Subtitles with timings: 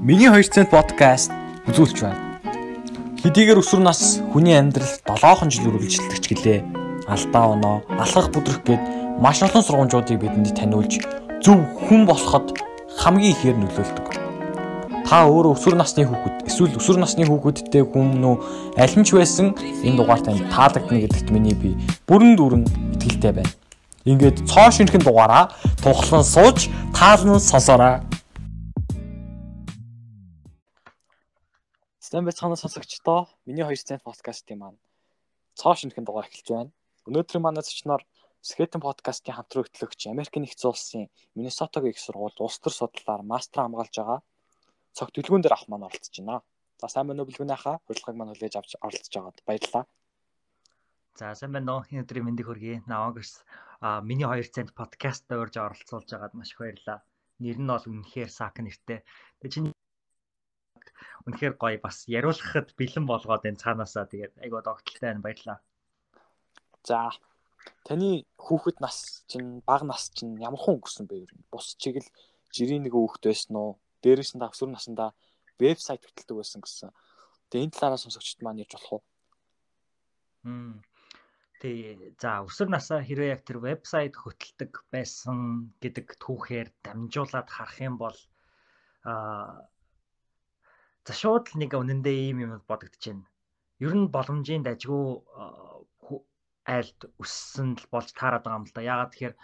[0.00, 1.28] Миний 2 цент подкаст
[1.68, 2.40] үзүүлж байна.
[3.20, 6.60] Хэдийгээр өсвөр нас хүний амьдралд 7хон жил үргэлжилдэг ч гэлээ.
[7.04, 11.04] Алдаа оноо, алхах бүдрэх гээд маш олон сургамжуудыг бидэнд таниулж
[11.44, 12.56] зөв хүн болоход
[12.96, 14.06] хамгийн ихээр нөлөөлдөг.
[15.04, 18.40] Та өөрөө өсвөр насны хүүхэд эсвэл өсвөр насны хүүхэдтэй хүмүүн
[18.80, 19.52] аль нь ч байсан
[19.84, 21.76] энэ дугаар танд таалагдана гэдэгт миний би
[22.08, 22.64] бүрэн дүүрэн
[22.96, 23.52] итгэлтэй байна.
[24.08, 25.52] Ингээд цоо шинхэн дугаараа
[25.84, 28.00] тухлан сууж таалан сонсоорой.
[32.10, 33.30] Сайн байцгаана сонсогчдоо.
[33.46, 34.82] Миний 2 цент подкастын маань
[35.54, 36.72] цоо шинхэн дугаар эхэлж байна.
[37.06, 38.02] Өнөөдөр манай зочноор
[38.42, 41.06] Skeleton podcast-ийн хамтран хөтлөгч Америк нэгдсэн улсын
[41.38, 44.18] Миннесотагийн их сургуульд улс төр судлаар мастер хамгаалж байгаа
[44.90, 46.42] цогт дэлгүүн дээр ах маань оролцож байна.
[46.82, 47.78] За сайн байна уу бэлгүүнээ хаа?
[47.86, 49.84] Урилгыг маань хүлээж авч оролцож байгаад баярлалаа.
[51.14, 51.86] За сайн байна уу?
[51.94, 52.82] Энэ өдрийн мэндийг хүргэе.
[52.90, 53.46] Навагс
[53.78, 57.06] а миний 2 цент подкаст орж оролцуулж байгаад маш их баярлалаа.
[57.38, 59.06] Нэр нь бол үнэхээр Сак нэртэй.
[59.38, 59.70] Тэгээ чинь
[61.26, 65.58] үнэхээр гоё бас яриулахад бэлэн болгоод энэ цаанаасаа тэгээд айгуу догтлолтой байна баярлаа.
[66.84, 67.12] За
[67.84, 71.44] таны хүүхэд нас чинь бага нас чинь ямар хүн өнгөрсөн бэ ер нь?
[71.52, 72.08] Бус чиг л
[72.54, 73.76] жирийн нэг хүүхэд байсан уу?
[74.00, 75.10] Дээрээс нь давсвар насандаа
[75.60, 76.90] вебсайт хөтэлдэг байсан гэсэн.
[77.52, 79.02] Тэгээ энэ талаараа сонсогчд маань ярьж болох уу?
[80.48, 80.80] Хм.
[81.60, 88.00] Тий, за өсвөр насаа хэрвээ яг тэр вебсайт хөтэлдэг байсан гэдэг түүхээр дамжуулаад харах юм
[88.00, 88.16] бол
[89.04, 89.68] аа
[91.10, 93.26] За шууд л нэг үнэндээ ийм юм бодогдож байна.
[93.82, 95.18] Ер нь боломжийн дажгүй
[96.70, 98.86] айлд өссөн л болж таарад байгаа юм л да.
[98.86, 99.34] Яагаад тэгэхээр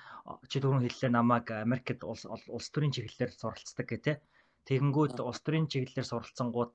[0.47, 4.23] чи түрүүн хэллээ намайг Америкт улс улс төрийн чиглэлээр суралцдаг гэх тээ.
[4.71, 6.75] Тэгэнгүүт улс төрийн чиглэлээр суралцсангууд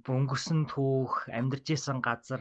[0.00, 2.40] өнгөрсөн түүх, амьдарч исэн газар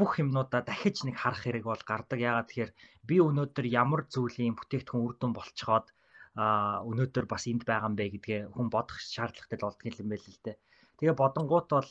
[0.00, 2.24] бүх юмнуудаа дахиж нэг харах хэрэг бол гардаг.
[2.24, 2.72] Яагаад тэгэхээр
[3.04, 5.92] би өнөөдөр ямар зүйлийн бүтээгдэхүүн үр дүн болцоход
[6.38, 6.46] а
[6.88, 10.56] өнөөдөр бас энд байгаа юм бэ гэдгээ хүн бодох шаардлагатай болдго юм байл л дээ.
[10.98, 11.90] Тэгээ бодонгууд бол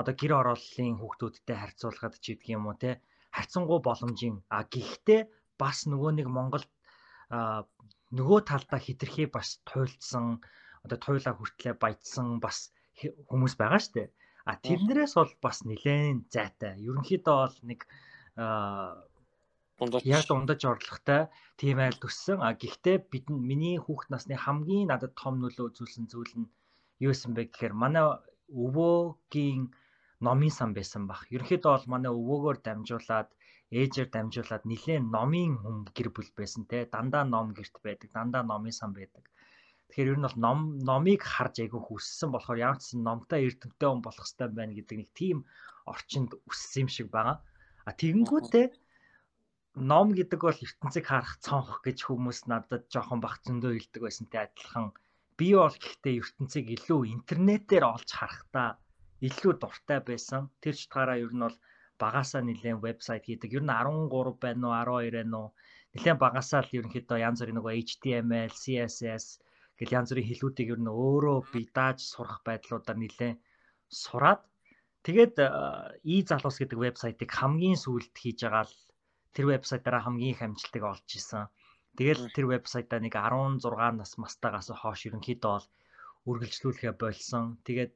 [0.00, 3.02] одоо гэр орооллын хүүхдүүдтэй харьцуулахад ч гэдэг юм уу те
[3.36, 5.20] харьцангуй боломжийн а гэхдээ
[5.58, 6.70] бас нөгөө нэг Монголд
[8.18, 10.26] нөгөө талдаа хитрхи бас туйлдсан
[10.84, 12.70] одоо туйлаа хүртлээ баяжсан бас
[13.30, 14.08] хүмүүс байгаа дээ.
[14.50, 16.74] А тэрнэрээс бол бас нэлээд зайтай.
[16.86, 17.80] Ерөнхийдөө бол нэг
[18.36, 19.11] дундаж
[20.04, 21.22] яг дундаж орлоготой
[21.60, 22.38] тийм айл төссөн.
[22.46, 26.50] А гэхдээ бид миний хүүхэд насны хамгийн надад том нөлөө үзүүлсэн зүйл нь
[27.04, 28.06] юу байсан бэ гэхээр манай
[28.64, 29.62] өвөөгийн
[30.26, 31.26] номын сан байсан баг.
[31.34, 33.28] Ерөнхийдөө бол манай өвөөгөөр дамжуулаад
[33.80, 36.78] ээжээр дамжуулаад нэлээд номын хүм гэр бүл байсан те.
[36.94, 39.24] Дандаа ном гэрт байдаг, дандаа номын сан байдаг.
[39.88, 44.04] Тэгэхээр ер нь бол ном номыг харж айгүй хүссэн болохоор ямар ч номтой эрдэмтэй хүн
[44.04, 45.38] болох хэрэгтэй байна гэдэг нэг тийм
[45.92, 47.36] орчинд өссөн юм шиг байгаа.
[47.88, 48.66] А тэгэнгүүтээ
[49.74, 54.92] ном гэдэг бол ертөнцийг харах цонх гэж хүмүүс надад жоохон бах зөндөө хэлдэг байсантай адилхан
[55.38, 58.68] би бол гэхдээ ертөнцийг илүү интернетээр олж харахтаа
[59.28, 60.42] илүү дуртай байсан.
[60.62, 61.56] Тэр чигтаараа ер нь бол
[62.02, 63.50] багасаа нэлээд вебсайт хийдэг.
[63.56, 65.48] Ер нь 13 байна уу 12 байна уу?
[65.94, 69.26] Нэлээд багасаа л ерөнхийдөө янз бүрийн нөгөө HTML, CSS
[69.78, 73.38] гэл янз бүрийн хэлүүдийг ер нь өөрөө би дааж сурах байдлуудаар нэлээд
[74.02, 74.42] сураад
[75.06, 75.34] тэгээд
[76.12, 78.74] и залуус гэдэг вебсайтыг хамгийн сүүлд хийж байгаа л
[79.32, 81.48] тэр вебсайтаараа хамгийн их амжилтыг олж исэн.
[81.96, 83.64] Тэгэл тэр вебсайтаа нэг 16
[84.00, 85.66] нас мастагаас хойш ерөнхийдөө бол
[86.28, 87.58] үргэлжлүүлэхэ болсон.
[87.66, 87.92] Тэгээд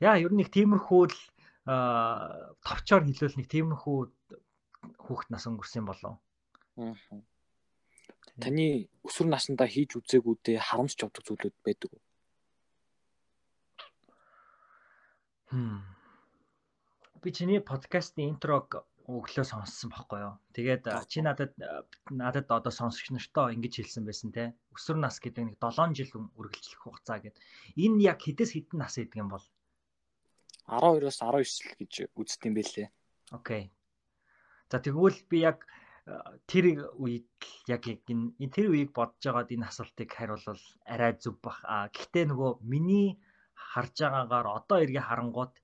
[0.00, 1.18] яа ер нь нэг тиймэрхүү л
[1.66, 3.98] товчоор хэлвэл нэг тиймэрхүү
[5.04, 6.20] хүүхд нас өнгөрсөн болов.
[8.36, 12.02] Таны өсвөр наснда хийж үзээгүүдээ харамсч явдаг зүйлүүд байдаг уу?
[15.50, 15.80] Хм.
[17.22, 20.34] Би чиний подкастын интрог өглөө сонссон байхгүй юу.
[20.50, 21.54] Тэгээд чи надад
[22.10, 24.50] надад одоо сонсогч нартай ингэж хэлсэн байсан те.
[24.74, 27.42] Өсвөр нас гэдэг нэг 7 жил үргэлжлэх хугацаа гэдэг.
[27.78, 29.44] Энэ яг хэдээс хэдэн нас гэдэг юм бол
[30.66, 32.88] 12-оос 19 жил гэж үздэг юм бэлээ.
[33.30, 33.70] Окей.
[34.70, 35.62] За тэгвэл би яг
[36.50, 37.30] тэр үед
[37.70, 41.62] яг энэ тэр үеийг бодож байгаад энэ асуултыг хариулвал арай зүв бах.
[41.62, 43.22] А гэхдээ нөгөө миний
[43.54, 45.54] харж байгаагаар одоо эргээ харангуут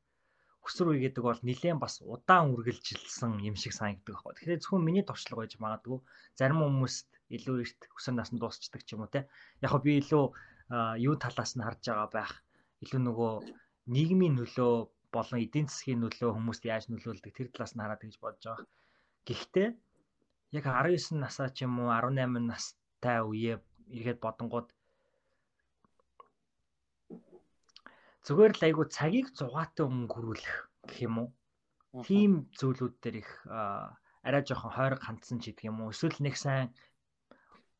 [0.62, 4.32] үе гэдэг бол нэлээд бас удаан үргэлжилсэн юм шиг санагддаг байхгүй.
[4.38, 5.98] Тэгэхээр зөвхөн миний туршлага байж магадгүй.
[6.38, 9.26] Зарим хүмүүст илүү эрт өсвөр наснд дуусчдаг ч юм уу те.
[9.58, 10.24] Яг би илүү
[11.02, 12.32] юу талаас нь харж байгаа байх.
[12.84, 13.32] Илүү нөгөө
[13.94, 14.72] нийгмийн нөлөө
[15.12, 18.66] болон эдийн засгийн нөлөө хүмүүст яаж нөлөөлдөг тэр талаас нь хараад гэж бодож байгаа.
[19.26, 19.68] Гэхдээ
[20.58, 23.58] яг 19 насаа ч юм уу 18 настай үеэ
[23.98, 24.68] ирэхэд бодонгууд
[28.26, 30.56] зүгээр л айгу цагийг зугаатай өнгөрүүлэх
[30.88, 31.28] гэх юм уу.
[32.06, 33.30] Тийм зүйлүүд дээр их
[34.26, 35.92] арай жоохон хойрог хандсан ч гэдэг юм уу.
[35.94, 36.70] Эсвэл нэг сайн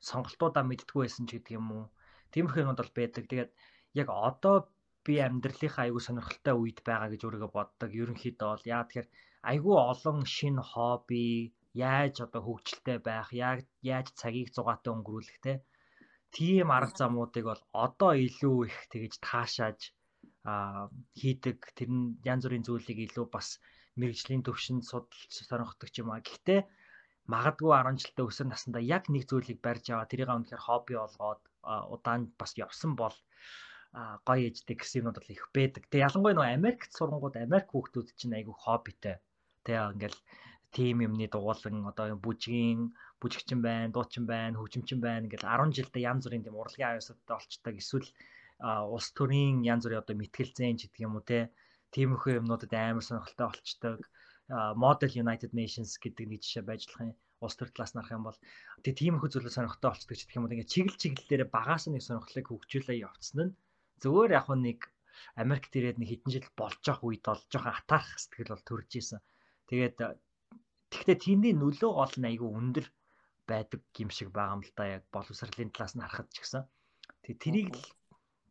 [0.08, 1.84] сонголтуудаа мэддггүй байсан ч гэдэг юм уу.
[2.32, 3.24] Тиймэрхүү юмуд бол байдаг.
[3.30, 3.50] Тэгээд
[4.00, 4.56] яг одоо
[5.06, 7.90] би амьдралынхаа айгүй сонирхолтой үед байгаа гэж өөрийгөө боддог.
[8.02, 9.08] Ерөнхийдөө бол яа тэгэхээр
[9.50, 13.28] айгүй олон шинэ хобби, яаж одоо хөгжилтэй байх,
[13.92, 15.54] яаж цагийг зугаатай өнгөрүүлэх те.
[16.34, 19.80] Тийм арга замуудыг бол одоо илүү их тэгэж таашааж
[21.20, 23.48] хийдэг тэр нь янз бүрийн зүйлийг илүү бас
[24.00, 26.24] мэрэгжлийн төвшөнд судалж сонирхдаг ч юм аа.
[26.26, 26.60] Гэхдээ
[27.30, 31.42] магадгүй 10 жилдээ өсөр насндаа яг нэг зүйлийг барьж аваа тэрийг өнөхөр хобби болгоод
[31.94, 33.14] удаан бас явсан бол
[34.26, 35.82] гоё ээжтэй гэсэн юмуд бол их байдаг.
[35.86, 39.16] Тэгээ ялангуяа нөгөө Америкт сурангууд Америк хүүхдүүд чинь айгүй хоббитэй.
[39.64, 40.18] Тэгээ ингээл
[40.74, 42.80] тим юмны дугуулan одоо бүжгийн
[43.20, 47.74] бүжигчин байна, дуучин байна, хөгжимчин байна ингээл 10 жилдээ янз бүрийн тийм урлагийн аюустай олчдаг.
[47.76, 48.08] Эсвэл
[48.62, 51.50] улс төрийн янз бүрийн одоо мэтгэлзэн ч гэдэг юм уу те.
[51.94, 54.00] Тиймэрхүү юмнуудад амар сонирхолтой олчдаг.
[54.78, 58.38] Model United Nations гэдэг нэг жишээ байж болох юм улс төр талаас нарах юм бол
[58.84, 62.46] тэгээ тиймэрхүү зүйлээр сонирхолтой болцдог ч гэх юм бол ингээд чиглэл чиглэлээр багаас нэг сонирхлыг
[62.48, 63.52] хөгжүүлээ явцсан нь
[64.02, 64.78] Зүгээр яг нэг
[65.38, 69.20] Америкт ирээд нэг хэдэн жил болж явах үед бол жоохон атаарх сэтгэл бол төрж исэн.
[69.70, 69.96] Тэгээд
[70.90, 72.86] тэгвэл тэндийн нөлөө гол нь айгүй өндөр
[73.46, 76.62] байдаг юм шиг байгаа юм л да яг боловсролын талаас нь харахад ч гэсэн.
[77.22, 77.82] Тэг тэрийг л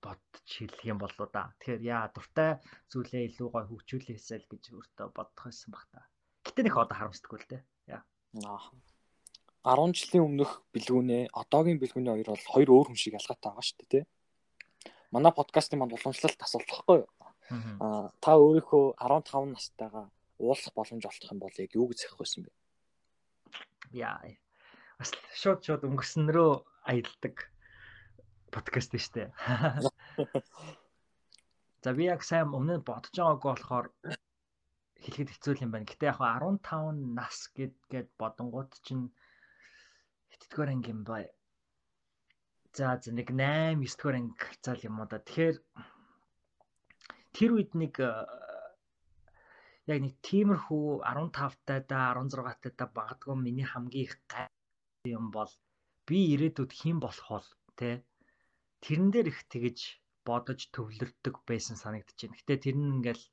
[0.03, 1.53] бодож хэлэх юм болоо да.
[1.61, 2.59] Тэгэхээр яа дуртай
[2.91, 6.09] зүйлээ илүү гой хөгжүүлээсэй л гэж өөртөө бодох байсан баг та.
[6.45, 7.61] Гэтэ нэг одоо харамсдаггүй л дээ.
[7.93, 8.01] Яа.
[8.49, 9.77] Аа.
[9.77, 13.77] 10 жилийн өмнөх бэлгүүнээ одоогийн бэлгүүний хоёр бол хоёр өөр хүн шиг ялгаатай байгаа шүү
[13.77, 14.03] дээ, тий
[15.11, 17.09] манай подкастын манд уламжлалт асуулт баггүй юу?
[17.83, 20.07] Аа та өөрийнхөө 15 настайгаа
[20.39, 22.51] уулзах боломж олдох юм бол яг юу гэж хэлэх байсан бэ?
[23.91, 24.23] Яа.
[24.95, 26.51] Бас шууд шууд өнгөрснөрөө
[26.87, 27.35] аялдаг
[28.51, 29.29] подкаст шүү дээ.
[31.83, 33.87] За би яг сайн өмнө нь бодож байгаагүй болохоор
[35.01, 35.89] хэлэхэд хэцүү юм байна.
[35.89, 39.09] Гэтэ яг 15 нас гэд бодонгууд чинь
[40.29, 41.25] хэддгээр анги юм бай.
[42.77, 45.25] За за нэг 8 9 дугаар анги хацаал юм уу да.
[45.25, 45.57] Тэгэхээр
[47.33, 48.13] тэр үед нэг э,
[49.89, 54.45] яг нэг тиймэрхүү 15 таа да 16 таа да багдгүй миний хамгийн их гай
[55.09, 55.49] юм бол
[56.05, 57.49] би ирээдүйд хэн болох бол
[57.79, 58.05] тэ
[58.83, 59.79] тэрэн дээр их тэгэж
[60.27, 62.37] бодож төвлөрдөг байсан санагдаж байна.
[62.39, 63.25] Гэтэ тэр нь ингээл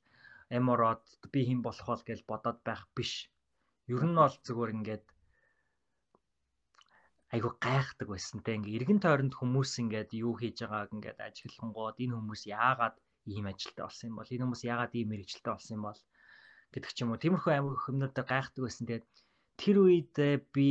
[0.57, 1.03] эмороод
[1.33, 3.13] би хэн болох бол гэж бодоод байх биш.
[3.93, 5.05] Ер нь бол зүгээр ингээд
[7.33, 12.17] айгүй гайхдаг байсан те ингээ эргэн тойронд хүмүүс ингээд юу хийж байгааг ингээд ажиглангууд энэ
[12.17, 12.95] хүмүүс яагаад
[13.33, 16.01] ийм ажилтай болсон юм бол энэ хүмүүс яагаад ийм мэрэгчлээ болсон юм бол
[16.73, 19.07] гэдэг ч юм уу тиймэрхүү амиг хүмүүстээ гайхдаг байсан тэгээд
[19.61, 20.15] тэр үед
[20.55, 20.67] би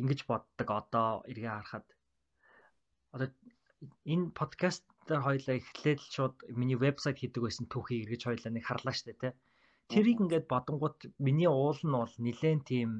[0.00, 1.86] ингэж боддог одоо эргээ харахад
[3.14, 3.28] одоо
[4.12, 8.64] энэ подкаст дээр хоёлаа эхлээд л шууд миний вебсайт хийдэг байсан түүхийг эргэж хоёлаа нэг
[8.66, 9.36] харлаа штэ тэ
[9.92, 12.90] тэрийг ингээд бодонгууд миний уул нь бол нилээн тийм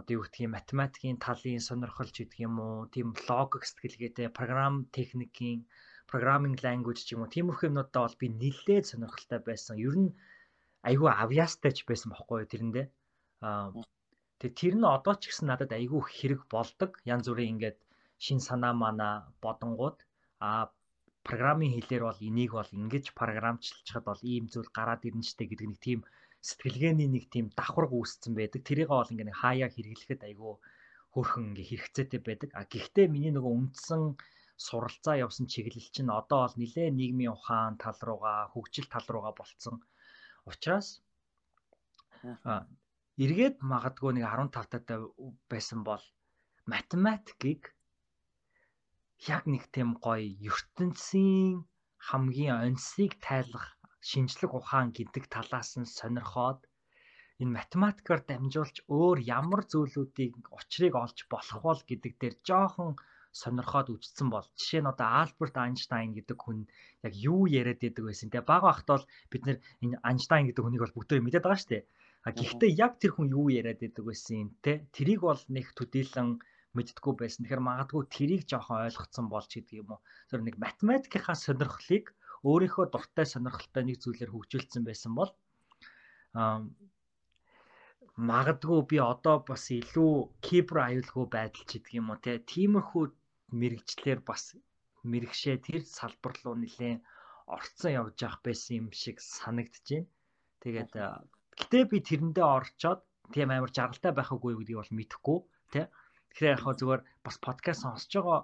[0.00, 5.60] одоо юу гэдгийг математикийн талын сонирхолч гэдэг юм уу тийм логик сэтгэлгээтэй програм техникийн
[6.10, 9.74] programming language ч юм уу тиймэрхүү юмнуудаа бол би нэлээд сонирхолтой байсан.
[9.86, 10.10] Ер нь
[10.88, 12.86] айгүй авьяастай ч байсан бохоггүй тэрэндээ.
[13.46, 13.68] Аа
[14.40, 16.90] тэгээ тэр нь одоо ч гэсэн надад айгүй хэрэг болдог.
[17.12, 17.78] Янз бүрийн ингээд
[18.24, 19.08] шин санаа мана
[19.44, 19.98] бодонгууд
[20.48, 20.62] аа
[21.28, 25.80] программын хэлээр бол энийг бол ингэж програмчлчихад бол ийм зүйл гараад ирнэ штэ гэдэг нэг
[25.86, 26.00] тийм
[26.48, 28.60] сэтгэлгээний нэг тийм давхарг үүсцэн байдаг.
[28.64, 30.52] Тэрийг бол ингээ хаяа хэрэглэхэд айгүй
[31.12, 32.50] хөөрхөн ингээ хэрэгцээтэй байдаг.
[32.56, 34.02] А гэхдээ миний нөгөө үндсэн
[34.66, 39.76] суралцаа явсан чиглэл чинь одоо бол нэлээ нийгмийн ухаан тал руугаа, хөгжил тал руугаа болцсон.
[40.48, 40.88] Учираас
[42.44, 42.64] а
[43.24, 44.98] эргээд магадгүй нэг 15 татаа
[45.52, 46.04] байсан бол
[46.72, 47.62] математикийг
[49.28, 51.68] яг нэг тийм гоё ертөнцийн
[52.08, 53.66] хамгийн онцгийг тайлах
[54.08, 56.60] шинжлэх ухаан гэдэг талаас нь сонирхоод
[57.40, 62.90] энэ математикаар дамжуулж өөр ямар зүйлүүдийг учрыг олж болох бол гэдэг дээр жоохон
[63.40, 66.58] сонирхоод үжсэн бол жишээ нь одоо Альберт Айнштайн гэдэг хүн
[67.06, 68.28] яг юу яриад байдаг байсан.
[68.28, 69.58] Тэгээ баг багт бол бид нэр
[70.08, 71.84] Айнштайн гэдэг хүнийг бол бүгдөө мэдээд байгаа шүү дээ.
[72.26, 76.28] А гэхдээ яг тэр хүн юу яриад байдаг байсан те тэрийг бол нэг төдийлөн
[76.76, 77.42] мэддггүй байсан.
[77.42, 80.00] Тэгэхээр магадгүй тэрийг жоохон ойлгоцсон болж гэдэг юм уу.
[80.30, 82.14] Тэр нэг математикийнхаа сонирхлыг
[82.46, 85.30] өөрийнхөө дуртай сонирхолтой нэг зүйлээр хөгжүүлсэн байсан бол
[88.30, 90.12] магадгүй би одоо бас илүү
[90.44, 93.04] кибер аюулгүй байдал ч гэдэг юм уу те тиймэрхүү
[93.60, 94.54] мэрэгчлэр бас
[95.02, 97.00] мэрэгшээ тэр салбар руу нэлээд
[97.56, 100.06] орцсон явж явах байсан юм шиг байна.
[100.62, 100.92] Тэгээд
[101.58, 103.00] гэтээ би тэрэндээ орчоод
[103.32, 105.38] тийм амар жаргалтай байх үгүй гэдгийг бол мэдэхгүй
[105.72, 105.84] тий.
[106.30, 108.40] Тэгэхээр яг хаа зүгээр бас подкаст сонсож байгаа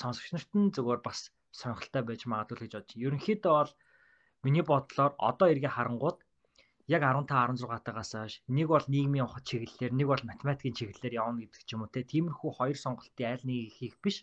[0.00, 1.18] сонсогч нарт нь зүгээр бас
[1.58, 2.96] сонирхолтой байж магадгүй гэж бодож.
[3.06, 3.72] Ерөнхийдөө бол
[4.44, 6.18] миний бодлоор одоо эргээ харангууд
[6.94, 7.28] яг 15
[7.60, 11.82] 16 тагаас хойш нэг бол нийгмийн чиглэлээр нэг бол математикийн чиглэлээр явна гэдэг ч юм
[11.84, 14.16] уу те тиймэрхүү хоёр сонголтын аль нэгийг хийх биш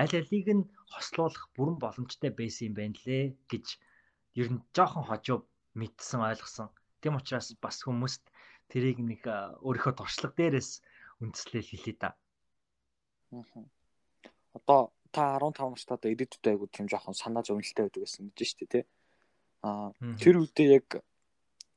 [0.00, 3.66] аль алийг нь хослуулах бүрэн боломжтой байсан юм байна лээ гэж
[4.40, 5.38] ер нь жоохон хожуу
[5.80, 6.68] мэдсэн ойлгосон.
[7.02, 8.24] Тэм учраас бас хүмүүст
[8.72, 9.22] тэрийг нэг
[9.66, 10.70] өөрийнхөө туршлага дээрээс
[11.20, 12.10] үндэслэл хэлээ да.
[14.54, 18.84] Одоо та 15 настайд эдэдтэй айгуу тийм жоохон санаа зовнилтай байдаг гэсэн шүү дээ тий.
[19.62, 20.88] Аа тэр үедээ яг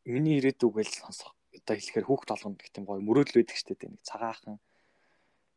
[0.05, 3.91] миний ирээдүг гэж сонсох одоо хэлэхээр хүүхд толгонд гэх тийм гоё мөрөөдөл байдаг шүү дээ
[3.93, 4.57] нэг цагаахан.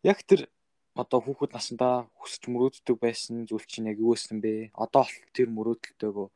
[0.03, 0.51] Яг тэр
[0.95, 4.75] одоо хүүхэд насандаа хүсч мөрөөддөг байсан зүйл чинь яг юу байсан бэ?
[4.77, 6.29] Одоо л тэр мөрөөдөлтөөгөө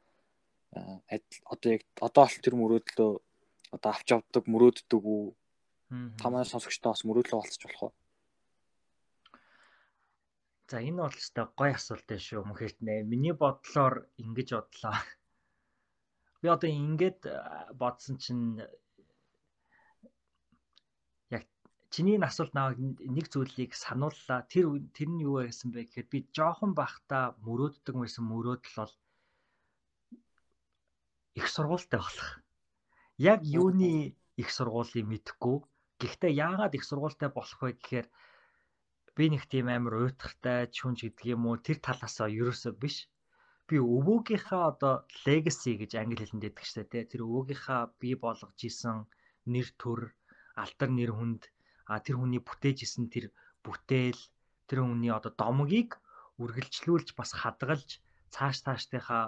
[1.52, 3.12] одоо яг одоо л тэр мөрөөдлөө
[3.76, 5.25] одоо авч явдаг мөрөөддөг үү?
[6.20, 7.94] Тамаа сонсогчтой бас мөрөөдлөө олцож болох уу?
[10.66, 13.06] За энэ бол ч та гоё асуулт байх шүү мөхөрт нэ.
[13.06, 14.99] Миний бодлоор ингэж бодлоо.
[16.42, 17.18] Би одоо ингэж
[17.80, 18.58] бодсон чинь
[21.30, 21.44] яг
[21.94, 24.42] чиний асуулт наваг нэг зүйлийг санууллаа.
[24.50, 28.94] Тэр тэр нь юу байсан бэ гэхээр би жоохон бахта мөрөөддөг байсан мөрөөдөл бол
[31.38, 32.30] их сургуультай болох.
[33.23, 35.62] Яг юуны их сургуулийг мэдэхгүй.
[36.02, 38.06] Гэхдээ яагаад их сургуультай болох вэ гэхээр
[39.16, 42.96] би нэг тийм амар уйтгартай чүнж гэдэг юм уу тэр талаасаа ерөөсөө биш.
[43.68, 44.94] Би өвөөгийнхаа одоо
[45.25, 47.02] legacy гэж англи хэлэнд яддаг штэ тий.
[47.08, 49.08] Тэр өвөөгийнхаа бий болгож исэн
[49.52, 50.00] нэр төр,
[50.62, 51.42] алтар нэр хүнд
[51.88, 53.32] а тэр хүний бүтээж исэн тэр
[53.64, 54.20] бүтээл,
[54.68, 55.96] тэр хүний одоо домгийг
[56.42, 57.90] үргэлжлүүлж бас хадгалж
[58.35, 59.25] цааш цаашдынхаа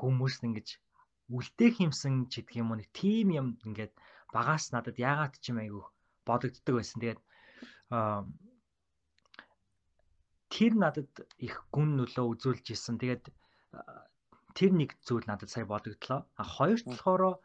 [0.00, 0.68] хүмүүст ингэж
[1.36, 3.92] үлдээх юмсан ч гэдэг юм уу нэг тим юм ингээд
[4.34, 5.84] багаас надад яагаад ч юм айгүй
[6.24, 6.98] бодогддог байсан.
[7.02, 7.20] Тэгээд
[10.54, 12.96] тэр надад их гүн нөлөө үзүүлж исэн.
[13.02, 13.24] Тэгээд
[14.56, 16.20] тэр нэг зүйл надад сая бодогдлоо.
[16.40, 17.42] А хоёрт болохоор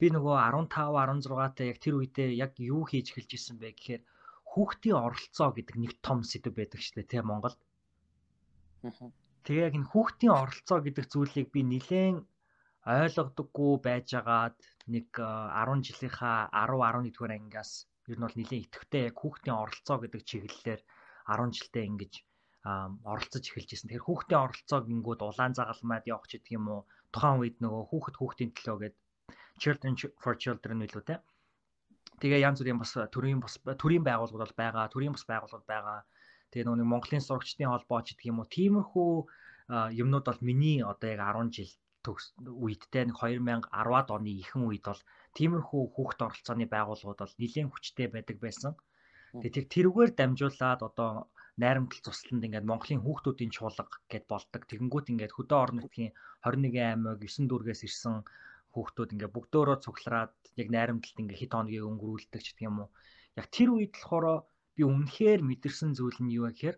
[0.00, 4.02] би нөгөө 15 16 та яг тэр үедээ яг юу хийж эхэлж исэн бэ гэхээр
[4.50, 7.60] хүүхдийн оролцоо гэдэг нэг том сэдв байдаг шүү дээ тийм Монголд.
[9.44, 12.16] Тэгээ яг энэ хүүхдийн оролцоо гэдэг зүйлийг би нилээн
[12.86, 14.58] ойлгодоггүй байжгаад
[14.94, 17.70] нэг 10 жилийнхаа 10 11 дугаар ангиас
[18.06, 20.80] ер нь бол нилээн идэвхтэй яг хүүхдийн оролцоо гэдэг чиглэлээр
[21.26, 22.12] 10 жилдээ ингэж
[22.66, 23.88] оролцож эхэлж ирсэн.
[23.90, 26.80] Тэгэхээр хүүхдийн оролцоо гингүүд улаан загалмайд явах ч гэдэг юм уу.
[27.14, 29.02] Тухайн үед нөгөө хүүхэд хүүхдийн төлөө гэдэг
[29.62, 31.16] Children for Children билүү те.
[32.20, 35.98] Тэгээ янз бүрийн бас төрийн бас төрийн байгууллагууд бол байгаа, төрийн бас байгууллагууд байгаа.
[36.50, 38.48] Тэгээ нөгөө Монголын сурагчдын холбоо ч гэдэг юм уу.
[38.56, 39.10] Тиймэрхүү
[40.02, 41.72] юмнууд бол миний одоо яг 10 жил
[42.06, 45.02] төгс үедтэй нэг 2010-ад оны ихэнх үед бол
[45.38, 48.72] тиймэрхүү хүүхд оролцооны байгууллагууд бол нэлээд хүчтэй байдаг байсан.
[49.32, 51.10] Тэгээ тэрүүгээр дамжуулаад одоо
[51.62, 54.62] найрамдал тусланд ингээд Монголын хүүхдүүдийн чуулга гэд болдог.
[54.68, 56.12] Тэгэнгүүт ингээд хөдөө орон нутгийн
[56.44, 58.16] 21 аймаг 9 дүүргээс ирсэн
[58.76, 62.88] хүүхдүүд ингээд бүгдөө цуглараад яг найрамдалд ингээд хэд хоногийн өнгөрүүлдэг ч гэх юм уу.
[63.40, 64.44] Яг тэр үед болохоор
[64.76, 66.76] би үнэхээр мэдэрсэн зүйл нь юу вэ гэхээр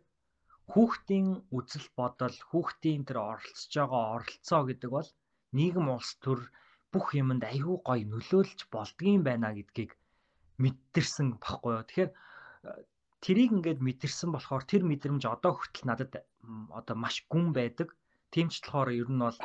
[0.71, 5.11] хүүхдийн үзэл бодол, хүүхдийн тэр оролцож байгаа оролцоо гэдэг бол
[5.57, 6.41] нийгэм улс төр
[6.93, 9.93] бүх юмд аюу гой нөлөөлж болдгийм байна гэдгийг
[10.63, 11.85] мэдэрсэн баггүй юу.
[11.87, 12.11] Тэгэхээр
[13.25, 16.13] тэрийг ингээд мэдэрсэн болохоор тэр мэдрэмж одоо хүртэл надад
[16.79, 17.89] одоо маш гүн байдаг.
[18.35, 19.39] Тэмч болохоор ер нь бол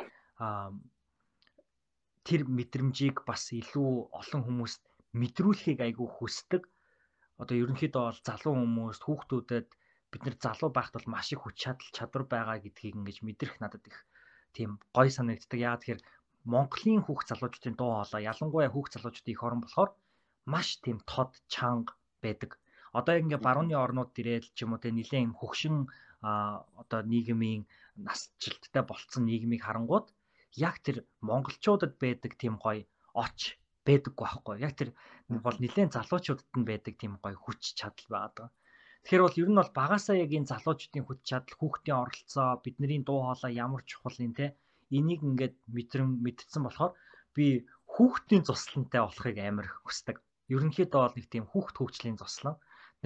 [2.26, 4.82] тэр мэдрэмжийг бас илүү олон хүмүүст
[5.20, 6.62] мэдрүүлэхийг айгүй хүсдэг.
[7.42, 9.68] Одоо ерөнхийдөө бол залуу хүмүүст хүүхдүүдэд
[10.10, 13.84] бид нэр залуу байхад бол маш их хүч чадал чадвар байгаа гэдгийг ингэж мэдрэх надад
[13.90, 13.98] их
[14.54, 15.58] тийм гой санагддаг.
[15.58, 16.02] Яагаад тэгэхээр
[16.52, 19.90] Монголын хүүхд залуучдын дуу хоолой ялангуяа хүүхд залуучдын их орон болохоор
[20.52, 22.50] маш тийм тод чанга байдаг
[22.98, 25.76] одоо ингээ барууны орнууд ирээд ч юм уу те нилээн юм хөгшин
[26.82, 27.62] одоо нийгмийн
[28.06, 30.06] насжилттай болцсон нийгмийг харангууд
[30.68, 30.96] яг тэр
[31.28, 32.82] монголчуудад байдаг тийм гоё
[33.24, 33.38] оч
[33.86, 34.90] байдаггүй байхгүй яг тэр
[35.44, 38.48] бол нилээн залуучуудад нь байдаг тийм гоё хүч чадал байгаа.
[39.02, 43.20] Тэгэхээр бол ер нь бол багасаа яг энэ залуучуудын хүч чадал хүүхдийн оролцоо бидний дуу
[43.26, 44.46] хоолой ямар чухал юм те
[44.96, 46.92] энийг ингээд мэдрэм мэдсэн болохоор
[47.36, 47.46] би
[47.92, 50.16] хүүхдийн цуслантай болохыг амар хүсдэг.
[50.54, 52.56] Ерөнхийдөө бол нэг тийм хүүхд хөгжлийн цуслан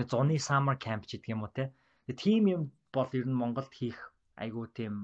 [0.07, 1.65] зуны summer camp ч гэдэг юм уу те.
[2.07, 2.63] Тийм юм
[2.95, 3.99] бол ер нь Монголд хийх
[4.39, 4.95] айгүй тийм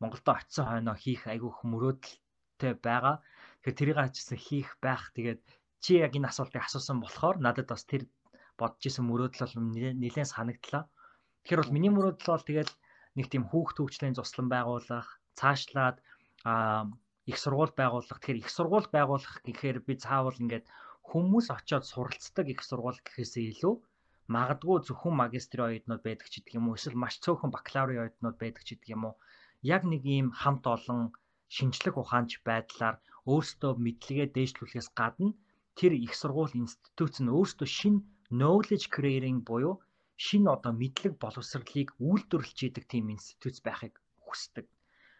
[0.00, 3.16] Монголд очисон хойноо хийх айгүй мөрөөдөлтэй байгаа.
[3.60, 5.12] Тэгэхээр тэрийг ачсан хийх байх.
[5.16, 5.40] Тэгээд
[5.84, 8.02] чи яг энэ асуултыг асуусан болохоор надад бас тэр
[8.58, 9.56] бодож исэн мөрөөдөл бол
[10.02, 10.84] нэлээд санагдлаа.
[11.44, 12.72] Тэгэхээр бол миний мөрөөдөл бол тэгэл
[13.16, 15.96] нэг тийм хүүхд төвчлийн туслан байгуулах, цаашлаад
[17.30, 18.18] их сургууль байгуулах.
[18.18, 20.66] Тэгэхээр их сургууль байгуулах гэхээр би цаавал ингээд
[21.10, 23.74] хүмүүс очиод суралцдаг их сургууль гэхээсээ илүү
[24.34, 28.62] магадгүй зөвхөн магистрийн оюутнууд байдаг ч гэдэг юм уу эсвэл маш цөөхөн бакалаврын оюутнууд байдаг
[28.66, 29.14] ч гэдэг юм уу
[29.74, 31.00] яг нэг ийм хамт олон
[31.56, 32.96] шинжлэх ухаанч байдлаар
[33.32, 35.30] өөрсдөө мэдлэгээ дээшлүүлэхээс гадна
[35.78, 38.04] тэр их сургууль институт нь өөрсдөө шинэ
[38.38, 39.74] knowledge creating буюу
[40.26, 43.94] шинэ одоо мэдлэг боловсролыг үйлдвэрлэж идэг тийм институт байхыг
[44.24, 44.66] хүсдэг.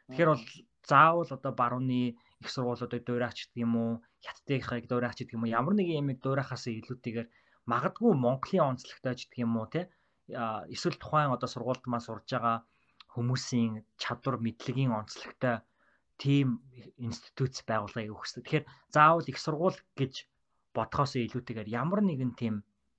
[0.06, 0.46] Тэгэхээр бол
[0.90, 2.02] заавал одоо барууны
[2.42, 3.92] их сургуулиудыг дуурайч гэдэг юм уу,
[4.24, 7.28] хятадынхыг дуурайч гэдэг юм уу, ямар нэгэн юмыг дуурайхаас илүүтэйгээр
[7.72, 9.80] магадгүй Монголын онцлогтой ч гэдэг юм уу те
[10.74, 12.56] эсвэл тухайн одоо сургуульд маань сурж байгаа
[13.14, 13.72] хүмүүсийн
[14.02, 15.56] чадвар мэдлэгийн онцлогтой
[16.22, 16.48] тийм
[17.06, 18.42] институт байгуулгыг өгсөн.
[18.44, 20.14] Тэгэхээр заавал их сургууль гэж
[20.76, 22.54] бодхоос илүүтэйгээр ямар нэгэн тийм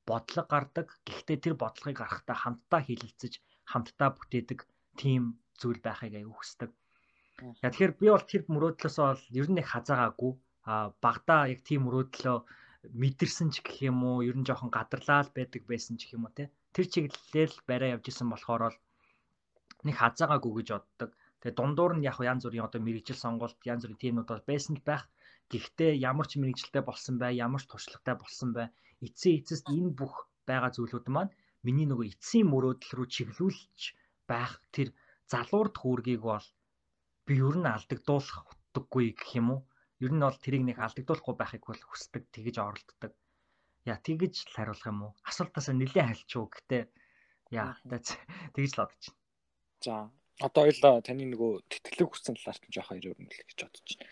[0.10, 0.88] бодлого гардаг.
[1.08, 3.34] Гэхдээ тэр бодлогыг гаргахтаа хамтдаа хилэлцэж,
[3.72, 4.60] хамтдаа бүтээдэг
[5.00, 6.74] тийм зүйл байхыг аяг.
[7.64, 10.34] Яг тэгэхээр би бол тэр мөрөөдлөөс бол ер нь хазаагаагүй.
[10.68, 12.38] А багада яг тийм мөрөөдлөө
[12.90, 16.26] мэдэрсэн ч гэх юм уу, ер нь жоохон гадарлаа л байдаг байсан ч гэх юм
[16.26, 16.50] уу те.
[16.74, 18.78] Тэр чиглэлээр л барай явж исэн болохоор бол
[19.86, 21.10] нэг хазаагаагүй гэж боддог.
[21.42, 24.88] Тэгээ дундуур нь яг янз бүрийн одоо мэрэгжил сонголт, янз бүрийн тиймнүүд бол байсан л
[24.90, 25.04] байх.
[25.52, 28.68] Гэхдээ ямар ч мэрэгжилтэй болсон бай, ямар ч туршлагатай болсон бай,
[29.06, 30.14] эцсийн эцэст энэ бүх
[30.50, 31.34] байгаа зүйлүүд маань
[31.66, 33.82] миний нөгөө эцсийн мөрөөдөл рүү чиглүүлж
[34.30, 34.90] байх тэр
[35.32, 36.48] залуурд хүүргийг бол
[37.26, 39.62] би ер нь алдагдуулахдаггүй гэх юм уу?
[40.02, 43.14] Ер нь бол тэрийг нэг алдагдуулахгүй байхыг бол хүсдэг, тэгэж оролддог.
[43.86, 45.14] Яа, тэгэж л хариулах юм уу?
[45.30, 46.84] Асуултаасаа нэлээд хальчуу гэхдээ
[47.54, 47.78] яа,
[48.58, 49.22] тэгэж л бодож байна.
[49.86, 49.94] За,
[50.42, 54.10] одоо ойлоо таны нөгөө тэтгэлэг хүссэн талаар нь жоохон нэлээ гэж бодож байна.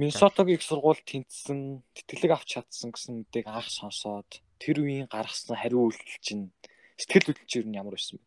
[0.00, 1.60] Миннесотагийн их сургууль тэнцсэн,
[1.92, 6.56] тэтгэлэг авч чадсан гэсэн үгийг анх сонсоод тэр үеийн гаргасан хариу үйлдэл чинь
[6.96, 8.24] сэтгэл хөдлөлч юу ямар байсан бэ?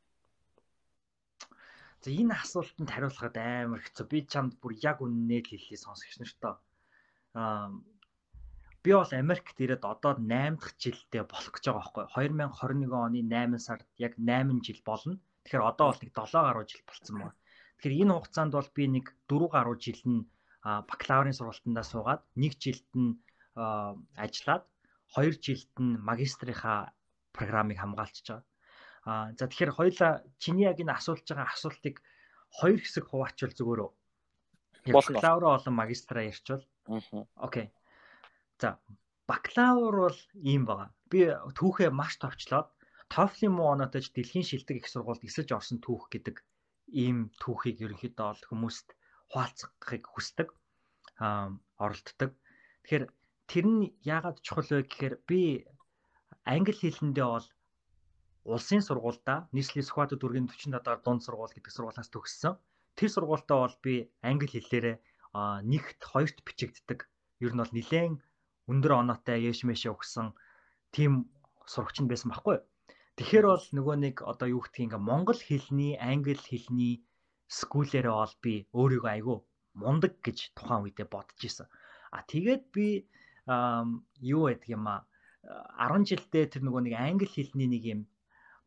[2.06, 4.06] За энэ асуултанд хариулахад амар хэцүү.
[4.06, 6.54] Би чамд бүр яг үннээ л хэлхий сонсогч нарт тоо.
[6.54, 6.65] Аа
[7.36, 12.06] би бол Америкт ирээд одоо 8 дахь жилдээ болох гэж байгаа байхгүй.
[12.15, 15.20] 2021 оны 8 сард яг 8 жил болно.
[15.44, 17.36] Тэгэхээр одоо бол нэг 7 гаруй жил болцсон байна.
[17.82, 20.27] Тэгэхээр энэ хугацаанд бол би нэг 4 гаруй жил нь
[20.63, 23.12] бакалаврын сургалтандаа суугаад 1 жилд нь
[24.15, 24.63] ажиллаад
[25.18, 26.94] 2 жилд нь магистрийнхаа
[27.36, 28.46] программыг хамгаалчихж байгаа.
[29.06, 30.12] Аа за тэгэхээр хоёлаа
[30.42, 32.01] чиний яг энэ асуулж байгаа асуултыг
[32.58, 33.92] хоёр хэсэг хуваачвал зүгээр үү?
[34.96, 36.64] Бакалавр болон магистраа ярьчвал.
[37.36, 37.68] Окей.
[38.62, 38.78] За
[39.28, 40.20] бакалавр бол
[40.52, 40.90] ийм байгаа.
[41.10, 41.20] Би
[41.58, 42.68] түүхээ маш товчлоод
[43.14, 46.36] TOEFL-ийн муу оноотой ч дэлхийн шилдэг их сургуульд эсэж орсон түүх гэдэг
[47.04, 48.88] ийм түүхийг ерөнхийдөө ол хүмүүст
[49.32, 50.50] хуваалцахыг хүсдэг.
[51.26, 51.50] аа
[51.84, 52.32] оролддог.
[52.84, 53.06] Тэгэхээр
[53.50, 55.42] тэр нь яагаад чухал вэ гэхээр би
[56.54, 57.48] англи хэлэндээ бол
[58.54, 62.54] улсын сургуультай нийслэлийн Сүхбаатар дүргийн 40 надаар дунд сургууль гэдэг сургуулиас төгссөн.
[62.98, 63.94] Тэр сургуультай бол би
[64.30, 64.96] англи хэллээрээ
[65.72, 67.00] нэгт хоёрт бичигддэг.
[67.44, 68.20] Ер нь бол нэлээд
[68.72, 70.28] өндөр оноотой яэш мэшээ өгсөн
[70.96, 71.28] тийм
[71.68, 72.58] сурагч нь байсан байхгүй.
[73.20, 76.94] Тэгэхээр бол нөгөө нэг одоо юу гэдгийг ингээ монгол хэлний, англи хэлний
[77.48, 79.38] скүүлээрээ бол би өөрийгөө айгүй
[79.82, 81.68] мундаг гэж тухайн үедээ бодож исэн.
[82.16, 82.88] А тэгээд би
[84.34, 85.06] юу гэдэг юм а
[85.78, 88.02] 10 жилдээ тэр нөгөө нэг англи хэлний нэг юм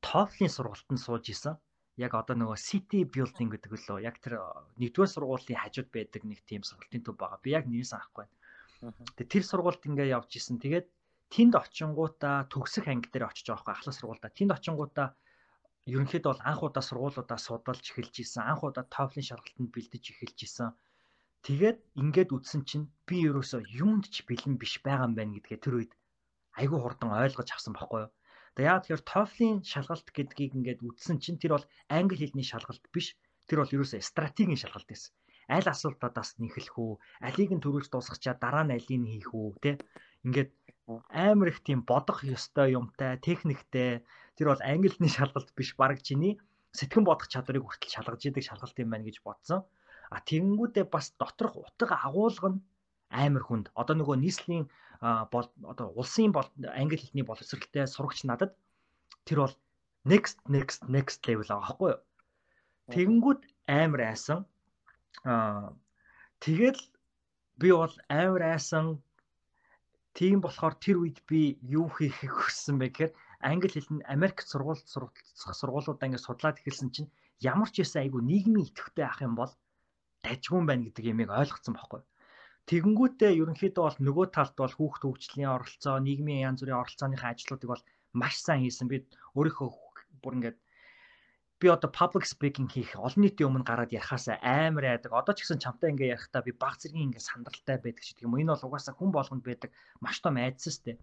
[0.07, 1.55] TOEFL-ийн сургалтанд сууж исэн.
[1.99, 4.39] Яг одоо нөгөө City Building гэдэг лөө яг тэр
[4.79, 7.43] нэгдүгээр сургуулийн хажууд байдаг нэг тийм сургалтын төв байгаа.
[7.43, 8.37] Би яг нэрээс авахгүй байна.
[9.19, 10.63] Тэгээ тэр сургуульд ингээ явж исэн.
[10.63, 10.87] Тэгээд
[11.35, 14.31] тэнд очингуудаа төгсөх анги дээр очиж байгаа байхгүй ахлах сургуультай.
[14.39, 15.09] Тэнд очингуудаа
[15.91, 18.47] ерөнхийдөө бол анх удаа сургуулиудаа судалж эхэлж исэн.
[18.47, 20.71] Анх удаа TOEFL-ийн шалгалтанд бэлдэж эхэлж исэн.
[21.47, 25.75] Тэгээд ингээд үтсэн чинь би ерөөсөө юмд ч бэлэн биш байгаа юм байна гэдгээ тэр
[25.81, 25.93] үед
[26.61, 28.11] айгүй хурдан ойлгож авсан байхгүй юу?
[28.59, 33.14] Тэгээ яа тэгэхээр TOEFL-ийн шалгалт гэдгийг ингээд үтсэн чинь тэр бол англи хэлний шалгалт биш.
[33.47, 35.14] Тэр бол ерөөсөө стратегийн шалгалт байсан.
[35.47, 36.99] Аль асуултуудаас нэхлэх үү?
[37.23, 39.62] Алийг нь төрүүлж дуусгачаа дараа нь алийг нь хийх үү?
[39.62, 39.79] Тэ?
[40.27, 40.51] Ингээд
[41.14, 44.03] амар их тийм бодох ёстой юмтай, техниктэй.
[44.35, 46.42] Тэр бол англиний шалгалт биш, баг чиний
[46.75, 49.62] сэтгэн бодох чадварыг хүртэл шалгаж идэг шалгалт юм байна гэж бодсон.
[50.11, 52.61] А тэгэнгүүтээ бас доторх утга агуулга нь
[53.11, 53.66] амар хүнд.
[53.75, 54.66] Одоо нөгөө нийслэлийн
[55.01, 58.53] одоо улсын англи хэлний боловсралтай сурагч надад
[59.25, 59.55] тэр бол
[60.05, 62.01] next next next level байгаа байхгүй юу.
[62.94, 64.38] Тэгэнгүүт амар айсан.
[65.25, 65.73] Аа
[66.40, 66.81] тэгэл
[67.61, 69.03] би бол амар айсан.
[70.18, 74.83] Тийм болохоор тэр үед би юу хийхийг хүссэн бэ гэхээр англи хэл нь Америк сургууль
[74.83, 79.53] сургуулиудаа ингэ судлаад эхэлсэн чинь ямар ч байсан айгу нийгмийн идэвхтэй ах юм бол
[80.27, 82.03] дайггүй байна гэдэг ямиг ойлгоцсон байхгүй.
[82.69, 87.85] Тэгэнгүүтээ ерөнхийдөө бол нөгөө талд бол хүүхд хөгжлийн оролцоо, нийгмийн янз бүрийн оролцооныхаа ажлуудыг бол
[88.13, 88.93] маш сайн хийсэн.
[88.93, 88.97] Би
[89.37, 89.69] өөрийнхөө
[90.21, 90.59] бүр ингээд
[91.61, 95.11] би одоо public speaking хийх олон нийтийн өмнө гараад ярихаас амар айдаг.
[95.11, 98.39] Одоо ч гэсэн чамтай ингээ ярихдаа би баг зэргийн ингээ сандралтай байдаг ч гэдэг юм.
[98.39, 99.71] Энэ бол угаасаа хүн болгонд байдаг
[100.05, 101.01] маш том айдас сте.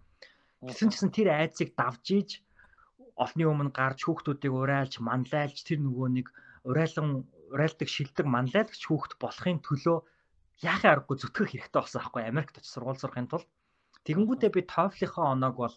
[0.64, 2.30] Гэсэн ч гэсэн тэр айдсыг давж ийж
[3.20, 6.26] олны өмнө гарч хүүхдүүдийг урайлж, манлайлж тэр нөгөө нэг
[6.64, 9.98] урайлан урайлдаг шилдэг манлайлагч хүүхд болохын төлөө
[10.62, 13.48] яахын аргагүй зүтгэх хэрэгтэй болсон аахгүй Америкт очиж сургууль сурахын тулд
[14.06, 15.76] Тэгэнгүүтээ би TOEFL-ийнхаа оноог бол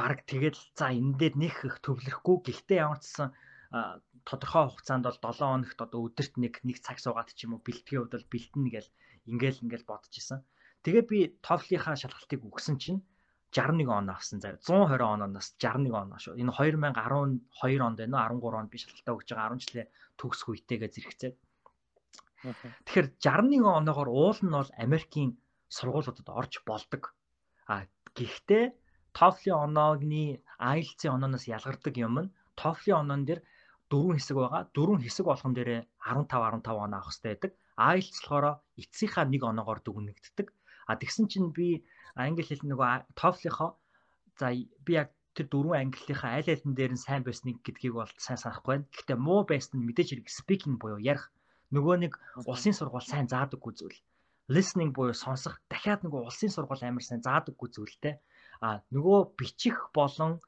[0.00, 3.28] баг тэгэл за энэ дээр нэг их төвлөрөхгүй гэхдээ ямар ч сан
[4.24, 8.00] тодорхой хугацаанд бол 7 хоногт одоо өдөрт нэг нэг цаг суугаад ч юм уу бэлтгэхийн
[8.00, 8.90] хувьд бол бэлтэнэ гэл
[9.28, 10.40] ингээл ингээл бодож исэн.
[10.84, 13.00] Тэгээ би TOEFL-ийнхаа шалгалтыг өгсөн чинь
[13.52, 16.40] 61 он авсан заяа 120 оноос 61 оноо шүү.
[16.40, 20.90] Энэ 2012 онд байна уу 13 онд би шалгалтаа өгч байгаа 10 жилээ төгсөх үетэйгээ
[20.96, 21.32] зэрэгцээ.
[22.42, 25.30] Тэгэхээр 61 оноогоор уул нь бол Америкийн
[25.76, 27.02] сургуулиудад орж болдог.
[27.72, 28.64] А гэхдээ
[29.16, 30.24] TOEFL-ийн оноогны
[30.60, 33.40] IELTS-ийн онооноос ялгардаг юм нь TOEFL-ийн оноон дээр
[33.90, 34.62] дөрвөн хэсэг байгаа.
[34.76, 37.52] Дөрвөн хэсэг болгон дээрээ 15 15 оноо авах хэрэгтэй байдаг.
[37.76, 38.46] IELTS болохоор
[38.82, 40.48] эцсийнхаа нэг оноогоор дүгнэгддэг.
[40.90, 41.66] А тэгсэн чинь би
[42.14, 43.70] англи хэл нөгөө TOEFL-ийнхоо
[44.38, 44.46] за
[44.84, 48.70] би яг тэр дөрвөн английнхаа аль алин дээр нь сайн байсныг гэдгийг бол сайн санахгүй
[48.72, 48.88] байна.
[48.92, 51.28] Гэхдээ муу байсан нь мэдээж хэрэг speaking буюу ярих
[51.74, 52.12] нөгөө нэг
[52.50, 53.98] улсын сургууль сайн заадаггүй зүйл.
[54.54, 58.14] Listening буюу сонсох дахиад нөгөө улсын сургууль амар сайн заадаггүй зүйлтэй.
[58.62, 60.38] А нөгөө бичих болон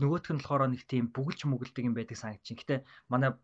[0.00, 2.56] нөгөөх нь болохоор нэг тийм бүгэлж мүгэлдэг юм байдаг санагдчих.
[2.62, 2.76] Гэтэ
[3.10, 3.34] манай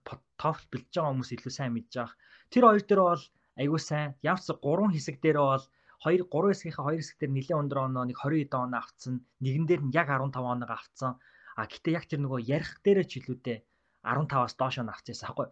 [0.41, 2.15] TOEFL бэлдэж байгаа хүмүүс илүү сайн мэдж байгаа.
[2.53, 3.25] Тэр хоёр дээр бол
[3.61, 4.09] айгүй сайн.
[4.23, 5.65] Явц гурван хэсэг дээр бол
[6.05, 9.15] хоёр гурван хэсгийнхаа хоёр хэсэг дээр нэлээд өндөр оноо нэг 20 хэдэн оноо авцсан.
[9.43, 11.13] Нэгэн дээр нь яг 15 оноо авцсан.
[11.59, 13.59] А гэтээ яг тэр нөгөө ярих дээрээ ч илүүтэй
[14.07, 15.49] 15-аас доош оноо авчихсан аахгүй.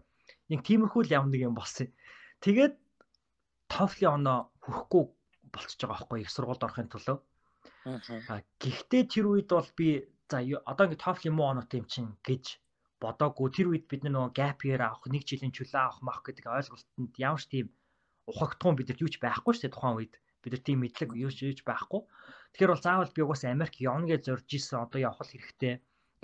[0.50, 1.88] Нэг тиймэрхүү л нэг юм болсон.
[2.44, 2.74] Тэгээд
[3.72, 5.02] TOEFL-ийн оноо хүрэхгүй
[5.52, 7.18] болчихж байгаа аахгүй их сургуульд орохын төлөө.
[8.32, 9.88] Аа гэхдээ тэр үед бол би
[10.30, 10.38] за
[10.70, 12.44] одоо ингэ TOEFL юм уу оноотой юм чинь гэж
[13.02, 17.12] бодоогүй тэр үед бид нөгөө gap year авах нэг жилийн чөлөө авах мах гэдэг ойлголтод
[17.20, 17.66] ямар ч тийм
[18.30, 21.38] ухагтхан бидэрт юу ч байхгүй шүү дээ тухайн үед бид нар тийм мэдлэг юу ч
[21.48, 22.00] юуж байхгүй.
[22.52, 25.74] Тэгэхээр бол заавал би угаасаа Америк явна гэж зорж исэн одоо явах хэрэгтэй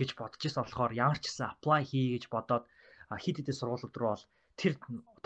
[0.01, 2.65] гэж бодож исэн болохоор ямар ч гэсэн apply хий гэж бодоод
[3.19, 4.25] хид хидээ сургуулиуд руу бол
[4.61, 4.73] тэр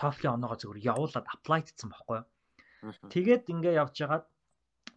[0.00, 2.26] TOEFL-ийн оноогоо зөвхөн явуулаад apply-дсан байхгүй юу.
[3.12, 4.26] Тэгээд ингээ явж байгаад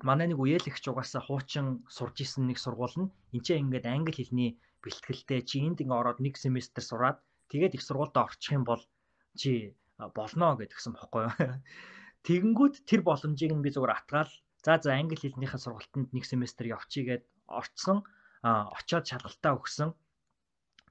[0.08, 4.52] манай нэг үеэлэгч угаасаа хуучин сурж исэн нэг сургууль нь чинь ингээд англи хэлний
[4.84, 7.18] бэлтгэлтэй чи энд ингээ ороод нэг семестр сураад
[7.52, 8.84] тэгээд их сургуультай орчих юм бол
[9.40, 11.34] чи болно гэдгсэн бохгүй юу.
[12.28, 14.32] Тэгэнгүүт тэр боломжийг нь би зүгээр атгаал
[14.66, 18.04] за за англи хэлнийхээ сургалтанд нэг семестр явчих гээд орцсон.
[18.44, 19.90] А очиод шалгалтаа өгсөн.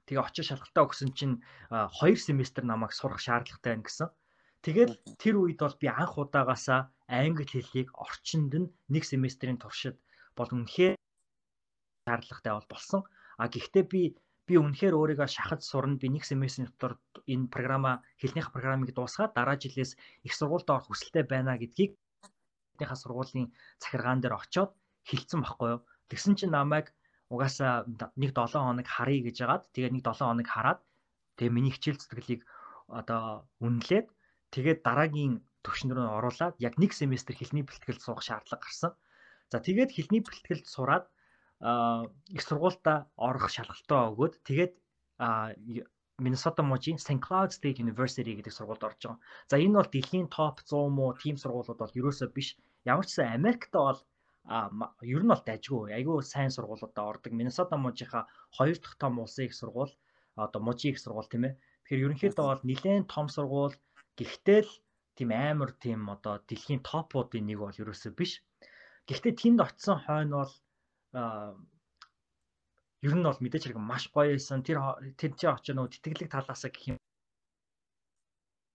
[0.07, 1.35] Тэгээ очиод шалгалтаа өгсөн чинь
[1.69, 4.07] хоёр семестр намайг сурах шаардлагатай байна гэсэн.
[4.63, 4.91] Тэгээд
[5.21, 9.99] тэр үед бол би анх удаагаасаа англи хэлийг орчинд нь нэг семестрийн туршид
[10.37, 10.95] бол үнэхээр
[12.07, 13.01] шаардлагатай бол болсон.
[13.37, 14.01] А гэхдээ би
[14.47, 15.99] би үнэхээр өөрийгөө шахаж сурна.
[15.99, 16.93] Би нэг семестрийн дотор
[17.27, 21.99] энэ програма хэлнийх программыг дуусгаад дараа жилээс их сургуульд орох хүсэлтэй байна гэдгийг
[22.79, 23.47] эхнийхээ сургуулийн
[23.83, 24.71] захиргаан дээр очиод
[25.03, 25.81] хэлсэн байхгүй юу.
[26.07, 26.95] Тэгсэн чинь намайг
[27.33, 27.73] угаасаа
[28.21, 30.79] нэг 7 хоног харъя гэж яагаад тэгээ нэг 7 хоног хараад
[31.37, 32.41] тэгээ миний хичээл зүтгэлийг
[32.99, 34.07] одоо үнэлээд
[34.55, 35.33] тэгээд дараагийн
[35.65, 38.91] төвшин рүү оруулаад яг нэг семестр хэлний бэлтгэлд суух шаардлага гарсан.
[39.51, 41.05] За тэгээд хэлний бэлтгэлд сураад
[42.35, 44.73] их сургуультай орох шалгалтаа өгөөд тэгээд
[46.23, 47.21] Minnesota мужийн St.
[47.25, 49.19] Cloud State University гэдэг сургуульд орж байгаа.
[49.49, 52.57] За энэ бол дэлхийн топ 100 муу тим сургуулиуд бол ерөөсөө биш.
[52.85, 53.99] Ямар ч сан Америкт бол
[54.47, 57.31] ер нь бол дайггүй айгүй сайн сургуулиудаа ордог.
[57.35, 58.23] Миннесота мужийнхаа
[58.55, 59.93] хоёр дахь том улсын их сургууль
[60.35, 61.57] одоо мужийн их сургууль тийм ээ.
[61.83, 63.75] Тэгэхээр ерөнхийдөө бол нэлээд том сургууль
[64.15, 64.71] гэхдээ л
[65.17, 68.31] тийм амар тийм одоо дэлхийн топуудын нэг бол ерөөсөө биш.
[69.07, 70.53] Гэхдээ тэнд очисон хойно бол
[73.03, 74.63] ер нь бол мэдээж хэрэг маш гоё байсан.
[74.63, 74.79] Тэр
[75.19, 76.97] тэр чи очиж нөгөө тэтгэлэг талаасаа гэх юм.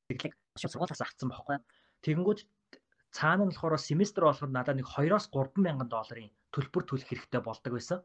[0.08, 1.56] Тэтгэлэг сургуулиас авцсан байхгүй.
[2.04, 2.40] Тэгэнгүүт
[3.16, 7.72] цаана нь болохоор семестр болохоор надад нэг 2-оос 3 мянган долларын төлбөр төлөх хэрэгтэй болдог
[7.76, 8.00] байсан.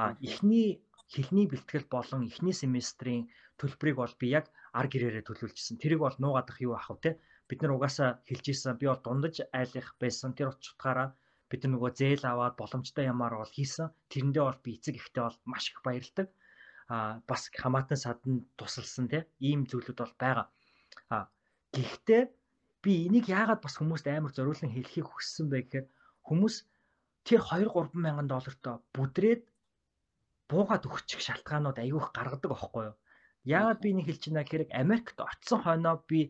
[0.00, 0.68] А эхний
[1.12, 3.28] хэлний бэлтгэл болон эхний семестрийн
[3.60, 4.46] төлбөрийг бол би яг
[4.78, 5.76] ар гэрээрээ төлөвлөжсөн.
[5.80, 7.10] Тэрийг бол нуугадах юу ах вэ те?
[7.48, 8.80] Бид нар угаасаа хэлж ийсэн.
[8.80, 10.32] Би бол дундаж айлах байсан.
[10.32, 11.08] Тэр утгаараа
[11.50, 13.92] бид нөгөө зээл аваад боломжтой ямаар бол хийсэн.
[14.08, 16.28] Тэрэндээ бол би эцэг ихтэй бол маш их баярлдаг.
[16.88, 20.46] Аа бас хамаатан саданд тусалсан тийм ийм зүйлүүд бол байгаа.
[21.12, 21.24] Аа
[21.76, 22.22] гэхдээ
[22.82, 25.86] би энийг яагаад бас хүмүүст амар зориулан хэлхийг хүссэн бэ гэхээр
[26.26, 26.56] хүмүүс
[27.26, 29.42] тэр 2 3 мянган доллартай бүдрээд
[30.50, 32.96] буугаад өгчих шалтгаанууд айгүйх гаргадаг аахгүй юу.
[33.56, 36.20] Яагаад би энийг хэлж байна гэхээр Америкт очисон хойноо би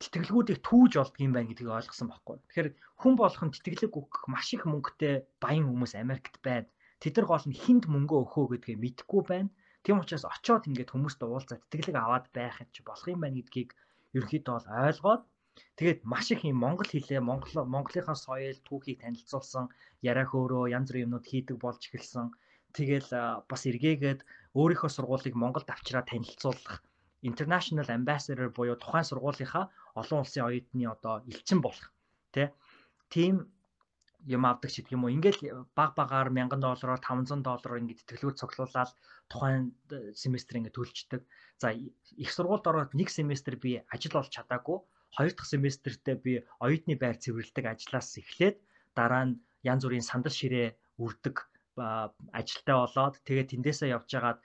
[0.00, 2.36] тэтгэлгүүдийг түүж болдго юм байна гэдгийг ойлгосон байхгүй.
[2.38, 2.68] Тэгэхээр
[3.00, 6.70] хүн болгон тэтгэлэг өгөх маш их мөнгөтэй баян хүмүүс Америкт байна.
[7.02, 9.50] Тэд нар гол нь хинд мөнгө өгөхөө гэдгийг мэдэхгүй байна.
[9.82, 13.70] Тийм учраас очиод ингээд хүмүүст уулзаад тэтгэлэг аваад байх юм чи болох юм байна гэдгийг
[14.16, 15.22] ерөөхдөө бол ойлгоод
[15.78, 19.64] тэгээд маш их юм монгол хэлээ монгол монголынхаа соёл түүхийг танилцуулсан
[20.10, 22.26] яриа хөөрөө янз бүрийн юмнууд хийдэг болж эхэлсэн.
[22.76, 23.10] Тэгэл
[23.50, 24.20] бас эргээгээд
[24.58, 26.84] өөрийнхөө сургуулийг Монголд авчираа танилцуулах
[27.22, 29.64] international ambassador буюу тухайн сургуулийнхаа
[30.00, 31.88] олон улсын оюутны одоо элчин болох
[32.34, 32.48] тий
[33.14, 33.34] тийм
[34.26, 35.14] юм авдаг ч гэдэг юм уу.
[35.16, 35.40] Ингээл
[35.78, 38.90] баг багаар 1000 доллараар 500 доллараар ингээд тэтгэлгүүд цуглуулаад
[39.30, 41.22] тухайн э, семестр ингээд төлждөг.
[41.62, 44.78] За их сургуульд ороод нэг семестр би ажил олж чадаагүй.
[45.16, 46.32] Хоёр дахь семестртээ би
[46.64, 48.56] оюутны байр цэвэрлдэг ажлаас эхлээд
[48.98, 49.38] дараа нь
[49.70, 50.68] янз бүрийн сандал ширээ
[51.04, 51.36] үрдэг
[52.38, 54.38] ажилтай болоод тэгээд тэндээсээ явж агаад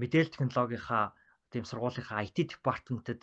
[0.00, 1.04] мэдээлэл технологийнхаа
[1.52, 3.20] тийм сургуулийнхаа IT департаментэд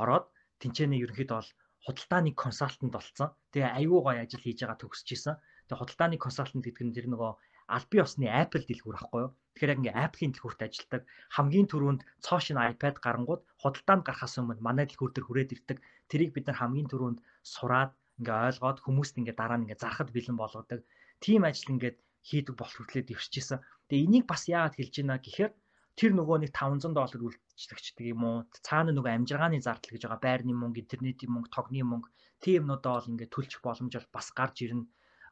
[0.00, 0.26] ороод
[0.60, 1.50] тэнцэнэ ерөнхийдөө бол
[1.84, 3.28] худалдааны консалтант болсон.
[3.52, 5.36] Тэгээ аюу гай ажил хийж байгаа төгсөж исэн.
[5.68, 7.32] Тэгээ худалдааны консалтант гэдэг нь тэр нөгөө
[7.68, 9.30] албан ёсны Apple дэлгүүр ахгүй юу?
[9.54, 11.02] Тэгэхээр яг ингээ Apple-ийн дэлгүүрт ажилладаг.
[11.36, 15.78] Хамгийн түрүүнд цоо шин iPad гарангууд худалдаанд гарахаас өмнө манай дэлгүүр дээр хүрээд ирдэг.
[16.10, 17.18] Тэрийг бид нар хамгийн түрүүнд
[17.54, 20.80] сураад ингээ ойлгоод хүмүүст ингээ дараа нь ингээ зархад бэлэн болгодог.
[21.22, 21.96] Тим ажил ингээд
[22.28, 23.60] хийдэг болох хүртлээр дэвшижсэн.
[23.88, 25.52] Тэгээ энийг бас яагаад хэлж байна гэхээр
[25.98, 28.38] тэр нөгөө нэг 500 доллар үйлчлэгчдэг юм уу?
[28.66, 32.08] Цаана нөгөө амжиргааны зардал гэж байгаа байрны мөнгө, интернетийн мөнгө, тогны мөнгө
[32.42, 34.84] тийм юмнуудаа бол ингээд төлчих боломж бол бас гарч ирнэ.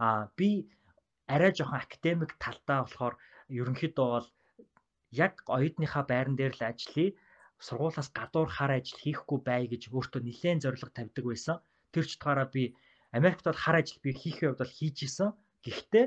[0.04, 0.68] Аа би
[1.34, 3.14] арай жоохон академик талдаа болохоор
[3.60, 4.28] ерөнхийдөө бол
[5.24, 7.10] яг оюутныхаа байран дээр л ажиллая
[7.66, 11.56] сургуулаас гадуур хар ажил хийхгүй бай гэж өөртөө нэлээд зориг тавьдаг байсан.
[11.92, 12.74] Тэр ч утгаараа би
[13.18, 15.30] Америкт бол хар ажил би хийхээ хувьд бол хийж исэн.
[15.62, 16.06] Гэхдээ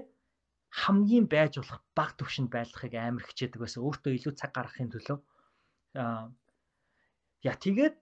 [0.81, 3.85] хамгийн байж болох баг төвшөнд байрлахыг амар хичээдэг байсан.
[3.88, 5.17] Өөртөө илүү цаг гаргахын төлөө.
[6.01, 6.27] Аа
[7.47, 7.95] яа тэгээд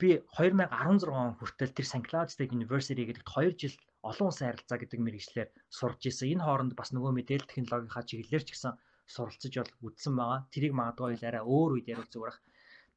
[0.00, 2.04] би 2016 он хүртэл тэр St.
[2.08, 6.38] Cloud State University гэдэгт 2 жил олон улсын харилцаа гэдэг мэрэгчлэр сурж исэн.
[6.38, 8.72] Энэ хооронд бас нөгөө мэдээлэл технологийнхаа чиглэлээр ч гэсэн
[9.10, 10.40] суралцж бол үдсэн байгаа.
[10.52, 12.40] Тэрийг магадгүй арай өөр үед ярих зүгээр ах.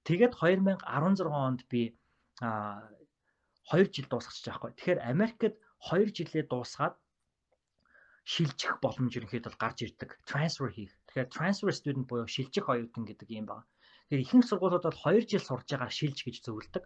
[0.05, 1.81] Тэгээд 2016 онд би
[2.41, 2.85] аа
[3.71, 4.71] 2 жил дуусгачих жаахгүй.
[4.77, 5.41] Тэгэхээр Америкт
[5.89, 6.95] 2 жилээ дуусгаад
[8.25, 10.09] шилжих боломж ерөнхийдөө гарч ирдэг.
[10.29, 10.93] Transfer хийх.
[11.07, 13.65] Тэгэхээр transfer student буюу шилжих оюутан гэдэг юм байна.
[14.09, 16.83] Тэгэхээр ихэнх сургуулиуд бол 2 жил сурж байгаа шилж гэж зөвлөдөг.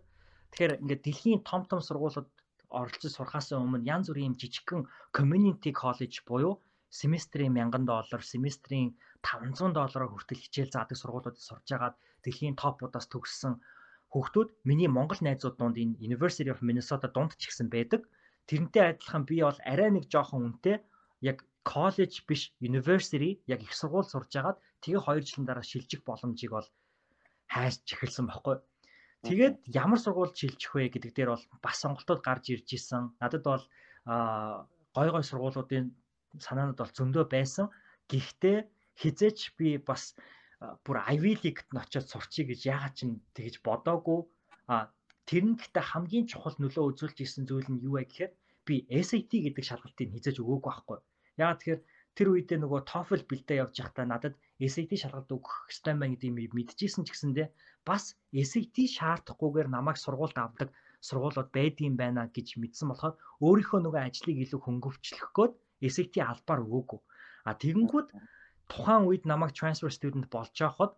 [0.51, 2.29] Тэгэхээр ингээд дэлхийн том том сургуулиуд
[2.69, 4.81] оролцож сурахаас өмнө янз бүрийн жижигхэн
[5.17, 6.53] community college буюу
[6.99, 8.89] семестрийн 1000 доллар, семестрийн
[9.21, 13.53] 500 доллараар хүртэл хичээл заадаг сургуулиудад сурж агаад дэлхийн топуудаас төгссөн
[14.13, 18.01] хүүхдүүд миний монгол найзууд донд энэ University of Minnesota дунд ч гэсэн байдаг.
[18.49, 20.77] Тэрнтэй адилхан би бол арай нэг жоохон үнэтэй
[21.31, 21.37] яг
[21.71, 26.67] коллеж биш university яг их сургууль сурж агаад тэгээ 2 жилийн дараа шилжих боломжийг бол
[27.53, 28.55] хайж эхэлсэн байхгүй.
[29.25, 33.03] Тэгээд ямар сургуульд шилжих вэ гэдэг дээр бол бас сонголтууд гарч ирж исэн.
[33.17, 33.63] Надад бол
[34.05, 35.85] гой гой сургуулиудын
[36.45, 37.65] санаанууд бол зөндөө байсан.
[38.05, 38.57] Гэхдээ
[39.01, 40.13] хизээч би бас
[40.85, 42.99] бүр Ivy League-т н очиод сурчий гэж яагаад ч
[43.35, 44.19] тэгж бодоогүй.
[44.69, 44.93] А
[45.25, 48.31] тэр нь гэхдээ хамгийн чухал нөлөө үзүүлж исэн зүйл нь юу вэ гэхээр
[48.65, 50.99] би SAT гэдэг шалгалтыг хизээж өгөөгүй байхгүй.
[51.41, 51.81] Яагаад тэгэхээр
[52.15, 57.03] тэр үедээ нөгөө TOEFL бэлдээ явж байхдаа надад SAT шалгалт өгөх хэрэгтэй байна гэдгийг мэдчихсэн
[57.03, 57.47] ч гэсэндээ
[57.83, 60.69] бас SAT шаардахгүйгээр намайг сургуульд авдаг
[61.07, 63.15] сургуулиуд байдığım байна гэж мэдсэн болохоор
[63.45, 65.53] өөрийнхөө нөгөө ажлыг илүү хөнгөвчлөх гээд
[65.95, 66.99] SAT албаар өгөөгүй.
[67.47, 68.09] А тэгэнгүүт
[68.71, 70.93] тухайн үед намайг transfer student болж байхад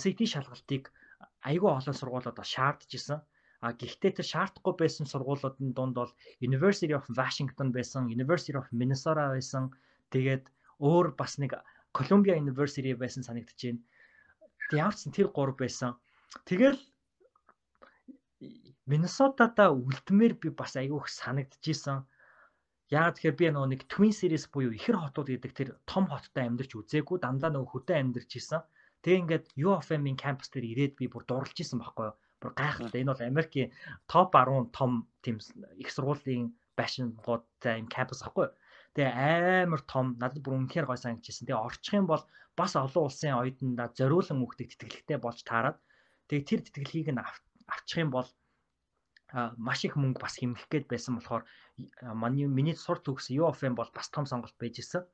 [0.00, 0.84] SAT шалгалтыг
[1.48, 3.18] айгүй олон сургуулиуд шаардж исэн.
[3.64, 6.12] А гэхдээ тэр шаардахгүй байсан сургуулиудын дунд бол
[6.48, 9.64] University of Washington байсан, University of Minnesota байсан.
[10.12, 10.44] Тэгээд
[10.80, 11.52] өөр бас нэг
[11.96, 13.80] Columbia University байсан санагдаж байна.
[14.72, 15.98] Ямар ч тэр гур байсан.
[16.48, 16.78] Тэгэл
[18.90, 21.98] Миннесотада үлдмээр би бас айгүйх санагдаж исэн.
[22.90, 26.74] Яг тэгэхээр би нөгөө нэг Twin Cities буюу ихэр хотууд гэдэг тэр том хоттой амьдарч
[26.74, 28.66] үзээгүй дандаа нөгөө хөдөө амьдарч исэн.
[29.02, 32.16] Тэгээ ингээд UFM-ийн кампус дээр ирээд би бүр дурлж исэн байхгүй юу?
[32.40, 33.00] бүр гайхалтай.
[33.04, 33.68] Энэ бол Америкийн
[34.08, 35.36] топ 10 том тийм
[35.76, 38.48] их сургуулийн байшингуудтай юм кампус ахгүй.
[38.94, 41.46] Тэгээ амар том надад бүр үнэхээр гой санагдчихсэн.
[41.46, 42.22] Тэгээ орчих юм бол
[42.58, 45.78] бас олон улсын оюутнуудаа зориулан өгдөг тэтгэлэгтэй болж таарад.
[46.26, 47.22] Тэгээ тэр тэтгэлгийг нь
[47.70, 48.28] авчих юм бол
[49.66, 51.46] маш их мөнгө бас хэмнэх гээд байсан болохоор
[52.22, 55.06] миний миний сур төгс UFM бол бас том сонголт байж исэн.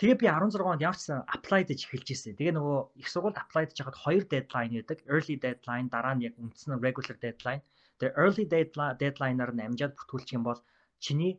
[0.00, 2.36] Тэгээ би 16 онд ямар ч applied гэж эхэлж ирсэн.
[2.40, 4.98] Тэгээ нөгөө их сургуульд applied гэж хахад хоёр deadline байдаг.
[5.04, 7.60] Early deadline, дараа нь яг үндсэн regular deadline.
[8.00, 10.60] Тэгээ early deadline-аар нь амжаад бүртгүүлчих юм бол
[11.04, 11.36] чиний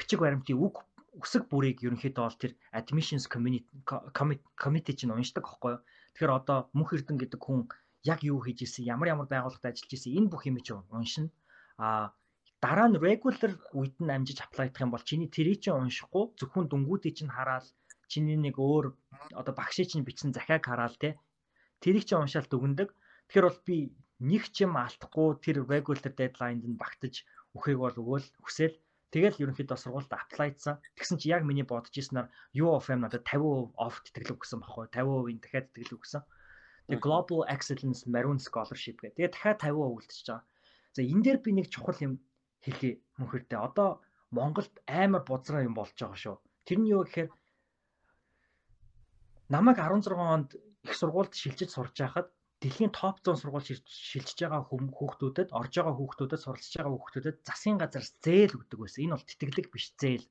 [0.00, 0.74] бичиг баримтын үг
[1.20, 5.82] үсэг бүрийг ерөнхийдөө бол тэр admissions committee чинь уншдаг байхгүй юу.
[6.14, 7.68] Тэгэхээр одоо мөнх эрдэн гэдэг хүн
[8.08, 11.28] яг юу хийж ирсэн, ямар ямар байгууллагад ажиллаж ирсэн энэ бүх юм чинь уншина.
[11.76, 12.16] А
[12.64, 17.14] дараа нь regular үед нь амжиж аплайдах юм бол чиний тэрийг чинь уншихгүй зөвхөн дүнгуудыг
[17.16, 17.66] чинь хараад
[18.12, 18.86] чиний нэг өөр
[19.40, 21.08] одоо багшийн чинь бичсэн захиаг хараад те
[21.82, 22.88] тэрийг чинь уншаал дүгндэг.
[23.28, 23.76] Тэгэхээр бол би
[24.30, 27.14] нэг ч юм алдахгүй тэр regular deadline-д нь багтаж
[27.56, 28.74] өхийг бол өгөөл хүсэл
[29.10, 30.78] тэгэл ерөнхийдөө сургуульд аплайдсан.
[30.94, 35.66] Тэгсэн чи яг миний бодож ирснээр UFM надад 50% off тэтгэлэг өгсөн баггүй 50%-ийн дахиад
[35.74, 36.22] тэтгэлэг өгсөн.
[36.86, 39.18] Тэгээ Global Excellence Maroon Scholarship гэдэг.
[39.18, 40.46] Тэгээ дахиад 50% үлдчихэж байгаа.
[40.94, 42.14] За энэ дээр би нэг чухал юм
[42.62, 43.58] хэлье мөнхөрдөө.
[43.58, 43.88] Одоо
[44.30, 46.36] Монголд амар бузраа юм болж байгаа шүү.
[46.66, 47.30] Тэр нь юу гэхээр
[49.50, 50.50] намайг 16 онд
[50.86, 56.44] их сургуульд шилжиж сурч байхад дэлхийн топ 100 сургууль шилжиж байгаа хүүхдүүдэд орж байгаа хүүхдүүдэд
[56.44, 59.00] суралцж байгаа хүүхдүүдэд засгийн газраас зээл өгдөг байсан.
[59.04, 60.26] Энэ бол тэтгэлэг биш зээл.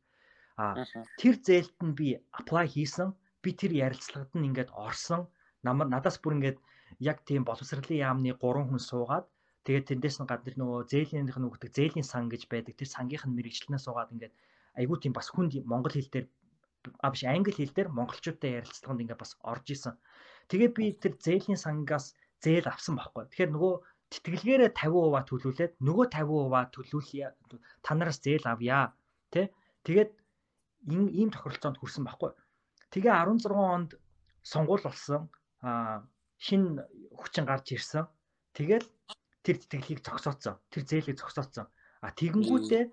[0.62, 0.86] А
[1.18, 3.10] тэр зээлд нь би apply хийсэн.
[3.42, 5.26] Би тэр ярилцлагад нь ингээд орсон.
[5.66, 6.60] Намар надаас бүр ингээд
[7.02, 9.26] яг тийм боловсролын яамны 3 хүн суугаад
[9.66, 12.78] тэгээд тэндээс нь гадар нөгөө зээлийнх нь өгдөг зээлийн сан гэж байдаг.
[12.78, 14.34] Тэр сангийнх нь мэрэгчлэнээ суугаад ингээд
[14.78, 16.28] айгүй тийм бас хүнд монгол хэл дээр
[17.06, 19.96] а биш англи хэл дээр монголчуудтай ярилцлаганд ингээд бас орж исэн.
[20.50, 23.30] Тэгээ би тэр зээлийн сангаас зээл авсан байхгүй.
[23.30, 23.74] Тэгэхээр нөгөө
[24.10, 27.28] тэтгэлгээрээ 50% төлүүлээд нөгөө 50% төлүүлье.
[27.86, 28.98] Та нараас зээл авъя.
[29.30, 29.54] Тэ?
[29.86, 30.12] Тэгээд
[30.90, 32.32] ийм тохиролцоонд хүрсэн байхгүй.
[32.90, 33.92] Тэгээ 16 онд
[34.42, 35.30] сонгуул болсон.
[35.62, 36.02] Аа
[36.42, 36.82] шин
[37.14, 38.10] хүчин гарч ирсэн.
[38.58, 38.86] Тэгээд
[39.46, 40.58] тэр тэтгэлгийг зогсооцсон.
[40.74, 41.68] Тэр зээлийг зогсооцсон.
[42.02, 42.84] А тэгэнгүүтээ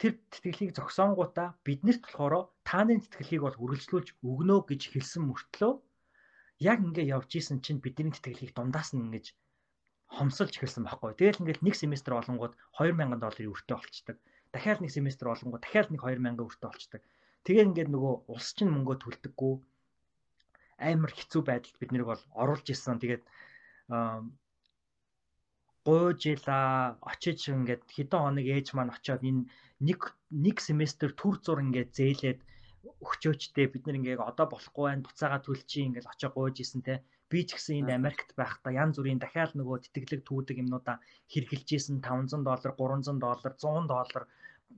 [0.00, 5.72] тэр тэтгэлгийг зогсоонгуудаа биднэрт болохоор тааны тэтгэлгийг бол үргэлжлүүлж өгнө гэж хэлсэн мөртлөө
[6.58, 9.34] яг ингээ явж исэн чинь бидний тэтгэлгийг дундаас нь ингэж
[10.06, 11.12] хомсолж эхэлсэн байхгүй.
[11.18, 14.16] Тэгэл ингээд нэг семестр олонгууд 2000 долларын өртөө болчдөг.
[14.54, 17.02] Дахиад нэг семестр олонгууд дахиад нэг 2000 өртөө болчдөг.
[17.44, 19.54] Тэгээд ингээд нөгөө улс чинь мөнгөө төлдөггүй
[20.78, 23.00] амар хэцүү байдалд бид нэрийг бол оруулж исэн.
[23.02, 23.24] Тэгээд
[25.86, 26.60] гуйжила
[27.00, 29.46] очиж ингээд хэдэн хоног ээж маань очиод энэ
[29.80, 32.40] нэг нэг семестр төр зур ингээд зээлээд
[33.04, 36.94] өгчөөчтэй бид нар ингээ одоо болохгүй байна буцаага төлчих ингээл очоо гуйж исэн те.
[37.30, 40.96] Би ч гэсэн энд Америкт байхдаа янз бүрийн дахиад нөгөө тэтгэлэг түүдэг юмнуудаа
[41.32, 44.24] хэрглэж исэн 500 доллар 300 доллар 100 доллар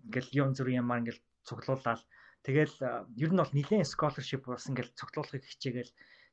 [0.07, 2.03] ингээл янз бүрийн юмар ингээл цуглуулаад.
[2.47, 2.77] Тэгэл
[3.25, 5.93] ер нь бол нэгэн scholarship бас ингээл цуглуулахыг хичээгээл.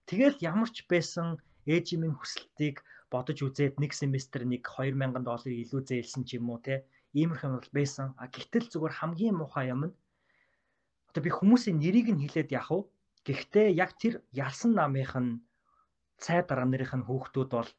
[0.09, 1.27] Тэгэл ямар ч байсан
[1.65, 6.85] ээжимийн хүсэлтийг бодож үзээд нэг семестр нэг 2000 доллар илүү зээлсэн ч юм уу те.
[7.17, 8.07] Иймэрхүү юм бол байсан.
[8.21, 9.95] А гэтэл зүгээр хамгийн муухай юм нь
[11.15, 12.83] Одоо би хүмүүсийн нэрийг нь хэлээд яах вэ?
[13.23, 15.39] Гэхдээ яг тэр ялсан намынх нь
[16.19, 17.71] цай дараа нэрийнх нь хүүхдүүд бол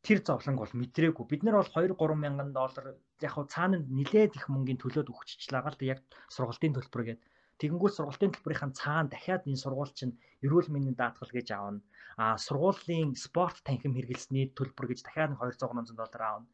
[0.00, 1.24] тэр зовлонг бол мэдрээгүй.
[1.28, 5.68] Бид нар бол 2 3 мянган доллар яг хуу цаана нилээд их мөнгөний төлөөд өгччихлаа
[5.68, 6.00] гал яг
[6.32, 7.20] сургалтын төлбөр гээд
[7.60, 11.84] тэгэнгүүт сургалтын төлбөрийн цаана дахиад энэ сургууль чинь эрүүл мэндийн даатгал гэж аавна.
[12.16, 16.46] А сургуулийн спорт танхим хэрэглэсний төлбөр гэж дахиад 200 300 доллар аавна.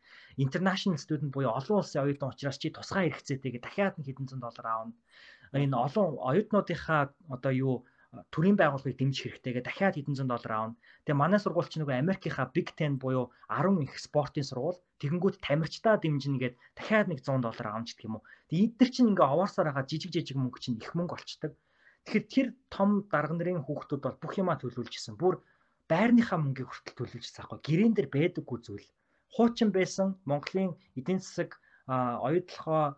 [0.44, 4.66] International student буюу олон улсын оюутан учраас чи тусгай хэрэгцээтэйгээ дахиад нэг хэдэн зуун доллар
[4.66, 4.94] аавна
[5.54, 7.02] энэ олон оюутнуудынхаа
[7.34, 7.74] одоо юу
[8.30, 10.78] төрийн байгууллагыг дэмжих хэрэгтэйгээ дахиад хэдэн зуун доллар аавна.
[11.02, 14.78] Тэгээ манай сургууль чинь нөгөө Америкийнхаа Big 10 буюу 10 их спортын сургууль.
[15.02, 18.26] Тэгэнгүүт тамирчдаа дэмжинэ гээд дахиад нэг 100 доллар аавна гэх юм уу.
[18.50, 21.52] Тэгээ эдгээр чинь ингээ овоорсоор байгаа жижиг жижиг мөнгө чинь их мөнгө болчдөг.
[22.06, 25.18] Тэгэхээр тэр том дарга нарын хүүхдүүд бол бүх юмаа төлөвлөж исэн.
[25.18, 25.42] Бүр
[25.90, 27.66] байрныхаа мөнгийг хүртэл төлөвлөж байгаа хгүй.
[27.66, 28.88] Гэрэн дээр байдаггүй зүйл.
[29.34, 32.94] Хуучин байсан Монголын эдийн засаг оюутлахаа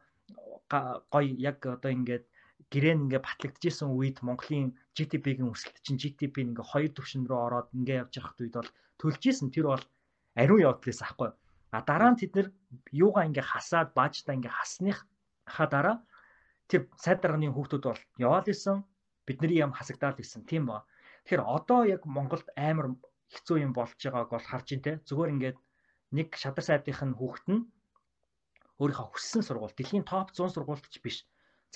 [1.15, 2.25] гоё яг одоо ингээд
[2.73, 8.01] гэрээ ингээ батлагдчихсэн үед Монголын GDP-ийн өсөлт чинь GDP ингээ хоёр түвшин рүү ороод ингээ
[8.03, 9.49] явж байхад үед бол төлжсэн.
[9.55, 9.85] Тэр бол
[10.35, 11.31] ариун явдлаас ахгүй.
[11.77, 12.49] А дараа нь тэд нэр
[12.91, 15.97] юугаа ингээ хасаад баажтаа ингээ хасныхаа дараа
[16.71, 18.83] тэр сайд дарганы хүүхдүүд бол яваал исэн.
[19.27, 20.43] Бидний юм хасагдаад исэн.
[20.51, 20.83] Тийм ба.
[21.23, 22.99] Тэгэхээр одоо яг Монголд амар
[23.31, 25.59] хэцүү юм болж байгааг бол харж ин тэ зүгээр ингээд
[26.17, 27.63] нэг шадар сайдынх нь хүүхэд нь
[28.79, 31.17] өөрийнхөө хүссэн сургууль дэлхийн топ 100 сургуульд ч биш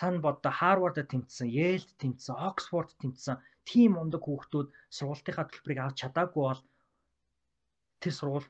[0.01, 3.37] цаана боддоо Харвардд тэмцсэн, Йейлд тэмцсэн, Оксфорд тэмцсэн
[3.69, 6.63] тийм ундаг хүүхдүүд сургалтынхаа төлбөрийг авч чадаагүй бол
[8.01, 8.49] тэр сургууль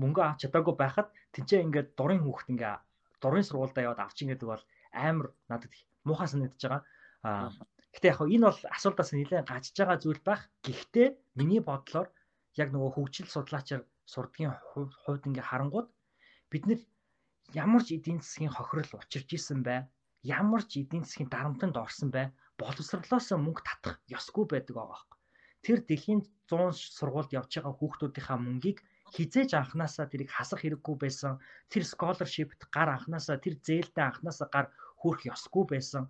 [0.00, 2.74] мөнгө авч чадаагүй байхад тэнцээ ингээд дурын хүүхд ингээ
[3.20, 4.64] дурын сургуультай яваад авч ингээд бол
[5.06, 5.72] амар надад
[6.08, 6.82] муухай санагдаж байгаа.
[7.28, 7.52] Аа
[7.94, 10.42] гэтээ яг энэ бол асуултаас нэлээд гажиж байгаа зүйл байх.
[10.66, 11.08] Гэхдээ
[11.38, 12.08] миний бодлоор
[12.62, 13.82] яг нөгөө хөгжил судлаачаар
[14.12, 14.52] сурдгийн
[15.04, 15.88] хувьд ингээ харангууд
[16.50, 16.80] бид нэр
[17.54, 19.86] ямар ч эдийн засгийн хохирол учирч исэн бай
[20.24, 22.26] ямар ч эдийн засгийн дарамтанд орсон бай
[22.60, 25.18] боловсрлоос мөнгө татах ёсгүй байдаг байгаа байхгүй.
[25.64, 28.78] Тэр дэлхийн 100 сургуульд явж байгаа хүүхдүүдийнхаа мөнгийг
[29.14, 31.32] хизээж анханасаа тэрийг хасах хэрэггүй байсан.
[31.72, 34.66] Тэр scholarship-т гар анханасаа тэр зээлдээ анханасаа гар
[35.00, 36.04] хүрэх ёсгүй байсан.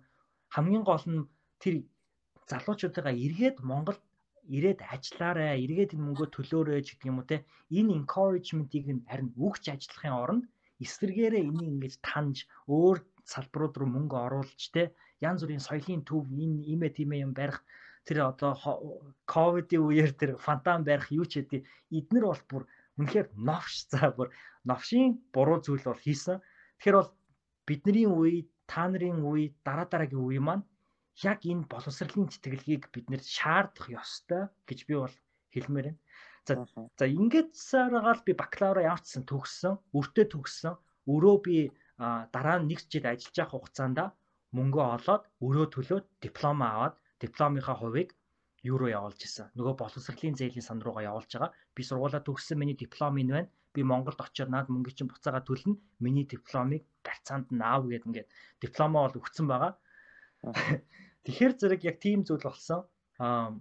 [0.55, 1.27] Хамгийн гол нь
[1.61, 1.75] тэр
[2.49, 4.01] залуучуудаа эргээд Монголд
[4.55, 7.45] ирээд ажиллаарай, эргээд энэ мөнгөө төлөөрэй гэдэг юм уу те.
[7.77, 10.45] Энэ encouragement-ийг харин өгч ажиллахын оронд
[10.83, 12.37] эсвэргээрээ энийг ингэж таньж
[12.69, 12.97] өөр
[13.31, 14.93] салбарууд руу мөнгө оруулж те
[15.27, 17.59] янз бүрийн соёлын төв энэ имэ тимэ юм барих
[18.05, 18.53] тэр одоо
[19.33, 21.61] ковидын үеэр тэр фантан барих юу ч хэдий
[21.97, 22.63] эднэр бол бүр
[23.01, 24.29] үнэхээр новш за бүр
[24.69, 26.37] новшийн буруу зүйл бол хийсэн.
[26.77, 27.11] Тэгэхээр бол
[27.67, 30.65] бидний үе, та нарын үе, дараа дараагийн үе маань
[31.23, 35.15] яг энэ боловсролын тэтгэлгийг бид нэр шаардах ёстой гэж би бол
[35.53, 36.01] хэлмээр байна.
[36.45, 36.53] За
[36.99, 40.73] за ингээд саргаал би бакалавра явуулсан төгссөн, өртөө төгссөн.
[41.09, 41.57] Өрөө би
[41.97, 43.99] дараа нь нэг жил ажиллаж явах хугацаанд
[44.57, 48.09] мөнгө олоод өрөө төлөөд диплом аваад дипломынхаа хувийг
[48.69, 49.51] юу руу явуулж исэн.
[49.57, 51.51] Нөгөө боловсролын зээлийн сан руугаа явуулж байгаа.
[51.75, 53.49] Би сургуулаа төгссөн миний диплом энэ байна.
[53.75, 55.77] Би Монголд очиод наад мөнгө чинь буцаага төлнө.
[56.03, 58.29] Миний дипломыг гарцаанд нь аав гэдэг ингээд
[58.63, 59.73] дипломоо бол өгсөн байгаа.
[61.23, 62.89] Тэгэхээр зэрэг яг тийм зүйл болсон.
[63.21, 63.53] Аа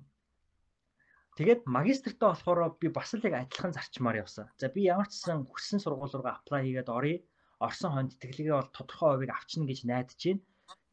[1.35, 4.47] Тэгээд магистртаа болохоор би бас л яг адилхан зарчмаар явсан.
[4.55, 7.19] За би ямар ч сан хүссэн сургууль руугаа аплай хийгээд оръё.
[7.67, 10.43] Орсон хойно тэтгэлгээ бол тодорхой хувийг авчна гэж найдаж байна.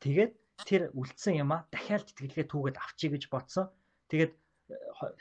[0.04, 0.34] Тэгээд
[0.70, 3.66] тэр үлдсэн юм а дахиад тэтгэлгээ түүгээд авчий гэж бодсон.
[4.12, 4.34] Тэгээд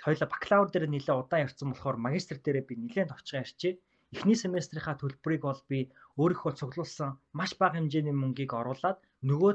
[0.05, 3.72] хоёлаа бакалавр дээр нэлээд удаан явцсан болохоор магистр дээрээ би нэлээд товчхон ярьчээ.
[4.14, 5.78] Эхний семестрийнхаа төлбөрийг бол би
[6.18, 9.53] өөрийнхөө цуглуулсан маш бага хэмжээний мөнгийг оруулад нөгөө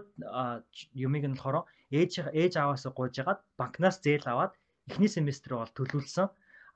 [1.05, 4.53] юмыг нь болохоор ээж ээж аваасаа гуйж агаад банкнаас зээл аваад
[4.89, 6.27] эхний семестрээ бол төлөвлөсөн.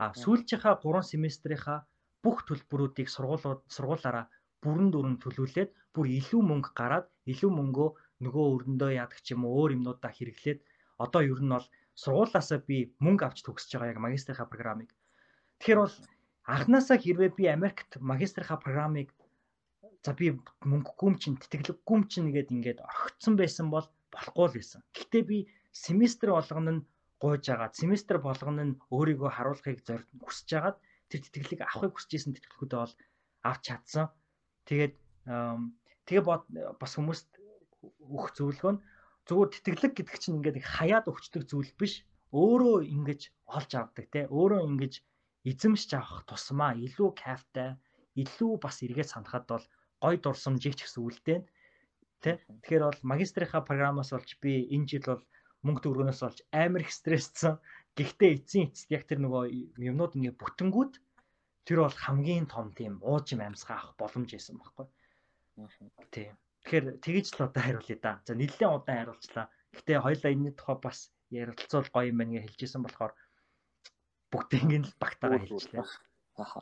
[0.04, 1.80] А сүүлчийнхаа 3 семестрийнхаа
[2.24, 4.26] бүх төлбөрүүдийг сургуулиуд сургуулаараа
[4.64, 7.90] бүрэн дүрэн төлөвлөлээд бүр илүү мөнгө гараад илүү мөнгөө
[8.26, 10.60] нөгөө өрөндөө яадаг ч юм уу өөр юмнуудаа хэрэглээд
[11.06, 11.68] одоо ер нь бол
[12.02, 14.90] сургуулаасаа би мөнгө авч төгсөж байгаа яг магистрийнхаа программыг.
[15.60, 15.96] Тэгэхээр бол
[16.54, 19.10] анханасаа хэрвээ би Америкт магистрийнхаа программыг
[20.06, 20.28] за би
[20.72, 24.82] мөнгөгүй юм чинь тэтгэлэггүй юм чинь нэгэд ингээд орхицсон байсан бол болохгүй л байсан.
[24.96, 25.38] Гэхдээ би
[25.86, 26.86] семестр болгоно нь
[27.24, 30.78] гуйж агаад семестр болгоно нь өөрийгөө харуулахыг зорь хүсэж агаад
[31.10, 32.96] тэр тэтгэлийг авахыг хүсэж исэн тэтгэлгүүдээ бол
[33.50, 34.06] авч чадсан.
[34.70, 34.94] Тэгээд
[36.06, 36.24] тэгээ
[36.78, 37.30] бас хүмүүст
[38.06, 38.84] өгөх зөвлөгөө нь
[39.26, 42.06] зүгээр тэтгэлэг гэдэг чинь ингээд хаяад өгчдөг зүйл биш.
[42.30, 43.22] Өөрөө ингэж
[43.58, 44.30] олж авдаг те.
[44.30, 44.94] Өөрөө ингэж
[45.50, 47.70] эзэмшиж авах тусмаа илүү кайфтай,
[48.22, 49.66] илүү бас эргээд санахад бол
[50.04, 51.44] гой дурсамжийг ч гэсэн үлдээн.
[52.22, 52.42] Тэ.
[52.62, 55.24] Тэгэхээр бол магистрийнхаа програмаас болж би энэ жил бол
[55.66, 57.58] мөнгө төгрөгнөөс олж амар их стрессцэн.
[57.98, 59.44] Гэхдээ эцсийн эцэст яг тэр нөгөө
[59.90, 60.94] юмнууд ингээ бүтэнгүүд
[61.66, 64.88] тэр бол хамгийн том тийм уужим амьсгаа авах боломж байсан байхгүй.
[66.12, 66.34] Тийм.
[66.64, 68.12] Тэгэхээр тэгэж л одоо хариулъя да.
[68.26, 69.48] За нэлээд удаан хариулчлаа.
[69.74, 71.00] Гэхдээ хоёлаа энэний тухай бас
[71.30, 73.14] ярилцвал гоё юм байна гэж хэлжсэн болохоор
[74.32, 75.84] бүгдийг л багтаагаа хэлжлээ.
[76.38, 76.62] Аха.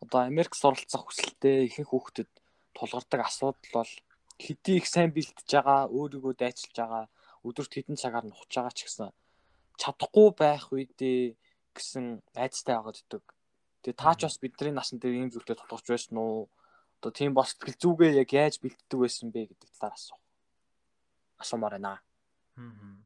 [0.00, 2.30] Одоо Америк суралцах хүсэлтэй ихэнх хүүхдэд
[2.76, 3.92] тулгардаг асуудал бол
[4.36, 7.04] хэдий их сайн бэлтэж байгаа, өөрийгөө дайчилж байгаа
[7.46, 9.08] өдөрт хэдэн цагаар нухаж байгаа ч гэсэн
[9.80, 11.36] чадахгүй байх үедээ
[11.76, 13.24] гэсэн айцтай байгаад ддэг.
[13.86, 16.50] Тэгээ таач бас бидний насан дээр ийм зүйлтэй тулгарч байсан уу?
[16.98, 20.18] Одоо тийм бос сэтгэл зүгээ яг яаж бэлддэг байсан бэ гэдэг талаар асуу.
[21.38, 22.02] Асуумаар байна.
[22.58, 22.98] Аа.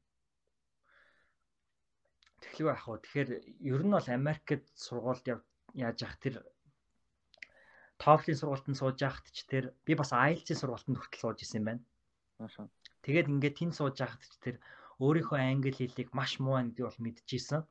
[2.41, 2.97] Тэглэв ах уу.
[2.97, 5.45] Тэгэхээр ер нь бол Америкт сургуульд
[5.76, 6.35] яаж явах тэр
[8.01, 11.83] TOEFL-ийн сургуультанд сууж яхад ч тэр би бас IELTS-ийн сургуультанд хүртэл сууж исэн юм байна.
[12.41, 12.72] Аа.
[13.05, 14.57] Тэгээд ингээд тэн сууж байхад ч тэр
[14.97, 17.68] өөрийнхөө англи хэлийг маш муу гэдгийг бол мэдчихсэн.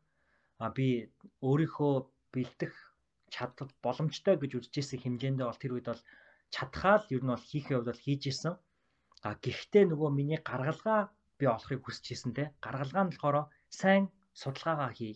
[0.61, 1.09] А би
[1.41, 1.93] өөрийнхөө
[2.29, 2.88] бэлдэх
[3.35, 6.03] чадвар боломжтой гэж үзэжсэн хэмжээндээ бол тэр үед бол
[6.55, 8.53] чадхаа л ер нь бол хийхээ хувьд бол хийж исэн.
[9.27, 11.01] А гэхдээ нөгөө миний гаргалгаа
[11.39, 12.43] би олохыг хүсэж исэн те.
[12.63, 13.37] Гаргалгаа нь болохоор
[13.79, 14.03] сайн
[14.41, 15.15] судалгаагаа хий.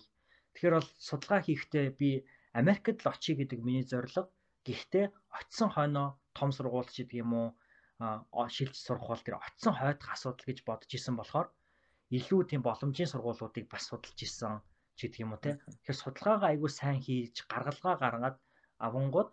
[0.54, 2.10] Тэгэхээр бол судалгаа хийхдээ би
[2.60, 4.30] Америкт л очие гэдэг миний зорилго.
[4.68, 5.06] Гэхдээ
[5.40, 6.08] очисон хойноо
[6.38, 7.48] том сургууль ч гэдэг юм уу
[8.56, 11.48] шилж сурах бол тэр очисон хойдох асуудал гэж бодож исэн болохоор
[12.18, 14.62] илүү тийм боломжийн сургуулиудыг бас судалж исэн
[14.98, 15.52] ч гэдэг юм уу те.
[15.60, 18.38] Тэгэхээр судалгаагаа айгүй сайн хийж гаргалгаа гаргаад
[18.86, 19.32] авангууд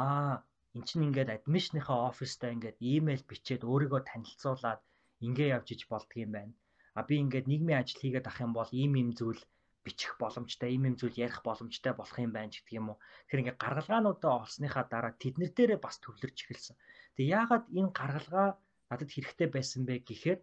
[0.00, 0.34] аа
[0.76, 4.80] эн чинь ингээд адмишныхаа оффистаа ингээд имэйл бичээд өөрийгөө танилцуулаад
[5.26, 6.54] ингээ явж иж болдго юм байна.
[6.98, 9.42] А би ингээд нийгмийн ажил хийгээд ах юм бол ийм ийм зүйл
[9.84, 12.98] бичих боломжтой, ийм ийм зүйл ярих боломжтой болох юм байна гэдэг юм уу.
[13.00, 16.76] Тэгэхээр ингээд гаргалгаануудаа олсныхаа дараа тэднэр дээрээ бас төвлөрч эхэлсэн.
[17.16, 18.48] Тэг яагаад энэ гаргалгаа
[18.88, 20.40] надад хэрэгтэй байсан бэ гэхээр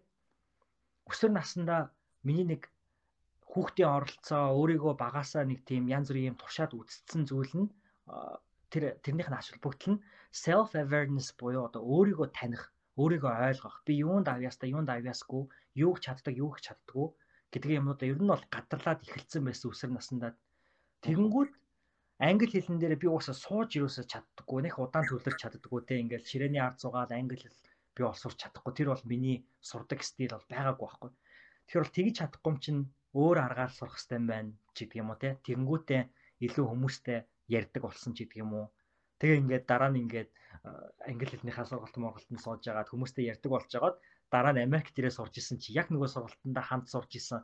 [1.10, 1.76] өсвөр наснда
[2.26, 2.62] миний нэг
[3.50, 7.68] хүүхдийн оролцоо өөрийгөө багасаа нэг тийм янз бүрийн юм туршаад үтцсэн зүйл нь
[8.70, 12.62] тэр тэрнийх нь ач холбогдол нь self awareness буюу одоо өөрийгөө таних,
[13.02, 15.42] өөрийгөө ойлгох, би юунд авьяастай, юунд авьяасгүй,
[15.74, 17.06] юуг чаддаг, юуг чаддгүй
[17.50, 20.28] гэдэг юмнуудаа ер нь бол гадарлаад эхэлсэн байсан өсвөр наснда.
[21.02, 21.52] Тэгэнгүүт
[22.22, 25.98] англи хэлэн дээр би уусаа сууж юусаа чаддаггүй нэх удаан төлөрч чаддаггүй те.
[25.98, 27.58] Ингээл ширээний ард зугаал англи хэл
[27.96, 28.72] би бол сурч чадахгүй.
[28.78, 31.10] Тэр бол миний сурдаг стил бол байгаагүй байхгүй.
[31.66, 32.80] Тэгэхээр бол тэгж чадахгүй юм чинь
[33.14, 35.38] өөр аргаар сурах хэрэгтэй байна ч гэдэг юм уу те?
[35.46, 36.02] Тэгэнгүүтээ
[36.46, 37.18] илүү хүмүүстэй
[37.50, 38.66] ярьдаг болсон ч гэдэг юм уу?
[39.20, 40.30] Тэгээ ингээд дараа нь ингээд
[41.10, 43.96] англи хэлнийхаа сургалт моргалтанд сууж агаад хүмүүстэй ярьдаг болж агаад
[44.32, 47.40] дараа нь Америк дээрээ сурж исэн чи яг нөгөө сургалтанда хамт сурж исэн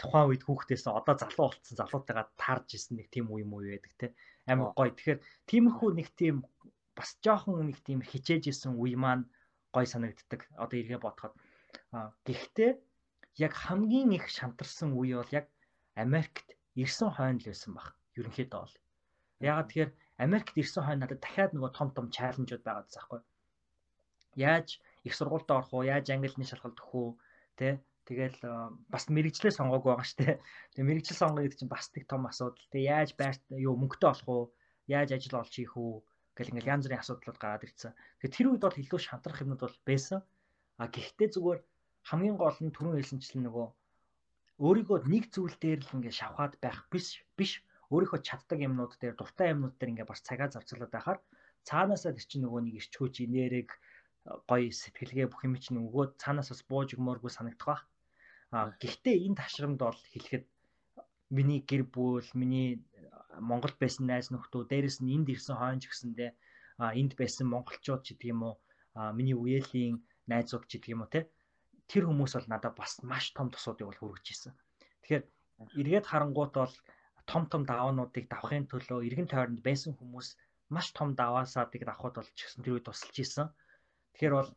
[0.00, 3.94] тухайн үед хүүхдээс одоо залуу болцсон залуутайгаа таарж исэн нэг тийм үе юм уу байдаг
[3.96, 4.06] те?
[4.50, 4.90] Амар гоё.
[4.90, 6.36] Тэгэхээр тиймэрхүү нэг тийм
[6.98, 9.24] бас жоохон нэг тийм хичээж исэн үе маань
[9.70, 10.40] гоё санагддаг.
[10.58, 11.34] Одоо эргээ бодоход.
[12.26, 12.70] Гэхдээ
[13.36, 15.46] яг хамгийн их шантарсан үе бол яг
[15.94, 18.76] Америкт ирсэн хойно л байсан баг ерөнхийдөө бол
[19.50, 19.92] ягаад тэгэхээр
[20.24, 23.20] Америкт ирсэн хойно надад дахиад нөгөө том том чаленжууд байгаа гэсэн байхгүй
[24.36, 25.82] Яаж их сургуультай орох уу?
[25.82, 27.10] Яаж англи хэлний шалгалт өгөх үү?
[27.58, 27.68] Тэ?
[28.06, 28.38] Тэгэл
[28.92, 30.34] бас мэрэгчлээ сонгоогүй байгаа дээ.
[30.74, 32.70] Тэгээ мэрэгчл сонгоо гэдэг чинь бас нэг том асуудал.
[32.70, 34.44] Тэгээ яаж байрт юу мөнгөтэй болох уу?
[34.86, 35.94] Яаж ажил олж хийх үү?
[36.36, 37.92] Гэл ингээл янз бүрийн асуудлууд гараад ирсэн.
[38.22, 40.20] Тэгээ тэр үед бол илүү шантрах юмнууд бол байсан.
[40.78, 41.60] А гэхдээ зүгээр
[42.08, 43.66] хамгийн гол нь түрүүн хэлсэнчлэн нөгөө
[44.64, 47.06] өөрийгөө нэг зүйл дээр л ингээ шавхаад байх биш
[47.38, 47.52] биш
[47.92, 51.18] өөрийнхөө чаддаг юмнууд дээр дуртай юмнууд дээр ингээ бас цагаа зарцуулаад байхаар
[51.68, 53.74] цаанаасаа тэр чинь нөгөө нэг ирч хүч энерги
[54.50, 57.76] гоё сэтгэлгээ бүх юм чинь өгөө цаанаасаас бууж өгмөөргүй санагдах ба.
[58.56, 60.44] А гэхдээ энэ ташрамд бол хэлэхэд
[61.36, 62.68] миний гэр бүл, миний
[63.48, 66.30] Монголд байсан найз нөхдөө, дээрэс нь энд ирсэн хойно ч гэсэндээ
[67.00, 68.54] энд байсан монголчууд ч гэдэг юм уу,
[69.16, 69.96] миний үеэлийн
[70.30, 71.20] найзууд ч гэдэг юм уу те.
[71.90, 74.54] Тэр хүмүүс бол надад бас маш том тусуудыг бол хүргэж ирсэн.
[75.02, 75.24] Тэгэхээр
[75.80, 76.74] эргээд харангуут бол
[77.26, 80.28] том том даваануудыг давахын төлөө эргэн тойронд байсан хүмүүс
[80.70, 83.48] маш том даваасаадыг давхад бол ч гэсэн тэр үед тусалж исэн.
[84.14, 84.50] Тэгэхээр бол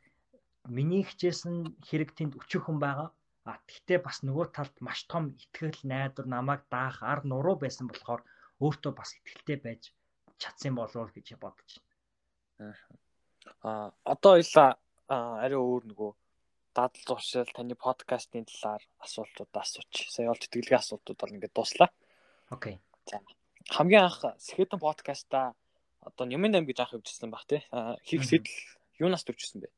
[0.69, 1.55] миний хичээсэн
[1.87, 3.09] хэрэг тэнд өчөөхөн байгаа.
[3.49, 8.21] А тэгтээ бас нөгөө талд маш том ихтгэл найдвар намайг даах ар нуруу байсан болохоор
[8.63, 9.81] өөртөө бас ихтгэлтэй байж
[10.41, 11.69] чадсан болов гэж бодож
[12.57, 12.77] байна.
[13.67, 14.65] Аа одоо ила
[15.43, 16.11] ари өөр нөгөө
[16.73, 19.93] дадал зуршил таны подкастын талаар асуултууд асууч.
[20.09, 21.89] Сая бол тэтгэлгийн асуултууд бол ингээд дуслаа.
[22.49, 22.81] Окей.
[23.05, 23.21] За
[23.69, 25.53] хамгийн анх Сэхэтэн подкаста
[26.01, 27.61] одоо Нямын 8 гэж анх хөвжсөн баг тий.
[28.07, 28.51] Хийх сэтэл
[28.99, 29.69] юунаас төвчсөн бэ?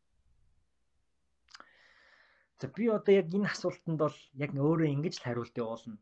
[2.60, 6.00] За би одоо яг энэ асуултанд бол яг өөрөө ингэж л хариулт явуулна.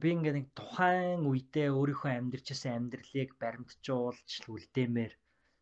[0.00, 5.12] Би ингээд нэг тухайн үедээ өөрийнхөө амьдарч исэн амьдралыг баримтжуулж үлдээмээр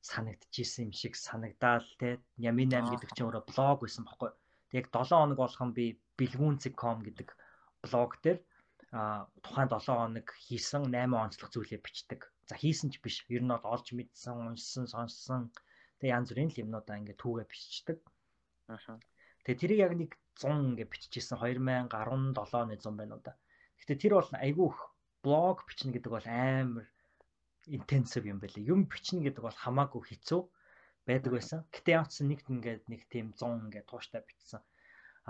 [0.00, 2.20] санагдчихсэн юм шиг санагдаал те.
[2.36, 4.30] Ямин 8 гэдэг чинь өөрөө блог байсан баггүй.
[4.73, 7.29] Яг 7 хоног болгон би бэлгүүнцэг.com гэдэг
[7.85, 8.39] блог дээр
[8.93, 12.20] а тухайн 7 хоног хийсэн 8 онцлог зүйлээ бичдэг.
[12.49, 13.25] За хийсэн ч биш.
[13.29, 15.49] Ер нь бол олж мэдсэн, уншсан, сонссон.
[16.01, 17.99] Тэгээ янз бүрийн юмнуудаа ингээд түүгээ бичдэг.
[18.68, 19.01] Аха.
[19.45, 21.93] Тэгээ тэрийг яг нэг 100 ингээд биччихсэн 2017
[22.61, 23.33] оны 100 байна уу да.
[23.81, 24.81] Гэхдээ тэр бол айгүй их
[25.25, 26.87] блог бичнэ гэдэг бол амар
[27.66, 28.68] интенсив юм байлээ.
[28.73, 30.41] Юм бичнэ гэдэг бол хамаагүй хэцүү
[31.09, 31.61] байдаг байсан.
[31.74, 34.62] Гэтэ явцсан нэгт ингээд нэг тийм 100 ингээд тууштай бичсэн.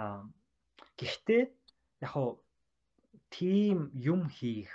[0.01, 0.23] Аа
[1.01, 1.43] гэхдээ
[2.05, 2.31] яг хуу
[3.37, 3.79] тийм
[4.13, 4.73] юм хийх,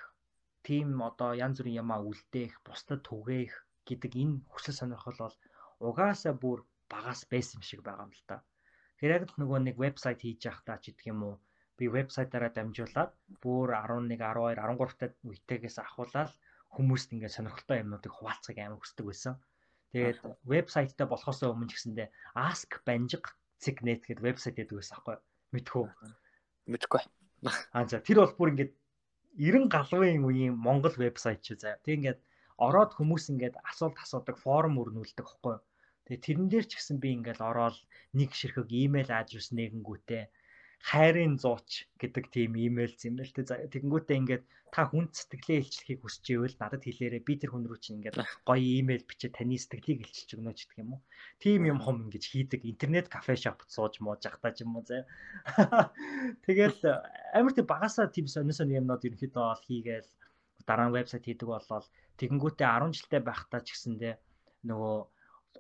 [0.67, 3.53] тийм одоо янз бүрийн ямаа үлдээх, бусдад түгээх
[3.87, 5.37] гэдэг энэ хүсэл сонирхол бол
[5.87, 6.59] угаасаа бүр
[6.91, 8.37] багаас байсан шиг байгаа юм л та.
[8.97, 11.35] Тэгэхээр яг л нөгөө нэг вебсайт хийж явах та ч гэдэг юм уу.
[11.77, 13.11] Би вебсайтаараа дамжуулаад
[13.43, 16.31] бүр 11, 12, 13 та үетэйгээс ахуулаад
[16.75, 19.33] хүмүүст ингээд сонирхолтой юмнуудыг хуваалцахыг амар хүсдэг байсан.
[19.97, 23.25] Тэгээд вебсайттай болохоос өмнө ч гэсэндээ ask banjig
[23.57, 25.17] cignet гэдэг вебсайт гэдэг байсан аахгүй
[25.57, 25.85] мэдхүү.
[26.69, 27.01] Мэдхгүй.
[27.73, 28.73] Аа за тэр бол бүр ингээд
[29.41, 31.81] 90 галвын үеийн Монгол вебсайт ч заяа.
[31.81, 32.21] Тэг ингээд
[32.61, 35.57] ороод хүмүүс ингээд асуулт асуудаг форум өрнүүлдэг хэвгүй.
[36.05, 37.77] Тэгээ тэрэн дээр ч гэсэн би ингээл ороод
[38.17, 40.23] нэг ширхэг имэйл адрес нэгэнгүүтээ
[40.83, 46.55] хайрын зууч гэдэг тийм имэйл зэмэл тэ тэгэнгүүтээ ингээд та хүн сэтгэлээ илчлэхийг хүсэж ивэл
[46.59, 47.23] надад хэлээрэй.
[47.23, 50.83] Би тэр хүн рүү чинь ингээд гоё имэйл бичиж таны сэтгэлийг илчилж өгнө ч гэх
[50.83, 51.01] юм уу.
[51.39, 52.61] Тим юм хом ингэж хийдэг.
[52.67, 55.07] Интернет кафе шоп сууж мууж захтаа ч юм уу заяа.
[56.45, 56.79] Тэгэл
[57.33, 60.09] амар тийм багасаа тийм сонир сонир юмнууд ерөнхийдөө бол хийгээл
[60.67, 61.87] дараа нь вебсайт хийдэг болол
[62.19, 64.15] тэгэнгүүтээ 10 жилдээ байхдаа ч гэсэндээ
[64.67, 64.95] нөгөө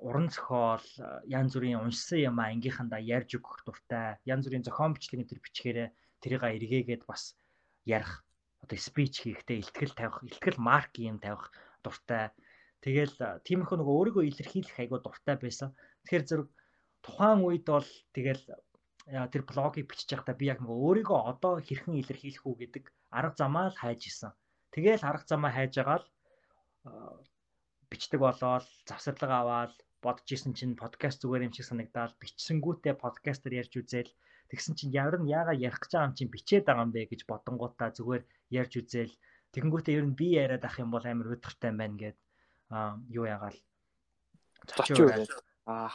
[0.01, 0.85] уран зохиол
[1.25, 5.89] янз бүрийн уншсан юм ангийнхандаа ярьж өгөх дуртай янз бүрийн зохион бичлэг энэ төр бичгээрээ
[6.21, 7.33] тэрийг эргээгээд бас
[7.85, 8.23] ярих
[8.61, 11.49] одоо спич хийхдээ ихтгэл тавих ихтгэл марк юм тавих
[11.83, 12.33] дуртай.
[12.83, 13.15] Тэгэл
[13.47, 15.69] тиймэрхүү нөгөө өөрийгөө илэрхийлэх айгуу дуртай байсан.
[16.05, 16.47] Тэгэхээр зэрэг
[17.05, 18.43] тухайн үед бол тэгэл
[19.31, 22.83] тэр блогийг бичиж байхдаа би яг нөгөө өөрийгөө одоо хэрхэн илэрхийлэх үү гэдэг
[23.17, 24.31] арга замаа л хайж исэн.
[24.73, 26.05] Тэгэл арга замаа хайж агаал
[27.89, 33.73] бичдэг болоод завсарлага аваад бодож исэн чинь подкаст зүгээр юм шиг санагдаад бичсэнгүүтээ подкастер ярьж
[33.81, 34.11] үзээл
[34.49, 37.21] тэгсэн чинь ямар нь яага ярих гэж байгаа юм чинь бичээд байгаа юм бэ гэж
[37.27, 38.23] бодонгуудаа зүгээр
[38.61, 39.13] ярьж үзээл
[39.53, 42.17] тэгэнгүүтээ ер нь би яриад ах юм бол амар өдөртэй байна гэд
[42.71, 43.57] аа юу ягаал
[44.69, 45.31] зочиураад
[45.65, 45.91] аа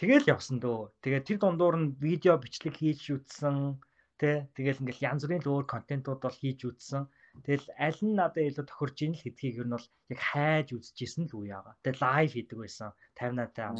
[0.00, 0.96] Тэгэл явсан дөө.
[1.04, 3.76] Тэгээд тэр дундуур нь видео бичлэг хийж үзсэн.
[4.16, 7.04] Тэ тэгэл ингээл янз бүрийн л өөр контентууд бол хийж үзсэн.
[7.44, 11.30] Тэгэл аль нь надад илүү тохирж ийн л гэдгийг ер нь бол яг хайж үзчихсэн
[11.30, 11.78] л үе яага.
[11.80, 12.90] Тэгэл лайв хийдэг байсан.
[13.16, 13.70] 50-аатай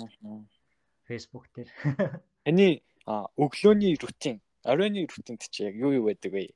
[1.05, 1.71] Facebook дээр.
[2.49, 6.55] Эний өглөөний рутин, оройны рутинд чи яг юу юу байдаг вэ?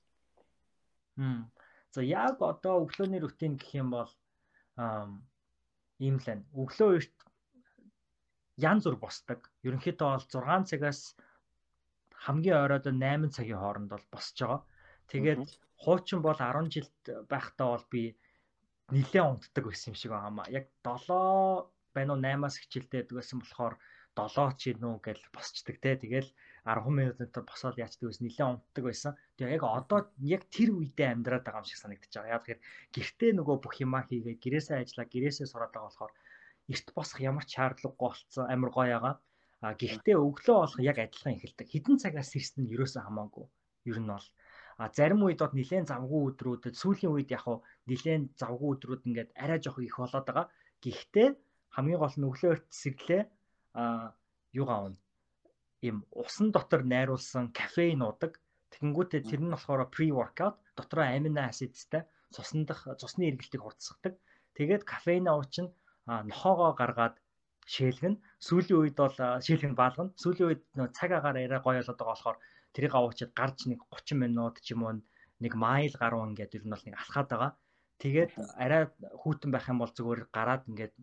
[1.18, 1.50] Хм.
[1.90, 4.10] За яг одоо өглөөний рутин гэх юм бол
[5.98, 6.46] ийм л байна.
[6.54, 7.16] Өглөө эрт
[8.58, 9.50] янз бүр босдог.
[9.66, 11.00] Ерөнхийдөө бол 6 цагаас
[12.24, 14.62] хамгийн оройд 8 цагийн хооронд бол босч байгаа.
[15.10, 15.44] Тэгээд
[15.82, 16.98] хуучин бол 10 жилд
[17.32, 18.02] байхдаа бол би
[18.94, 20.46] нилээн унтдаг байсан юм шиг байгаамаа.
[20.58, 23.74] Яг 7 байна уу 8-аас хичээлдээ байдаг байсан болохоор
[24.14, 25.98] 7 ч юм уу гэж босчдаг те.
[25.98, 26.30] Тэгэл
[26.64, 29.12] 10 минутаар босоод яачдаг байсан нэлээд унтдаг байсан.
[29.36, 32.34] Тэгээ яг одоо яг тэр үедээ амьдраад байгаа юм шиг санагдаж байгаа.
[32.34, 32.60] Яг тэгэхээр
[32.94, 36.12] гэртээ нөгөө бүх юмаа хийгээд гэрээсээ ажиллаа, гэрээсээ сураад байгаа болохоор
[36.72, 39.14] эрт босох ямар ч шаардлагагүй болцсон амар гоё байгаа.
[39.64, 41.66] А гэхдээ өглөө болох яг адилхан эхэлдэг.
[41.72, 43.46] Хідэн цагаас сэрсэн нь ерөөсөө хамаагүй.
[43.90, 44.28] Ер нь бол
[44.80, 47.44] а зарим үед бод нилээн завгүй өдрүүдэд сүүлийн үед яг
[47.90, 50.46] нилээн завгүй өдрүүд ингээд арай жоох их болоод байгаа.
[50.82, 51.28] Гэхдээ
[51.74, 53.22] хамгийн гол нь өглөө сэрлээ
[53.78, 54.14] а
[54.52, 54.98] юугаа авна
[55.86, 58.32] ийм усан дотор найруулсан кофеин уудаг.
[58.72, 62.02] Тэгэнгүүтээ тэр нь болохоор pre-workout дотроо амино асидтай
[62.34, 64.14] цусны дах цусны эргэлтийг хурцсагдаг.
[64.56, 65.66] Тэгээд кофеин уучин
[66.30, 67.16] нохоогоо гаргаад
[67.74, 68.14] шээлгэн
[68.46, 69.16] сүүлийн үед бол
[69.46, 70.14] шээлгэн баалгана.
[70.22, 70.62] Сүүлийн үед
[70.96, 72.38] цаг агаар яриа гоё болоод байгаа болохоор
[72.74, 74.94] тэрийг аваачаад гарч нэг 30 минут ч юм уу
[75.44, 77.52] нэг майл гаруй ингээд ер нь бол нэг алхаад байгаа.
[78.02, 78.30] Тэгээд
[78.64, 78.82] арай
[79.20, 80.94] хүүтэн байх юм бол зүгээр гараад ингээд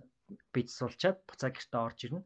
[0.53, 2.22] бич суулчаад буцаа гэртээ орж ирнэ.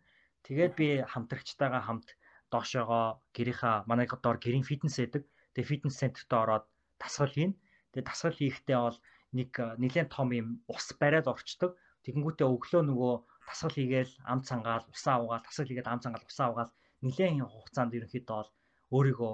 [0.45, 2.07] Тэгээд би хамтрагчтайгаа хамт
[2.53, 5.23] доошоогоо гэрийнхаа манай доор гэрийн фитнес байдаг.
[5.53, 6.65] Тэгээ фитнес центрт ороод
[7.01, 7.53] дасгал хийн.
[7.91, 8.97] Тэгээ дасгал хийхдээ бол
[9.37, 11.71] нэг нэлээд том юм ус бариад орчдөг.
[12.05, 13.13] Тэгэнгүүтээ өглөө нөгөө
[13.47, 16.71] дасгал хийгээл ам цангаал усаа уугаал дасгал хийгээд ам цангаал усаа уугаал
[17.05, 18.51] нэлээд хугацаанд ерөнхийдөө бол
[18.91, 19.33] өөрийгөө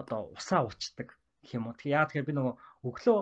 [0.00, 1.08] одоо усаа уучдаг
[1.42, 1.78] гэх юм уу.
[1.78, 2.54] Тэгээ яа тэгэхээр би нөгөө
[2.88, 3.18] өглөө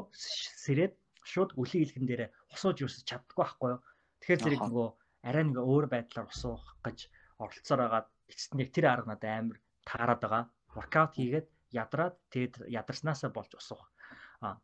[0.64, 0.95] сэрээд
[1.25, 3.81] шууд үлийн илгэн дээрээ усууж юусч чаддаггүй байхгүй юу.
[4.20, 4.89] Тэгэхээр зэрэг нөгөө
[5.29, 6.99] арай нэг өөр байдлаар усуух гэж
[7.43, 9.59] оролцоор байгаад эцэст нь яг тэр арга надад амар
[9.89, 10.45] таарад байгаа.
[10.77, 13.85] Воркаут хийгээд ядраад тэгээд ядарснаасаа болж усуух.
[14.45, 14.61] Аа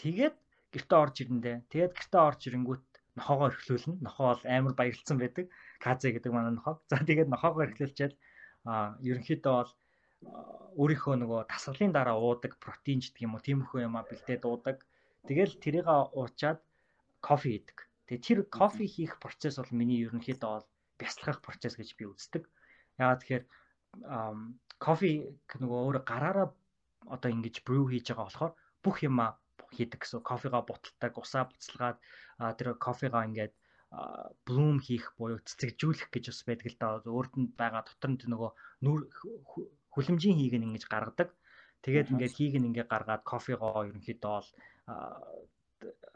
[0.00, 0.36] тэгээд
[0.74, 2.86] гэртээ орж ирэндээ тэгээд гэртээ орж ирэнгүүт
[3.18, 4.02] нохоогоо эрхлүүлнэ.
[4.06, 5.46] Нохоо бол амар баярлцсан байдаг.
[5.84, 6.78] Казе гэдэг манай нохоо.
[6.90, 8.14] За тэгээд нохоогоо эрхлүүлчихэд
[8.70, 9.72] аа ерөнхийдөө бол
[10.80, 14.76] өөрийнхөө нөгөө тасгалын дараа уудаг протеин гэх юм уу тиймэрхүү юмаа бэлдээд уудаг.
[15.28, 16.60] Тэгэл тэрийг уучаад
[17.26, 17.78] кофе хийдэг.
[18.06, 20.68] Тэгээ тэр кофе хийх процесс бол миний ерөнхийдөө бол
[21.00, 22.44] бясалгах процесс гэж би үздэг.
[23.00, 23.44] Яагаад тэгэхээр
[24.86, 25.08] кофе
[25.62, 26.48] нөгөө өөр гараараа
[27.14, 28.52] одоо ингэж brew хийж байгаа болохоор
[28.84, 29.30] бүх юмаа
[29.76, 30.20] хийдэг гэсэн.
[30.30, 31.98] Кофега буталдаг, усаа буцалгаад
[32.58, 33.54] тэр кофега ингээд
[34.46, 36.88] блум хийх буюу цэцэгжүүлэх гэж бас байдаг л да.
[37.16, 38.50] Өөрт нь байгаа дотор нь нөгөө
[38.84, 39.00] нүр
[39.94, 41.30] хүлэмжийн хийг нь ингэж гаргадаг.
[41.84, 44.48] Тэгээд ингээд хийг нь ингээд гаргаад кофегоо ерөнхийдөө бол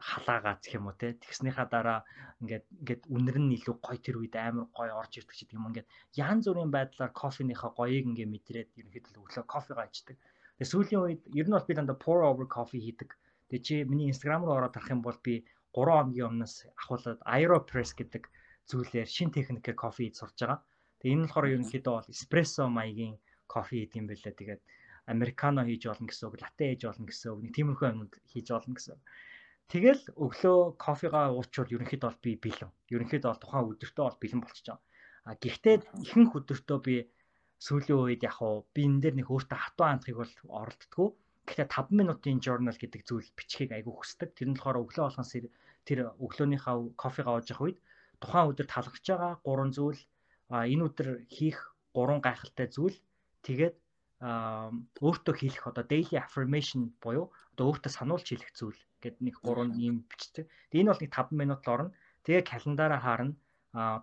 [0.08, 2.00] халаагац гэх юм уу те тэгснийхаа дараа
[2.42, 5.68] ингээд ингээд үнэр нь илүү гоё тэр үед амар гоё орж ирдэг ч гэдэг юм
[5.70, 5.88] ингээд
[6.20, 10.16] ян зүрийн байдлаар кофеныхаа гоёыг ингээд мэдрээд ерөнхийдөө өглөө кофегаа ичдэг.
[10.60, 13.10] Тэгээ сүүлийн үед ер нь бол би дандаа pour over coffee хийдэг.
[13.48, 15.34] Тэгээ чи миний инстаграм руу ороод харах юм бол би
[15.72, 18.22] 3 хоногийн өмнөөс ахуулаад Aeropress гэдэг
[18.70, 20.60] зүйлээр шин техникээр кофе хийж сурж байгаа.
[21.00, 23.16] Тэгээ энэ нь болохоор ерөнхийдөө бол эспрессо маягийн
[23.54, 24.34] кофе хийдэг юм байлаа.
[24.34, 24.62] Тэгээд
[25.12, 28.74] американо хийж болно гэсэн үг, латте хийж болно гэсэн үг, нэг тиймэрхүү юмуд хийж болно
[28.74, 28.98] гэсэн.
[29.72, 32.70] Тэгэл өглөө кофегаа уучвал ерөнхийдөө бол би бэлэн.
[32.94, 34.84] Ерөнхийдөө бол тухайн өдөртөө бол бэлэн болчихж байгаа.
[35.24, 36.94] А гэхдээ ихэнх өдөртөө би
[37.64, 41.08] сүүлийн үед яг хуу би энэ дээр нэг өөртөө хатуу хандхыг бол оролддгоо.
[41.48, 44.36] Гэхдээ 5 минутын journal гэдэг зүйл бичгийг айгүй хүсдэг.
[44.36, 45.28] Тэр нь болохоор өглөө болгон
[45.84, 47.78] тэр өглөөнийхөө кофегаа ууж явах үед
[48.20, 50.00] тухайн өдөр талгаж байгаа гурван зүйл
[50.48, 51.58] а энэ өдөр хийх
[51.96, 52.96] гурван гайхалтай зүйл
[53.46, 53.74] тэгээд
[55.04, 59.96] өөртөө хэлэх одоо daily affirmation буюу одоо өөртөө сануулж хэлэх зүйл гэд нэг гурван юм
[60.08, 60.48] бичдэг.
[60.70, 61.90] Тэгээ энэ бол нэг 5 минут л орно.
[62.24, 63.36] Тэгээ календараа харна.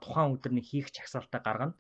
[0.04, 1.74] Тухайн өдөр нэг хийх чагсаалтаа гаргана.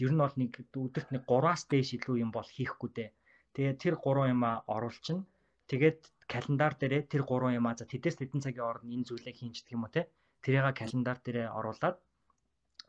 [0.00, 3.10] Ер нь бол нэг өдөрт нэг 3-аас дээш илүү юм бол хийхгүй дээ.
[3.54, 5.28] Тэгээ тэр 3 юмаа оруулчихна.
[5.68, 6.00] Тэгээд
[6.32, 9.92] календар дээрээ тэр 3 юмаа за тэдээс тэдэн цагийн орно энэ зүйлээ хийнчдэг юм уу
[9.92, 10.08] те.
[10.40, 11.96] Тэрийг календар дээрээ оруулаад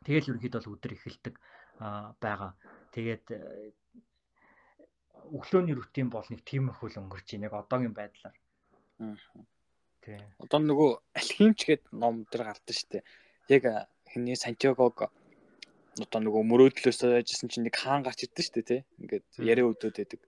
[0.07, 1.36] тэгэл ерөнхийдөө бол өдөр эхэлдэг
[2.24, 2.51] байгаа.
[2.95, 3.25] Тэгээд
[5.35, 8.35] өглөөний рутин бол нэг тиймэрхүү л өнгөрч ийн яг одоогийн байдлаар.
[9.03, 9.15] Аа.
[10.05, 10.21] Тий.
[10.39, 13.03] Одоо нөгөө алхимч гээд ном дээр гардаг шүү дээ.
[13.51, 13.63] Яг
[14.07, 15.09] хиний Сантьягог
[15.99, 18.81] одоо нөгөө мөрөөдлөөсөө яжсэн чинь нэг хаан гарч ирдэ шүү дээ тий.
[19.01, 20.21] Ингээд яриа өдөөд байдаг.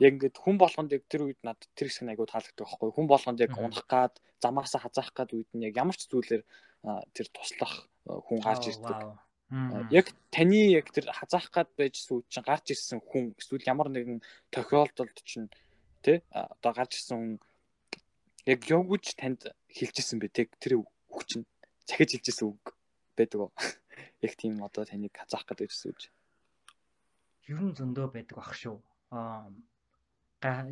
[0.00, 2.90] Яг ингээд хүн болгонд яг тэр үед надад тэр хэсэг айгуу таалагддаг байхгүй.
[2.96, 6.42] Хүн болгонд яг унах гад замаасаа хазаах гад үед нь яг ямар ч зүйлээр
[7.12, 9.20] тэр туслах хүн гарч ирдэг.
[9.90, 14.22] Яг таны яг тэр хазаах гад байж сүү чинь гарч ирсэн хүн эсвэл ямар нэгэн
[14.54, 15.50] тохиолдолд чинь
[16.06, 17.34] тий одоо гарч ирсэн хүн
[18.46, 21.46] яг юу гэж танд хэлчихсэн бэ тэг тэр үг чинь
[21.82, 22.78] захиж хэлчихсэн үг
[23.18, 23.52] байдаг уу?
[24.22, 26.00] Яг тийм одоо таныг хазаах гэдэг гэсэн үг.
[27.50, 28.78] Ер нь зөндөө байдаг бах шүү.
[29.10, 29.50] Аа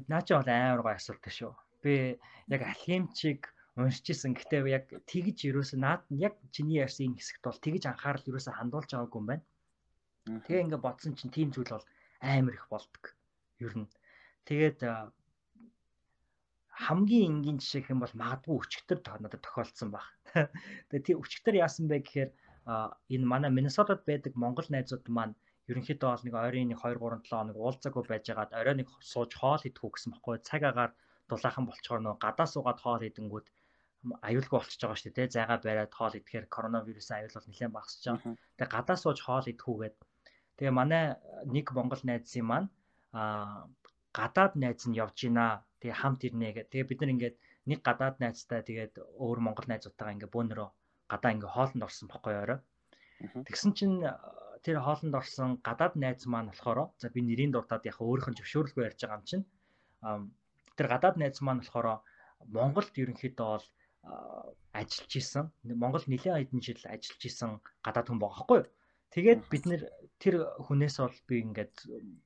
[0.06, 1.52] наача бол амар гой асуулт шүү.
[1.82, 2.16] Би
[2.48, 4.34] яг алхимчиг уншижсэн.
[4.34, 9.20] Гэтэ яг тэгж юусэн наад яг чиний ярьсан хэсэгт бол тэгж анхаарал юусэн хандуулж байгаагүй
[9.22, 9.44] юм байна.
[10.26, 11.86] Тэгээ ингээд бодсон чинь тийм зүйл бол
[12.20, 13.04] амар их болдог.
[13.62, 13.88] Ер нь.
[14.48, 14.80] Тэгээд
[16.84, 20.06] хамгийн энгийн жишээ юм бол магадгүй өчигдөр надад тохиолдсон баг.
[20.90, 22.30] Тэгээ тийм өчигдөр яасан бэ гэхээр
[23.14, 25.34] энэ манай Миннесотад байдаг монгол найзууд маань
[25.70, 29.62] ерөнхийдөө бол нэг ойрын нэг 2 3 7 хоног уулзаагүй байжгаад орой нэг сууж хоол
[29.68, 30.92] идэх үү гэсэн баггүй цаг агаар
[31.28, 33.46] дулаахан болчоор нөө гадаа суугаад хоол идэнгүүд
[34.28, 38.34] аюулгүй болчихж байгаа шүү дээ зайгаа бариад хоол идэхээр коронавирусын аюул бол нэлээд багасч байгаа.
[38.56, 39.96] Тэгээ гадаа сууж хоол идэхүүгээд
[40.56, 41.04] тэгээ манай
[41.54, 42.68] нэг монгол найзын маань
[43.12, 43.66] а
[44.18, 45.62] гадаад найз нь явж гинэ.
[45.80, 46.70] Тэгээ хамт ирнэ гэх.
[46.70, 47.36] Тэгээ бид нар ингээд
[47.70, 50.68] нэг гадаад найзтай тэгээд өөр монгол найзуудтайгаа ингээд бөөнөрөө
[51.12, 52.58] гадаа ингээд хоолнд орсон бохгүй орой.
[53.46, 53.96] Тэгсэн чинь
[54.64, 58.84] тэр хоолнд орсон гадаад найз маань болохоор за би нэрийн дуртад яг өөрийнх нь зөвшөөрлгүй
[58.88, 59.44] ярьж байгаа юм чинь
[60.76, 62.02] тэр гадаад найз маань болохоор
[62.54, 63.66] Монголд ерөнхийдөө бол
[64.72, 65.44] ажиллаж исэн.
[65.82, 67.50] Монгол нэлээд хэдэн жил ажиллаж исэн
[67.84, 68.68] гадаад хүн байгаа хгүй юу?
[69.08, 69.82] Тэгээд бид нэр
[70.20, 70.34] тэр
[70.68, 71.74] хүнээс бол би ингээд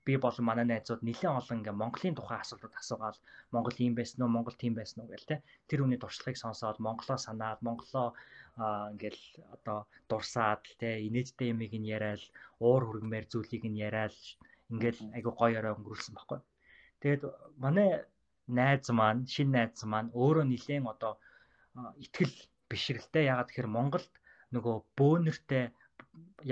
[0.06, 3.18] би болон манай найзууд нэлээд олон ингээд Монголын тухай асуултууд асуугаал
[3.54, 5.36] Монгол ийм байсан уу, Монгол тийм байсан уу гэл те.
[5.70, 8.08] Тэр хүний туршлагыг сонсоод Монголоо санаад Монголоо
[8.92, 9.22] ингээл
[9.54, 9.78] одоо
[10.10, 12.22] дурсаад те инээдтэй юмыг нь яриад
[12.58, 14.16] уур хүргмээр зүйлийг нь яриад
[14.72, 16.40] ингээл айгу гоё орой өнгөрүүлсэн баггүй.
[17.00, 17.22] Тэгээд
[17.62, 17.88] манай
[18.58, 21.12] найз маань, шин найз маань өөрөө нилээн одоо
[22.04, 22.34] итгэл
[22.70, 24.12] бишрэлтэй ягаад тэгэхээр Монголд
[24.54, 25.64] нөгөө бөөнөртэй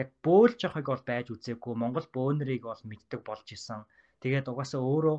[0.00, 3.84] яг бөөлж явахыг бол байж үзээгүй Монгол бөөнөрийг бол мэддэг болж исэн.
[4.22, 5.18] Тэгээд угаасаа өөрөө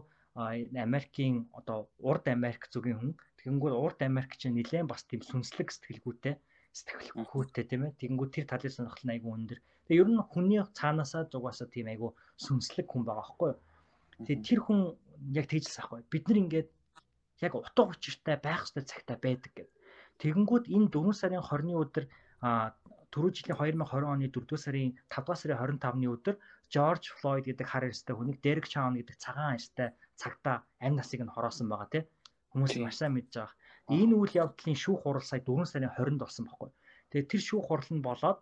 [0.86, 1.78] Америкийн одоо
[2.10, 6.36] урд Америк зүгийн хүн тэгэнгүүт урд Америк чинь нэлээд бас тийм сүнслэг сэтгэлгүйтэй
[6.72, 7.98] сэтгэлгүйтэй тийм ээ.
[8.00, 9.60] Тэгэнгүүт тэр талын сонирхол нь айгүй өндөр.
[9.86, 13.60] Тэгээ ер нь хүний цаанаасаа зугаасаа тийм айгүй сүнслэг хүн байгаа байхгүй юу?
[14.24, 14.80] Тэгээ тэр хүн
[15.36, 16.00] яг тэгжэлсэн байхгүй.
[16.14, 16.70] Бид нар ингээд
[17.46, 19.68] яг утга учиртай байх ёстой цагтаа байдаг гэдэг.
[20.22, 22.06] Тэгэнгүүт энэ 4 сарын 20-ны өдөр
[23.12, 26.36] түрүү жилийн 2020 оны 4 сарын 5 сарын 25-ны өдөр
[26.72, 31.34] Жорж Флойд гэдэг хар эрстэй хүнийг Дерек Чаун гэдэг цагаан эрстэй цагтаа амь насыг нь
[31.34, 32.06] хороосон байгаа тийм
[32.54, 33.58] хүмүүс маш сайн мэдж байгаа.
[33.92, 36.72] Энэ үйл явдлын шүүх хурал сая 4 сарын 20-нд болсон байхгүй.
[37.12, 38.40] Тэгээд тэр шүүх хурал нь болоод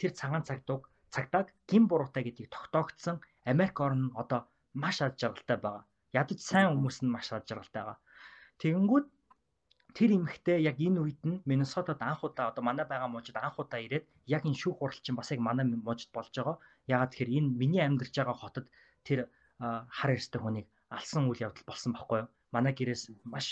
[0.00, 5.58] тэр цагаан цагтуг цагдааг гин буруутай гэдгийг тогтоогдсон Америк орн нь одоо маш аж жаргалтай
[5.60, 5.84] байгаа.
[6.16, 7.98] Ядаж сайн хүмүүс нь маш аж жаргалтай байгаа.
[8.58, 9.06] Тэгэнгүүт
[9.96, 13.80] тэр эмэгтэй яг энэ үед нь Миннесотад анх удаа одоо манай байгаа мужид анх удаа
[13.80, 16.56] ирээд яг энэ шүүх хурал чинь бас яг манай мужид болж байгаа.
[16.94, 18.66] Ягаад тэгэхээр энэ миний амьдарч байгаа хотод
[19.06, 19.28] тэр
[19.60, 20.66] хар эрстэй хүнийг
[20.96, 22.28] алсан үйл явдал болсон байхгүй юу?
[22.54, 23.46] Манай гэрээс маш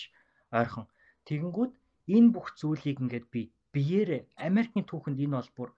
[0.51, 0.87] ойрхон.
[1.27, 1.73] Тэгэнгүүт
[2.17, 3.43] энэ бүх зүйлийг ингээд би
[3.75, 5.71] биеэрээ Америкийн түүхэнд энэ бол бүр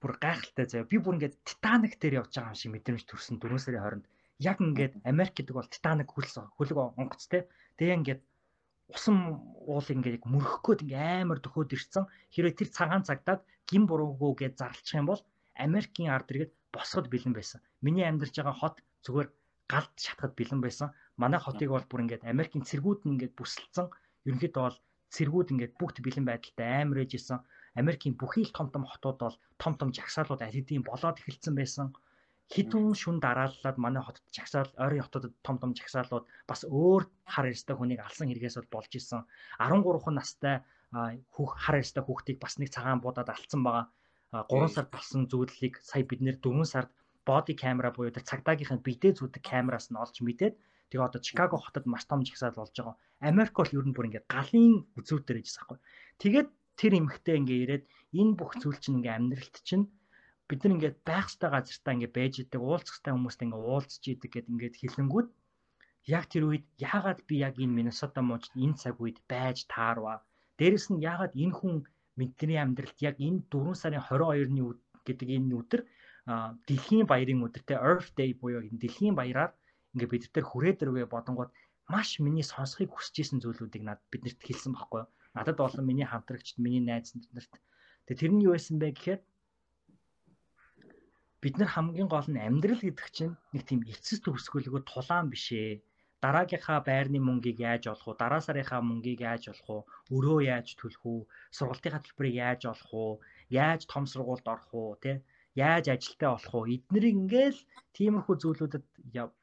[0.00, 0.90] бүр гайхалтай заяа.
[0.92, 4.06] Би бүр ингээд Титаник дээр явж байгаа юм шиг мэдрэмж төрсөн 4 сарын 20-нд.
[4.40, 7.48] Яг ингээд Америк гэдэг бол Титаник хөлс хөлөг онгоц те.
[7.76, 8.20] Тэгээ ингээд
[8.94, 9.16] усан
[9.70, 12.04] уул ингээ мөрөх гээд ингээ амар төхөөд ирсэн.
[12.34, 15.22] Хэрвээ тэр цагаан цагдаад гин буруугүй гэж зарлчих юм бол
[15.66, 17.60] Америкийн ард иргэд босгод бэлэн байсан.
[17.84, 19.28] Миний амьдарч байгаа хот зүгээр
[19.72, 20.88] галд шатхад бэлэн байсан.
[21.22, 23.86] Манай хотыг бол бүр ингээд Америкийн цэргүүд нь ингээд бүсэлсэн.
[24.26, 24.78] Ерөнхийдөө бол
[25.14, 27.38] цэргүүд ингээд бүгд бэлэн байдалтай амар ээж исэн.
[27.80, 31.86] Америкийн бүхий л том том хотууд бол том том жагсаалууд аль хэдийн болоод эхэлсэн байсан
[32.50, 37.74] хідэн шүн дарааллаад манай хотод жагсаал ойрын хотуудад том том жагсаалууд бас өөр хар ярьстай
[37.78, 39.22] хүнийг алсан хэрэгээс бол болж исэн
[39.62, 40.56] 13 настай
[41.34, 43.86] хүүх хар ярьстай хүүхдийг бас нэг цагаан буудаад алдсан байгаа
[44.50, 46.90] 3 сард болсон зүйлийг сая бид нэр 4 сард
[47.28, 50.54] боди камера буюу тэр цагдаагийнхын бидээ зүүдэг камераас нь олж мэдээд
[50.90, 52.96] тэгээ одоо Чикаго хотод маш том жагсаал болж байгаа.
[53.30, 55.78] Америк бол ер нь бүр ингээд галын үзүүдээр ижсэн байхгүй.
[56.22, 56.48] Тэгээд
[56.80, 57.84] тэр эмхтэй ингээ ирээд
[58.18, 59.84] энэ бүх зүйл чинь ингээ амьдралт чинь
[60.50, 64.30] бид нар ингээд байх ёстой газартаа ингээд байж идэг уулзах ёстой хүмүүстэй ингээд уулзч идэг
[64.34, 65.28] гэд ингээд хэлэнгүүд
[66.16, 70.14] яг тэр үед яагаад би яг энэ Миннесота мужид энэ цаг үед байж таарва
[70.58, 71.74] дээрэс нь яагаад энэ хүн
[72.18, 74.62] бидний амьдралд яг энэ 4 сарын 22-ны
[75.06, 75.82] гэдэг энэ өдөр
[76.68, 79.52] дэлхийн баярын өдөр те Earth Day буюу энэ дэлхийн баяраар
[79.94, 81.50] ингээд бид нар хүрээд ирвэ бодонгууд
[81.92, 85.10] маш миний сонсхийг хүсэж исэн зүйлүүдийг надад биднэрт хэлсэн байхгүй юу?
[85.34, 87.52] Надад болон миний хамтрагчд миний найз нарт
[88.06, 89.20] тэгээ тэр нь юу байсан бэ гэхээр
[91.42, 95.80] бид нар хамгийн гол нь амьдрал гэдэг чинь нэг тийм эцэс төгсгөлгүй тулаан биш ээ.
[96.22, 98.20] Дараагийнхаа байрны мөнгийг яаж олох вэ?
[98.20, 99.86] Дараа сарынхаа мөнгийг яаж олох вэ?
[100.16, 101.24] Өрөө яаж төлөх вэ?
[101.56, 103.20] Сургалтынхаа төлбөрийг яаж олох вэ?
[103.62, 104.84] Яаж том сургуульд орох вэ?
[105.02, 105.12] Тэ?
[105.66, 106.76] Яаж ажилтаа болох вэ?
[106.76, 107.60] Эднэрийг ингээл
[107.96, 108.84] тиймэрхүү зүйлүүдэд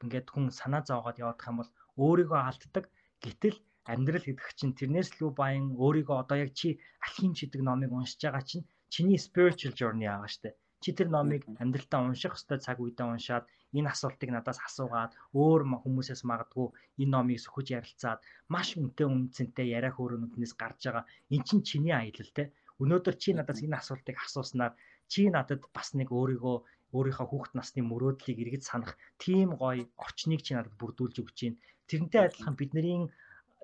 [0.04, 1.70] ингээд хүн санаа зовоод явах юм бол
[2.04, 2.84] өөрийгөө алддаг.
[3.24, 3.58] Гэтэл
[3.90, 6.68] амьдрал гэдэг чинь тэрнээс лүү баян өөрийгөө одоо яг чи
[7.02, 10.50] алхим чидэг номыг уншиж байгаа чинь чиний spiritual journey байгаа штэ
[10.82, 13.44] чи тэр номыг амьдралтаа унших хэвээр цаг үедээ уншаад
[13.78, 15.12] энэ асуултыг надаас асуугаад
[15.42, 16.68] өөр хүмүүсээс магадгүй
[17.02, 18.20] энэ номыг сөхөж ярилцаад
[18.52, 21.04] маш үнэтэй үнцэнтэй яриа хөөрөнүүднээс гарч байгаа
[21.34, 22.44] эн чинь чиний аялал те.
[22.82, 24.72] Өнөөдөр чи надаас энэ асуултыг асууснаар
[25.10, 26.56] чи надад бас нэг өөрийгөө
[26.96, 31.60] өөрийнхөө хүүхэд насны мөрөөдлийг эргэж санах тийм гоё орчныг чи надад бүрдүүлж өгч байна.
[31.88, 33.12] Тэрнтэй адилхан бидний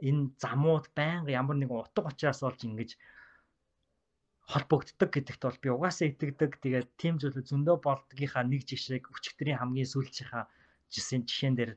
[0.08, 2.90] энэ замууд байнга ямар нэгэн утга учраас болж ингэж
[4.52, 6.60] холбогддог гэдэгт бол би угаасаа итгэдэг.
[6.60, 10.44] Тэгээд тийм зүйлүүд зөндөө болдгийнхаа нэг жишээг өчигдрийн хамгийн сүүлчийнхаа
[10.92, 11.72] жишээн жишээн дээр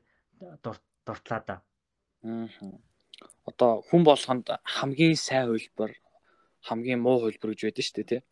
[0.60, 1.56] дуртлаа да.
[2.22, 2.48] Аа.
[3.48, 5.92] Одоо хүн болгонд хамгийн сайн хөлбөр
[6.68, 8.22] хамгийн муу хөлбөр гэж байдаг шүү дээ тий.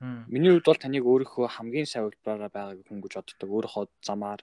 [0.00, 3.48] Миний хувьд бол таныг өөрийнхөө хамгийн сайн хөлбөрөөр байгааг хүн гэж боддог.
[3.52, 4.40] Өөрийнхөө замаар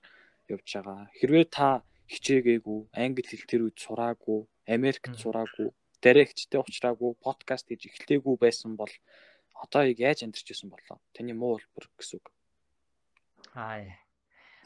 [0.54, 1.10] явж байгаа.
[1.18, 1.82] Хэрвээ та
[2.14, 4.39] хичээгээгүй, англи хэл тэр үед сураагүй,
[4.76, 5.70] Америкт сураагүй,
[6.02, 8.93] директтэй уулзраагүй, подкаст хийж эхлэегүй байсан бол
[9.64, 10.97] одоо яг яаж амьдарч ирсэн болоо?
[11.14, 12.28] Таны муу хөлбөр гэсэн үг.
[13.53, 13.84] Аа.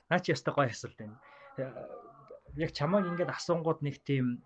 [0.09, 1.17] Наа чи ястай гоё асуулт байна.
[2.55, 4.45] Яг чамайг ингээд асуунгууд нэг тийм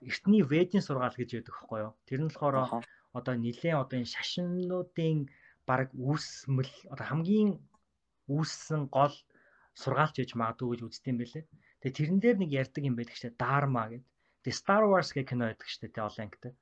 [0.00, 1.92] эртний ведийн сургаал гэж яддаг байхгүй юу?
[2.06, 2.84] Тэр нь болохоор
[3.18, 5.18] одоо нилээн одоо энэ шашиннуудын
[5.66, 7.50] баг үүсмэл одоо хамгийн
[8.30, 9.14] үүссэн гол
[9.82, 11.44] сургаалч гэж магадгүй гэж үздэг юм байлээ.
[11.80, 13.42] Тэгээ тэрэн дээр нэг ярьдаг юм байдаг шүү дээ.
[13.42, 14.04] Dharma гэдэг.
[14.42, 16.06] Тэгээ Star Wars гэх кино байдаг шүү дээ.
[16.06, 16.52] Олон ангитай.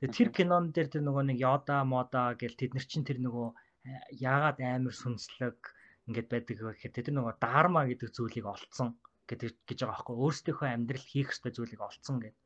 [0.00, 3.46] Тэгээ тэр кинон дээр тэр нөгөө нэг Yoda, Moda гэл тэд нар чинь тэр нөгөө
[3.84, 5.60] э, яагаад амар сүнслэг
[6.08, 8.96] ингээд байдаг гэхээр тэр нөгөө Dharma гэдэг зүйлийг олцсон
[9.28, 10.16] гэдэг гэж байгаа байхгүй.
[10.24, 12.40] Өөрсдийнхөө амьдрал хийх ёстой зүйлийг олцсон гэдэг.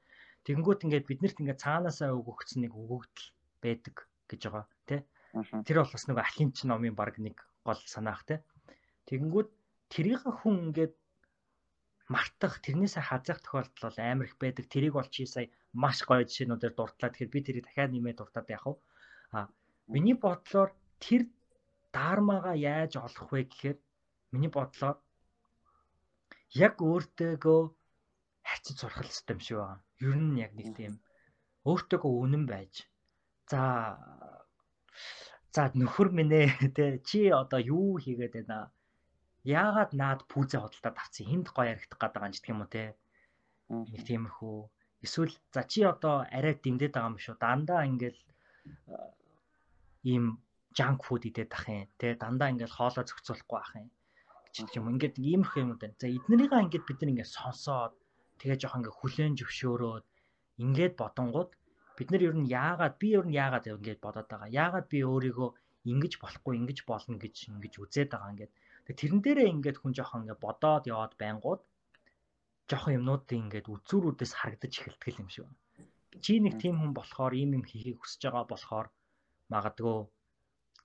[0.45, 3.29] Тэгэнгүүт ингээд биднэрт ингээд цаанаасаа өгөгдсөн нэг өгөгдөл
[3.65, 3.97] байдаг
[4.29, 5.01] гэж байгаа тий.
[5.65, 8.43] Тэр бол бас нэг ахинч номын баг нэг гол санаах тий.
[9.09, 9.51] Тэгэнгүүт
[9.95, 10.95] тэрийг хүн ингээд
[12.13, 14.65] мартах тэрнээсээ хазах тохиолдол бол амар их байдаг.
[14.69, 17.11] Тэрийг бол чи сая маш гоё жишээнүүдээр дурдлаа.
[17.11, 18.75] Тэгэхээр би тэрийг дахиад нэмээд дуртаад яах вэ?
[19.37, 19.49] А
[19.93, 20.71] миний бодлоор
[21.05, 21.23] тэр
[21.97, 23.79] даармаага яаж олох вэ гэхээр
[24.33, 24.97] миний бодлоор
[26.67, 27.61] яг өөртөөгөө
[28.49, 29.83] хайцаж сурах хэрэгтэй юм шиг байна.
[30.05, 30.95] Ер нь яг нэг тийм
[31.69, 32.75] өөртөөгөө үнэн байж
[33.51, 33.63] За
[35.55, 38.73] за нөхөр минь ээ те чи одоо юу хийгээд байна?
[39.45, 42.73] Яагаад наад пүүзээ хөдөлтөд авцсан хинт гоё яригдах гээд байгаа юм ч гэх юм уу
[42.73, 42.85] те.
[43.69, 44.57] Нэг тиймэрхүү.
[45.05, 47.37] Эсвэл за чи одоо арай дэмдээд байгаа юм шүү.
[47.37, 48.21] Дандаа ингээл
[50.13, 50.25] ийм
[50.73, 52.17] junk food идээд ах юм те.
[52.17, 53.91] Дандаа ингээл хоолоо зохицуулахгүй ах юм.
[54.55, 54.87] гэж юм.
[54.95, 55.99] Ингээд иймэрхүү юм байна.
[55.99, 57.93] За эднэрийг ингээд бид нар ингээд сонсоод
[58.39, 60.05] тэгээ жоох ингээд хүлэн зөвшөөрөөд
[60.63, 61.51] ингээд бодонгууд
[61.99, 65.51] бид нар ер нь яагаад би ер нь яагаад ингэж бодоод байгаа яагаад би өөрийгөө
[65.91, 68.53] ингэж болохгүй ингэж болно гэж ингэж үзээд байгаа ингээд
[68.93, 71.63] тэрэн дээрээ ингээд хүн жоохон ингээд бодоод яваад байнгут
[72.69, 75.61] жоохон юмнуудын ингээд үзүүрүүдээс харагдаж эхэлдэг юм шиг байна.
[76.25, 78.87] Чи нэг тийм хүн болохоор ийм юм хийхийг хүсэж байгаа болохоор
[79.53, 79.97] магадгүй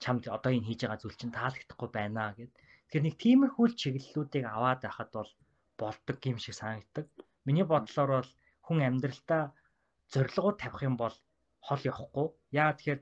[0.04, 2.52] чамд одоо энэ хийж байгаа зүйл чинь таалагдахгүй байна гэд.
[2.88, 5.32] Тэгэхээр нэг тиймэрхүү чиглэлүүдийг аваад байхад бол
[5.80, 7.08] болдог юм шиг санагддаг.
[7.46, 8.32] Миний бодлоор бол
[8.66, 9.44] хүн амьдралдаа
[10.12, 11.16] зорилгоо тавих юм бол
[11.68, 12.28] хол явахгүй.
[12.62, 13.02] Яа тэгэхээр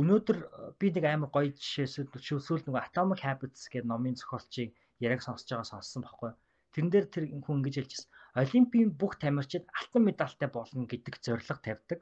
[0.00, 0.46] өнөөдөр э,
[0.80, 4.72] би нэг амар гоё жишээс шүүсүүл нөгөө Atomic Habits гэдэг номын зохиолчийг
[5.04, 6.32] яриаг сонсож байгаа сонссон байхгүй.
[6.72, 8.08] Тэрэн дээр тэр хүн ингэж хэлжсэн.
[8.40, 12.00] Олимпийн бүх тамирчид алтан медальтай болно гэдэг зорилго тавьдаг.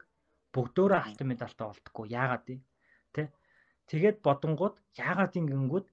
[0.55, 2.05] Бүгдөө алтан медальтай болдоггүй.
[2.15, 2.55] Яагаад вэ?
[3.11, 3.23] Тэ?
[3.91, 5.87] Тэгээд бодонгууд яагаад ингэнгүүд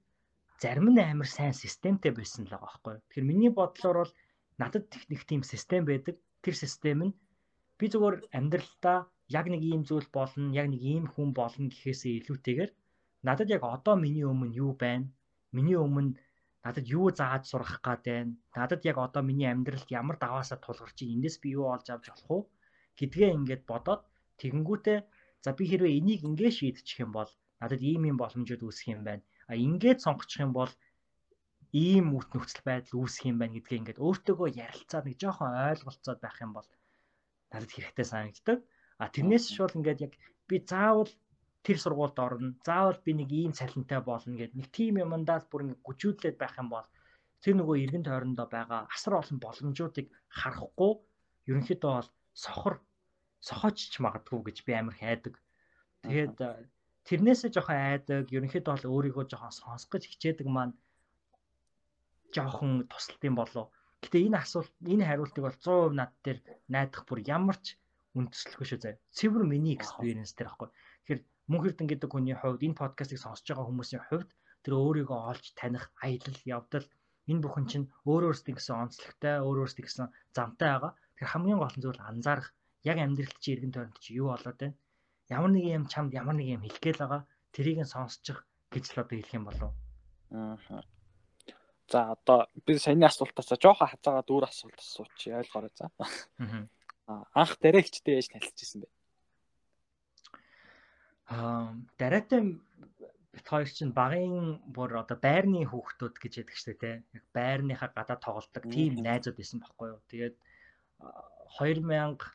[0.63, 2.95] зарим нь амар сайн системтэй байсан л байгаа байхгүй.
[3.11, 4.15] Тэгэхээр миний бодлоор бол
[4.63, 6.15] надад техник тийм систем байдаг.
[6.43, 7.19] Тэр систем нь
[7.79, 12.71] би зүгээр амьдралдаа яг нэг ийм зүйл болно, яг нэг ийм хүн болно гэхээсээ илүүтэйгээр
[13.27, 15.07] надад яг одоо миний өмнө юу байна?
[15.57, 16.17] Миний өмнө
[16.65, 18.33] надад юу зааж сурах гад байна?
[18.57, 22.43] Надад яг одоо миний амьдралд ямар даваасаа тулгарч эндээс би юу олж авч болох уу?
[22.99, 24.03] гэдгээ ингээд бодоод
[24.41, 24.99] тэгэнгүүтээ
[25.45, 27.31] за би хэрвээ энийг ингээд шийдчих юм бол
[27.63, 29.23] надад ийм юм боломжууд үүсэх юм байна.
[29.51, 30.73] А ингээд сонгочих юм бол
[31.87, 36.37] ийм үт нөхцөл байдал үүсэх юм байна гэдгээ ингээд өөртөөгөө ярилцаад нэг жоохон ойлголцоод байх
[36.43, 36.69] юм бол
[37.53, 38.59] надад хэрэгтэй санагддаг.
[39.03, 40.13] А тэрнээс шууд ингээд яг
[40.49, 41.11] би заавал
[41.65, 42.51] тэр сургуульд орно.
[42.67, 46.69] Заавал би нэг ийм цалинтай болно гэд нэг тим юмдаас бүр ингээд гүжүүлээд байх юм
[46.75, 46.87] бол
[47.43, 50.07] тэр нөгөө эргэн тойрондоо байгаа асар олон боломжуудыг
[50.41, 50.93] харахгүй
[51.51, 52.11] ерөнхийдөө бол
[52.45, 52.75] сохор
[53.49, 55.35] сохоочч магадгүй гэж би амар хайдаг.
[56.03, 56.37] Тэгээд
[57.07, 60.75] тэрнээсээ жоохон айдаг, ерөнхийдөө бол өөрийгөө жоохон сонсох гэж хичээдэг маань
[62.35, 63.67] жоохон тусалт юм болов
[64.03, 66.39] Гэтэ энэ асуулт энэ хариултыг бол 100% над дээр
[66.75, 67.67] найдах бүр ямар ч
[68.19, 69.03] үндэслэхгүй шүү заяа.
[69.17, 70.69] Цэвэр миний experience дээр аахгүй.
[70.71, 74.31] Тэгэхээр мөн хэрдэн гэдэг хүний хувьд энэ подкастыг сонсож байгаа хүмүүсийн хувьд
[74.63, 76.87] тэр өөрийгөө олж таних аялал явдал
[77.31, 80.07] энэ бүхэн чинь өөр өөрсдийн гэсэн онцлогтой, өөр өөрсдийн гэсэн
[80.37, 80.93] замтай байгаа.
[81.15, 82.49] Тэгэхээр хамгийн гол нь зүйл анзаарах
[82.91, 84.77] яг амьдралд чи иргэн тойронд чи юу болоод байна?
[85.29, 87.23] Ямар нэг юм чамд ямар нэг юм хэлгээл байгаа.
[87.55, 88.39] Тэрийг нь сонсчих
[88.73, 89.71] гэж л одоо хэлэх юм болов.
[90.33, 90.83] Аа
[91.89, 95.89] За одоо би саяны асуултаас жоохон хазаагаа дүүр асуулт асуучих ойлгоорой за.
[95.97, 96.69] Аа.
[97.09, 98.89] Анх дээрэгчтэй яаж танилцчихсан бэ?
[101.33, 102.41] Аа, дараатай
[103.33, 106.97] бит хоёр чинь багын бүр одоо байрны хүүхдүүд гэж яддаг штэ тий.
[107.17, 110.01] Яг байрныхаа гадаа тоглолдог тийм найзууд байсан байхгүй юу.
[110.13, 110.37] Тэгээд
[111.57, 112.29] 2010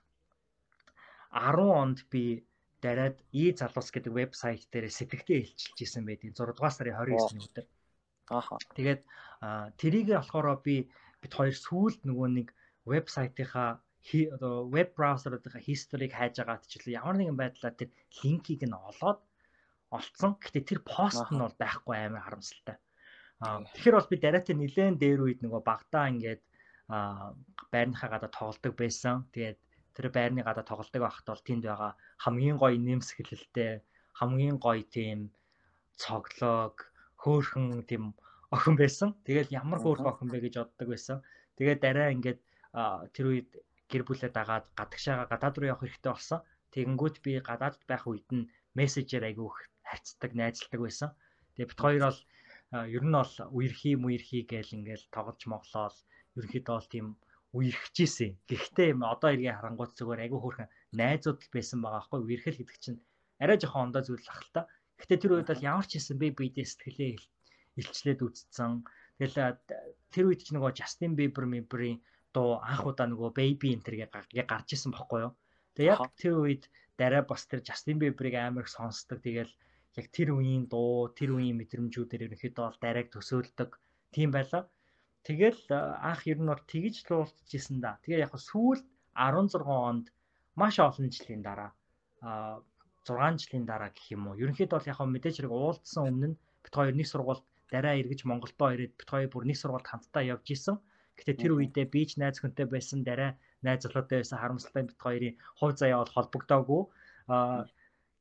[1.81, 2.23] онд би
[2.81, 7.65] дараад и залуус гэдэг вебсайт дээр сэтгэлдээ хэлчихэж исэн байдаг 6 дугаар сарын 29-ний өдөр.
[8.33, 8.57] Ааха.
[8.77, 9.01] Тэгээд
[9.77, 10.89] тэрийг болохоор би
[11.21, 12.47] бид хоёр сүүлд нөгөө нэг
[12.87, 13.79] вебсайтынхаа
[14.35, 17.89] одоо веб браузеруудынхаа хисторийг хайж байгаа ч ямар нэгэн байдлаар тэр
[18.19, 19.19] линкийг нь олоод
[19.95, 20.31] олцсон.
[20.43, 22.77] Гэтэ тэр пост нь бол байхгүй амар харамсалтай.
[23.39, 26.41] Аа тэгэхээр бол би дараатай нилээн дээр үед нөгөө багтаа ингээд
[27.73, 29.15] байрныхаа гадаа тоглолдог байсан.
[29.33, 29.59] Тэгээд
[29.95, 31.91] тэр байрны гадаа тоглолдог байхад бол тэнд байгаа
[32.25, 33.71] хамгийн гоё нэмсгэлэлтэй
[34.19, 35.19] хамгийн гоё тийм
[36.01, 36.75] цоглог
[37.21, 38.03] хөөхөн тийм
[38.55, 39.09] охин байсан.
[39.25, 41.17] Тэгэл ямар хөөх охин бэ гэж боддог байсан.
[41.57, 42.39] Тэгээд дараа ингээд
[43.13, 43.49] тэр үед
[43.93, 46.39] гэр бүлээ дагаад гадагшаага гадаад руу явах хэрэгтэй болсон.
[46.73, 51.09] Тэгэнгүүт би гадаадд байх үед нь мессежээр айгүй их харьцдаг, найзалдаг байсан.
[51.53, 52.19] Тэгээ бит хоёр бол
[52.95, 55.97] ер нь бол үерхий мүерхий гээл ингээл тоглож моглоол
[56.37, 57.07] ерөнхийдөө бол тийм
[57.53, 58.31] үерхчихсэн.
[58.49, 62.99] Гэхдээ одоо иргээ харангуут зүгээр айгүй хөөрхөн найзууд л байсан байгаа байхгүй үерхэл гэдэг чинь
[63.43, 64.61] арай жоохон ондоо зүйл ах л та.
[64.97, 67.11] Гэхдээ тэр үед бол ямар ч хэсэн би бидээ сэтгэлээ
[67.77, 68.81] илчлээд үзсэн.
[69.21, 69.37] Тэгэл
[70.09, 72.01] тэр үед ч нөгөө Justin Bieber Bieber-ийн
[72.35, 75.33] дуу анх удаа нөгөө Baby Enter гээ гарч исэн байхгүй юу.
[75.75, 76.63] Тэгээ яг тэр үед
[76.99, 79.19] дараа бас тэр Justin Bieber-ыг амар их сонсдог.
[79.25, 79.53] Тэгэл
[79.99, 83.69] яг тэр үеийн дуу, тэр үеийн мэдрэмжүүдээр ерөнхийдөө бол дарааг төсөөлдөг.
[84.13, 84.63] Тийм байлаа.
[85.25, 85.61] Тэгэл
[86.09, 87.97] анх ер нь бол тэгж луулчихсан да.
[88.03, 90.05] Тэгээ яг сүүлд 16 онд
[90.59, 91.71] маш олон жилийн дараа
[92.21, 92.59] а
[93.05, 94.39] 6 жилийн дараа гэх юм уу.
[94.41, 98.69] Ерөнхийдөө бол яг мэдээж хэрэг уулзсан өмнө нь бит хоёр нэг сургууль дараа эргэж Монголдоо
[98.73, 100.77] ирээд бит хоёр бүр нэг сургуульд хамтдаа явж исэн.
[101.17, 105.37] Гэтэ тэр үедээ би ч найз хүнтэй байсан дараа найз залуутай байсан харамсалтай бит хоёрын
[105.59, 106.81] хувь заяа бол холбогдоогүй.
[107.29, 107.65] А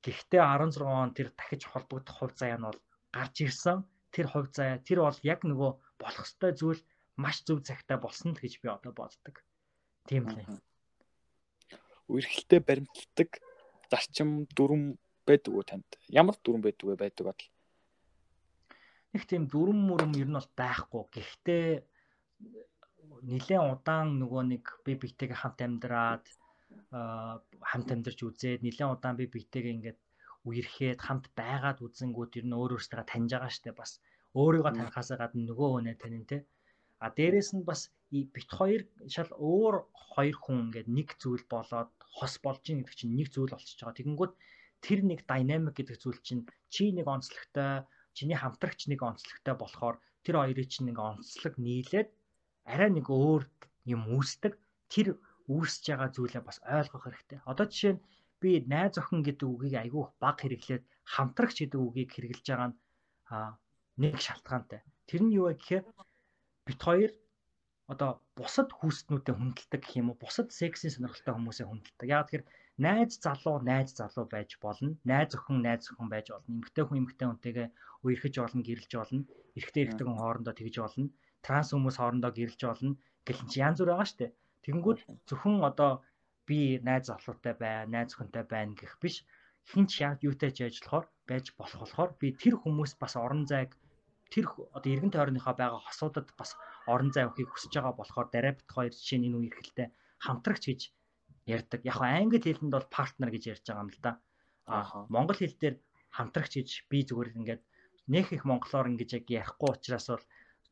[0.05, 2.81] гэхдээ 16 он тэр дахиж холбогдох хувь заяа нь бол
[3.17, 3.85] гарч ирсэн.
[4.15, 6.83] Тэр хувь заяа тэр бол яг нөгөө болох ёстой зүйл
[7.17, 9.41] маш зөв цагтаа болсон л гэж би одоо боддог.
[10.09, 10.47] Тийм лээ.
[12.13, 13.41] Үерхэлтэй баримтлагдаг
[13.91, 15.89] зарчим дүрм байдаг уу танд?
[16.09, 17.43] Ямар дүрм байдаг вэ байдаг бол?
[19.13, 21.03] Их тийм дүрм мөрөм ер нь бол байхгүй.
[21.13, 21.67] Гэхдээ
[23.31, 26.25] нэлээд удаан нөгөө нэг би битээгээ хамт амьдраад
[27.71, 29.99] хамт амьдарч үзээд нэлээд удаан би битээгээ ингээд
[30.49, 33.71] үерхэд хамт байгаад үзэнгүүд ер нь өөр өөртөө таньж байгаа штэ.
[33.81, 33.93] Бас
[34.41, 36.39] өөрийгөө танихаас гадна нөгөө хүнээ танин те.
[37.05, 37.81] А дээрэс нь бас
[38.11, 38.83] бит хоёр
[39.15, 39.75] шал өөр
[40.15, 43.99] хоёр хүн ингээд нэг зүйл болоод хос болж ийн гэдэг чинь нэг зүйл болчихж байгаа.
[43.99, 44.35] Тэгэнгүүт
[44.85, 46.43] тэр нэг динамик гэдэг зүйл чинь
[46.75, 47.87] чи нэг онцлогтой,
[48.17, 49.97] чиний хамтрагч нэг онцлогтой болохоор
[50.27, 52.09] тэр хоёрын чинь нэг онцлог нийлээд
[52.65, 53.43] арай нэг өөр
[53.95, 54.53] юм үүсдэг.
[54.93, 55.19] Тэр
[55.51, 57.39] үүсэж байгаа зүйлээ бас ойлгох хэрэгтэй.
[57.51, 58.05] Одоо жишээ нь
[58.43, 60.83] би найз охин гэдэг үгийг айгүй баг хэрэглээд
[61.15, 62.77] хамтрагч гэдэг үгийг хэрэглэж байгаа нь
[64.03, 64.81] нэг шалтгаантай.
[65.09, 65.85] Тэр нь юу вэ гэхээр
[66.67, 67.13] бит хоёр
[67.93, 72.09] одоо бусад хүүснүүдэд хүндэлдэг гэх юм уу бусад сексийн сонирхолтой хүмүүсээ хүндэлдэг.
[72.09, 72.45] Яг тэгэхээр
[72.87, 74.97] найз залуу найз залуу байж болно.
[75.11, 76.51] Найз охин найз охин байж болно.
[76.57, 77.69] Эмэгтэй хүн эмэгтэй хүнтэйгээ
[78.07, 79.23] үерхэж болно, гэрэлж болно.
[79.59, 81.09] Эрэгтэй эрэгтэй хүн хоорондоо тэгж болно.
[81.45, 82.95] Транс хүмүүс хоорондоо гэрэлж болно.
[83.27, 84.33] Гэл чи янз бүр байгаа шүү дээ.
[84.65, 85.91] Тэгэнгүүт зөвхөн одоо
[86.49, 89.17] би найз залуутай бай, найз охинтой байна гэх биш.
[89.71, 93.71] Хинч яг юутай ч ажиллахаар байж болох болохоор би тэр хүмүүс бас орон зайг
[94.33, 96.51] тэр одоо эргэн тойрныхоо байгаа хосуудад бас
[96.93, 99.89] орон зай авахыг хүсэж байгаа болохоор дараа бит хоёр жишээ нь энэ үе эрхэлтэй
[100.25, 100.81] хамтрагч гэж
[101.47, 101.81] ярьдаг.
[101.91, 104.13] Яг хаа англи хэлэнд бол партнер гэж ярьж байгаа юм л да.
[104.67, 105.77] Аа монгол хэл дээр
[106.17, 107.63] хамтрагч гэж би зүгээр ингээд
[108.13, 110.25] нөх их монголоор ингэж яг ярихгүй учраас бол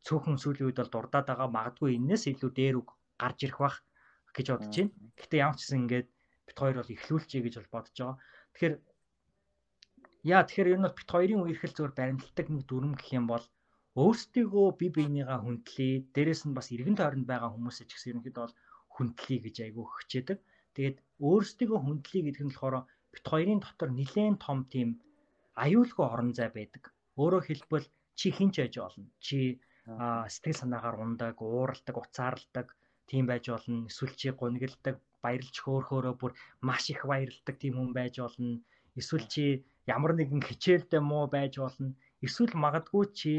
[0.06, 2.88] цөөхөн сүүлийн үед бол дурдаад байгаа магадгүй энэс илүү дээр үг
[3.20, 3.76] гарч ирэх бах
[4.36, 4.92] гэж бодож байна.
[5.20, 6.08] Гэтэ ямар ч гэсэн ингээд
[6.46, 8.16] бит хоёр бол эхлүүлчихье гэж бол бодож байгаа.
[8.52, 8.74] Тэгэхээр
[10.20, 13.44] Яа тэгэхээр ер нь бит хоёрын үерхэл зөөр баримтлагдаг нэг дүрм гэх юм бол
[13.96, 16.04] өөрсдийгөө бие биенийгаа хүндлэе.
[16.14, 18.56] Дээрэс нь бас эргэн тойронд байгаа хүмүүсээ ч гэсэн ерөнхийдөө бол
[18.94, 20.38] хүндлэе гэж айгүй хичээдэг.
[20.76, 22.76] Тэгээд өөрсдийгөө хүндлэе гэдэг нь болохоор
[23.12, 24.88] бит хоёрын дотор нэлээд том тийм
[25.64, 26.82] аюулгүй орон зай байдаг.
[27.16, 27.86] Өөрөөр хэлбэл
[28.18, 29.08] чи хинч байж болно.
[29.24, 29.38] Чи
[30.34, 32.68] сэтгэл санаагаар ундаг, ууралдаг, уцаарладаг
[33.10, 33.86] тийм байж болно.
[33.90, 36.32] Эсвэл чи гунигэлдэг, баярлж хөөхөөрөө бүр
[36.62, 38.62] маш их баярлдаг тийм хүн байж болно.
[38.94, 41.94] Эсвэл чи ямар нэгэн хичээлдээ муу байж болно.
[42.22, 43.32] Эсвэл магадгүй чи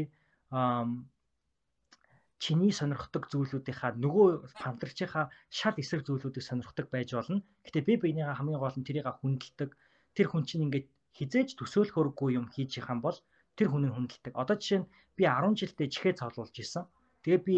[2.42, 4.28] чиний сонирхдаг зүйлүүдийнхаа нөгөө
[4.62, 7.38] хамтрагчийнхаа шал эсрэг зүйлүүдийг сонирхдаг байж болно.
[7.64, 9.70] Гэтэ би биенийгаа хамгийн гол нь тэрийг хүндэлдэг.
[10.16, 10.86] Тэр хүн чинь ингээд
[11.16, 13.18] хизээж төсөөлөхөөргүй юм хийж байгаа бол
[13.56, 14.34] тэр хүнийг хүндэлдэг.
[14.36, 16.84] Одоо жишээ нь би 10 жилдээ чихээ цоолуулж исэн.
[17.22, 17.56] Тэгээ би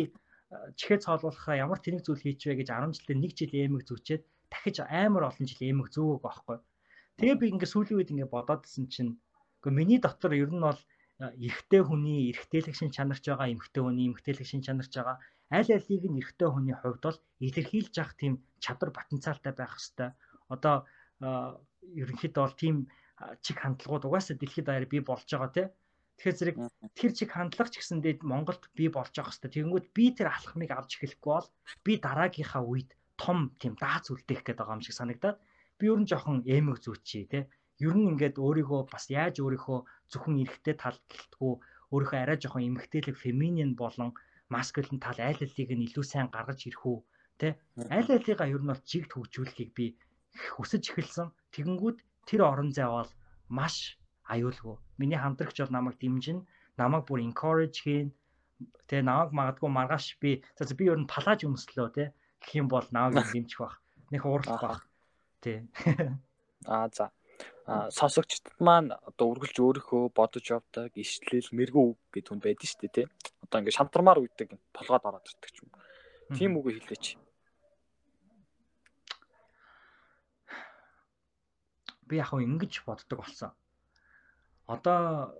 [0.78, 5.30] чихээ цоолуулахаа ямар тэнэг зүйл хийчихвэ гэж 10 жилдээ нэг жил эмэг зүчээд дахиж амар
[5.30, 6.58] олон жил эмэг зөөгөөг байхгүй.
[7.18, 9.12] Тэгээ би ингээд сүүлийн үед ингээд бодоодсэн чинь
[9.62, 10.80] үгүй миний дотор ер нь бол
[11.22, 15.16] эрэгтэй хүний эрэгтэйлэг шин чанарч байгаа эмэгтэй хүний эмэгтэйлэг шин чанарч байгаа
[15.50, 20.12] аль алийг нь эрэгтэй хүний хувьд бол илэрхийлж явах тийм чадвар потенциалтай байх хэвээр.
[20.54, 20.74] Одоо
[22.00, 22.76] ерөнхийдөө бол тийм
[23.44, 25.66] чиг хандлагууд угаасаа дэлхийд даяар бий болж байгаа тий.
[26.18, 26.56] Тэгэхээр зэрэг
[26.94, 29.54] тэр чиг хандлага ч гэсэндээ Монголд бий болж байгаа хэвээр.
[29.54, 31.48] Тэгэнгүүт би тэр алхмыг авч эхлэхгүй бол
[31.82, 35.38] би дараагийнхаа үед том тийм дааз үлдээх гээд байгаа юм шиг санагдаад
[35.78, 37.44] би ер нь жоохон эмэг зүүчий тий.
[37.82, 39.78] Ер нь ингээд өөрийгөө бас яаж өөрийнхөө
[40.10, 41.52] зөвхөн эрэхтэй тал гэлтгүү
[41.90, 44.14] өөрийнхөө арай жоохон эмэгтэйлэг феминин болон
[44.54, 46.98] маскулин тал айл алийг нь илүү сайн гаргаж ирэх үү
[47.40, 47.52] тий.
[47.90, 49.86] Айл алигаа ер нь бол чигт хөгжүүлэхийг би
[50.54, 51.28] хүсэж эхэлсэн.
[51.54, 51.98] Тэгэнгүүт
[52.28, 53.10] тэр орон зай бол
[53.50, 54.76] маш аюулгүй.
[54.98, 56.46] Миний хамтрагч бол намайг дэмжин,
[56.80, 58.12] намайг бүр encourage хийн.
[58.88, 62.04] Тэгээ намайг магадгүй маргааш би за би ер нь палаж өмслөө те
[62.40, 63.80] гэх юм бол намайг дэмжих бах.
[64.10, 64.80] Нэх уурлах бах.
[65.40, 65.68] Тий.
[66.64, 67.12] Аа за.
[67.66, 72.80] А сонсогчдод маань одоо үргэлж өөрийнхөө бодож явдаг ишлэл мэрэгүү үг гэдэг хүн байдаг шүү
[72.80, 73.06] дээ тий.
[73.44, 75.72] Одоо ингээд шантармаар үйдэг толгойд ороод ирдэг ч юм.
[76.36, 77.16] Тийм үг хэлээч.
[82.04, 83.52] Би яг хөө ингэж боддог болсон
[84.66, 85.34] одоо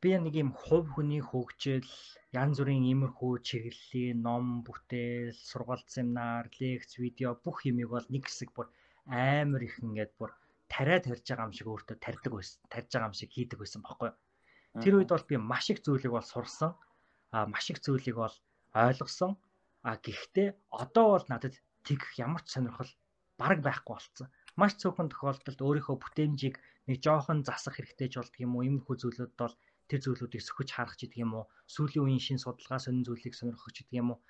[0.00, 1.88] би нэг юм хувь хүний хөгжил
[2.36, 8.52] янз бүрийн иймэрхүү чиглэлийн ном, бүтээл, сургалт семинар, лекц, видео бүх юмыг бол нэг хэсэг
[8.52, 8.68] бүр
[9.08, 10.30] амар их ингээд бүр
[10.68, 12.60] тариад тарьж байгаа юм шиг өөртөө тарьдаг байсан.
[12.68, 14.12] Тарьж байгаа юм шиг хийдэг байсан бохоггүй.
[14.82, 16.76] Тэр үед бол би маш их зүйлийг бол сурсан.
[17.32, 18.36] А маш их зүйлийг бол
[18.74, 19.32] ойлгосон.
[19.82, 20.48] А гэхдээ
[20.82, 21.54] одоо бол надад
[21.86, 22.90] тэгэх ямар ч сонирхол
[23.40, 24.28] бараг байхгүй болсон.
[24.60, 26.56] Маш цөөхөн тохиолдолд өөрийнхөө бүтээмжийг
[26.88, 28.64] нэг жоохон засах хэрэгтэй ч болдго юм уу?
[28.64, 29.54] Иймэрхүү зүйлүүд бол
[29.88, 31.44] тэр зүйлүүдийг сөхөж харах ч гэдэг юм уу?
[31.68, 34.20] Сүүлийн үеийн шин судалгаа сонин зүйлийг сонирхох ч гэдэг юм уу?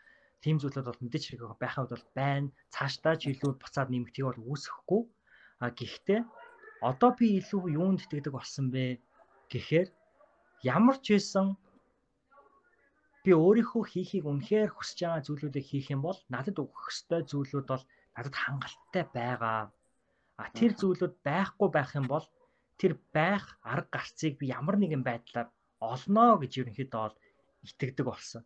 [0.43, 2.51] Тийм зүйлүүд бол мэдээж хэрэг байхад бол байна.
[2.75, 5.03] Цаашдаа ч илүү буцаад нэмэгдэх бол үүсэхгүй.
[5.65, 6.21] А гэхдээ
[6.91, 9.01] одоо би илүү юунд итгэдэг болсон бэ
[9.49, 9.89] гэхээр
[10.67, 11.47] ямар ч байсан
[13.25, 17.85] би өөрийнхөө хийхийг үнэхээр хүсэж байгаа зүйлүүдийг хийх юм бол надад өгөх ёстой зүйлүүд бол
[18.15, 19.73] надад хангалттай байгаа.
[20.37, 22.27] А тэр зүйлүүд байхгүй байх юм бол
[22.81, 25.49] тэр байх арга гарцыг би ямар нэгэн байдлаар
[25.81, 27.17] олноо гэж ерөнхийдөө бол
[27.65, 28.43] итгэдэг болсон.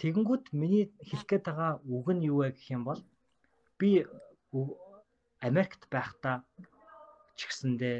[0.00, 3.00] Тэгэнгүүт миний хэлэх гээд байгаа үг нь юу вэ гэх юм бол
[3.78, 4.04] би
[5.48, 6.42] Америкт байхдаа
[7.38, 7.98] ч гэсэндээ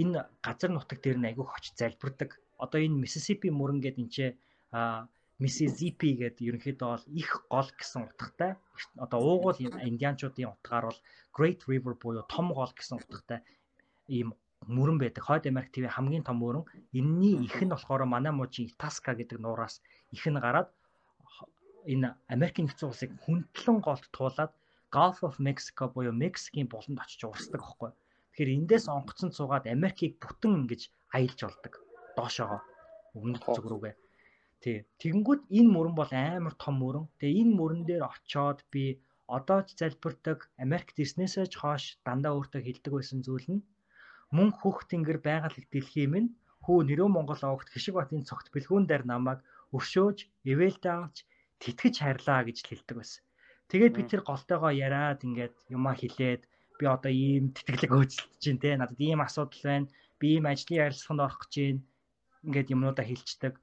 [0.00, 2.36] энэ газар нутаг дээр нь айгүй хоч залбирдаг.
[2.60, 4.12] Одоо энэ Mississippi мөрөн гэдэг энэ
[5.42, 8.52] Mississippi гэдэг ерөнхийдөө бол их гол гэсэн утгатай.
[9.04, 11.00] Одоо уугуул индианчуудын утгаар бол
[11.36, 13.40] Great River буюу том гол гэсэн утгатай
[14.10, 14.34] ийм
[14.66, 15.22] мөрөн байдаг.
[15.22, 16.64] Хойд Америк TV хамгийн том мөрөн.
[16.90, 19.78] Энийний их нь болохоор манай мужийн Итаска гэдэг нуураас
[20.10, 20.68] их нь гараад
[21.92, 24.52] энэ Америкийн нэгдсэн улсыг хүндлэн голд туулаад
[24.90, 27.90] Gulf of Mexico буюу Мексикийн болонд очиж урсдаг байхгүй.
[28.32, 30.82] Тэгэхээр эндээс онгоцон цугаад Америкийг бүтэн ингэж
[31.14, 31.74] аялж болдог.
[32.16, 32.60] Доошоогоо
[33.14, 33.94] өмнөд зүг рүүгээ.
[34.62, 34.78] Тий.
[35.00, 37.06] Тэгэнгүүт энэ мөрөн бол амар том мөрөн.
[37.18, 38.84] Тэгээ энэ мөрөн дээр очоод би
[39.36, 43.64] одоо ч залбирдаг Америк дэрснээсээ ч хойш дандаа өөртөө хилдэг байсан зүйл нь
[44.36, 46.28] мөн хөх тэнгэр байгаль дэлхийн минь
[46.64, 49.40] хүү нэрөө Монгол овогт хишиг батын цогт бэлгүүн дээр намайг
[49.76, 50.18] өршөөж
[50.50, 51.16] ивэлдэ авч
[51.62, 53.22] тэтгэж хайрлаа гэж хэлдэг байсан.
[53.70, 56.42] Тэгээд би тэр голтойгоо яриад ингээд юмаа хэлээд
[56.78, 59.92] би одоо ийм тэтгэлэг өөрчлөлт чинь те надад ийм асуудал байна.
[60.20, 61.82] Би ийм ажлын ярилцлаганд орох гэж байна.
[62.46, 63.54] Ингээд юмнуудаа хэлцдэг.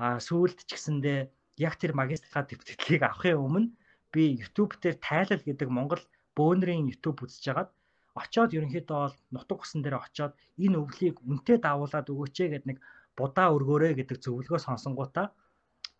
[0.00, 1.18] А сүүлд ч гэсэндээ
[1.60, 3.68] яг тэр магистрат тэтгэлгийг авахын өмнө
[4.12, 6.02] би YouTube дээр тайлал гэдэг Монгол
[6.36, 7.70] бөөнрийн YouTube үзэж хагаад
[8.16, 10.32] очоод ерөнхийдөө бол нутаг усан дээр очоод
[10.64, 12.78] энэ өвлийг үнтэй даавуулаад өгөөч гэдэг нэг
[13.18, 15.26] будаа өргөөрэй гэдэг зөвлөгөө сонсонгуудаа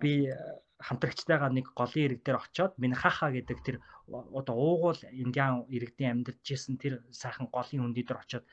[0.00, 0.36] би э,
[0.80, 3.76] хамтрагчтайгаа нэг голын ирэг дээр очоод Минхаха гэдэг тэр
[4.08, 8.44] одоо уугуул индиан иргэдийн амьдарч исэн тэр сайхан голын хөндөй дээр очоод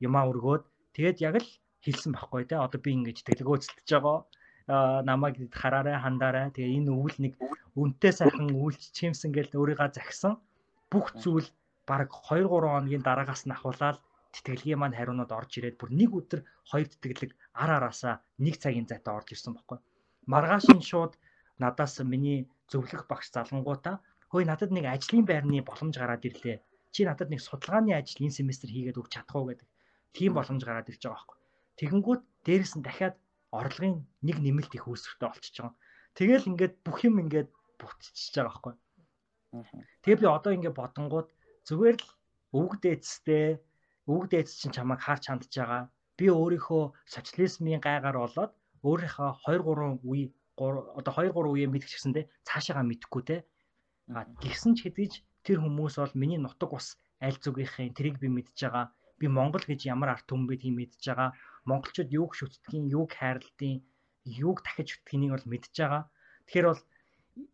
[0.00, 0.64] юмаа өргөөд
[0.96, 1.50] тэгээд яг л
[1.84, 4.18] хэлсэн байхгүй те одоо би ингэж тэлгөөцөлдөж байгаа
[4.66, 7.34] намайг хараарай хандаарай тэгээ энэ өвөл нэг
[7.76, 10.40] үнтэй сайхан үйлч чимсэн гэж өөрийгөө захисан
[10.92, 11.48] бүх зүйл
[11.88, 13.98] баг 2 3 хоногийн дараагаас нь ахуулаад
[14.34, 17.30] тэтгэлгийн маань хариунууд орж ирээд бүр нэг өдөр хоёр тэтгэлэг
[17.62, 18.14] ар араасаа
[18.44, 19.78] нэг цагийн зайтай орж ирсэн байхгүй.
[20.32, 21.12] Маргааш нь шууд
[21.62, 22.38] надаас миний
[22.70, 23.96] зөвлөх багш залангуудаа
[24.30, 26.58] хөөе надад нэг ажлын байрны боломж гараад ирлээ.
[26.94, 29.68] Чи надад нэг судалгааны ажил энэ семестр хийгээд өгч чадах уу гэдэг.
[30.16, 31.38] Тийм боломж гараад ирж байгаа байхгүй.
[31.78, 33.14] Тэгэнгүүт дээрэс нь дахиад
[33.58, 35.74] орлогын нэг нэмэлт их үүсвэртэй болчихж байгаа.
[36.18, 38.74] Тэгэл ингээд бүх юм ингээд бутчихж байгаа байхгүй.
[40.02, 41.28] Тэгээ би одоо ингээд бодонгууд
[41.64, 42.08] Зүгээр л
[42.60, 43.56] өвөг дээдстэй
[44.04, 45.88] өвөг дээдс чинь чамайг харж хандж байгаа.
[46.18, 48.52] Би өөрийнхөө социализмын гайгаар болоод
[48.84, 50.28] өөрийнхөө 2 3 үе
[50.60, 53.36] одоо 2 3 үеэ мэдчихсэндээ цаашаагаа мэдхгүй те.
[54.12, 58.60] А гисэн ч хэдийж тэр хүмүүс бол миний нутаг ус аль зүгийнхээ тэрийг би мэдж
[58.60, 58.92] байгаа.
[59.16, 61.32] Би Монгол гэж ямар арт түмэн бидгийг мэдж байгаа.
[61.68, 63.82] Монголчууд юуг шүтдгийг, юуг хайрладгийг,
[64.24, 66.02] юуг дахиж шүтдгийг бол мэдж байгаа.
[66.44, 66.82] Тэгэхээр бол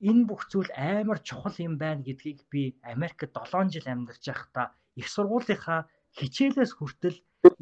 [0.08, 2.62] энэ бүх зүйл амар чухал юм байна гэдгийг би
[2.92, 4.66] Америкт 7 жил амьдарч байхдаа
[5.00, 5.80] их сургуулийнхаа
[6.18, 7.18] хичээлээс хүртэл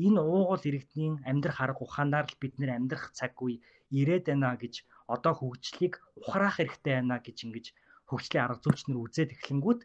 [0.07, 3.57] энэ уугуул иргэдийн амьдрах арга ухаанаар л бид нэр амьдрах цаг үе
[4.01, 4.75] ирээд байна гэж
[5.15, 7.67] одоо хөгжлийг ухраах хэрэгтэй байна гэж ингэж
[8.09, 9.81] хөгжлийн арга зүйчнэр үзээд эхлэнгүүт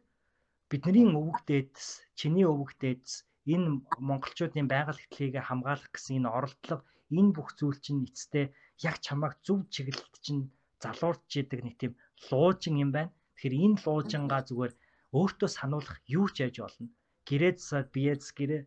[0.69, 1.85] бидний өвөг дээдс,
[2.19, 3.13] чиний өвөг дээдс
[3.53, 3.67] энэ
[4.09, 6.81] монголчуудын байгаль хөдлөлийг хамгаалах гэсэн энэ оролдлого
[7.17, 8.45] энэ бүх зүйл чинь эцэстээ
[8.89, 10.43] яг чамайг зөв чиглэлд чинь
[10.83, 11.93] залуурч идэг нэг тийм
[12.29, 13.11] луужин юм байна.
[13.35, 14.73] Тэгэхээр энэ луужингаа зүгээр
[15.17, 16.87] өөртөө сануулах юу ч яж болно.
[17.27, 18.61] Гэрээдсаа биеэс гэрээ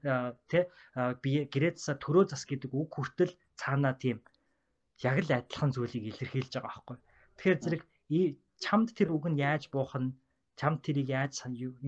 [0.51, 0.61] тэ
[1.23, 4.19] бие гэрээдсаа төрөө зас гэдэг үг хүртэл цаанаа тийм
[5.09, 6.97] яг л адилхан зүйлийг илэрхийлж байгаа байхгүй.
[7.37, 7.83] Тэгэхээр зэрэг
[8.65, 10.17] чамд тэр үг нь яаж буух нь
[10.57, 11.33] чамд тэрийг яаж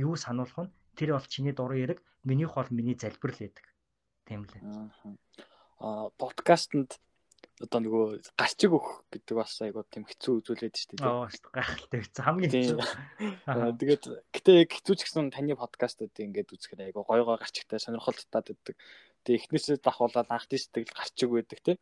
[0.04, 3.66] юу сануулах нь тэр бол чиний дурын эрэг минийх бол миний залбирал байдаг.
[4.26, 4.52] Тийм л.
[5.78, 6.98] Аа подкастэнд
[7.62, 8.04] одоо нөгөө
[8.38, 11.06] гарчиг өгөх гэдэг бас айгуу тийм хэцүү үзүүлээд шүү дээ.
[11.06, 12.78] Аа гайхалтай хэцүү хамгийн хэцүү.
[13.78, 14.04] Тэгээд
[14.34, 18.74] гэтээ хэцүү ч гэсэн таны подкастуудыг ингээд үзэхээр айгуу гой гой гарчигтай сонирхолтой байдаг.
[19.26, 21.72] Тэгээ эхнээсээ давхуулаад анх тийсдэг гарчиг байдаг те.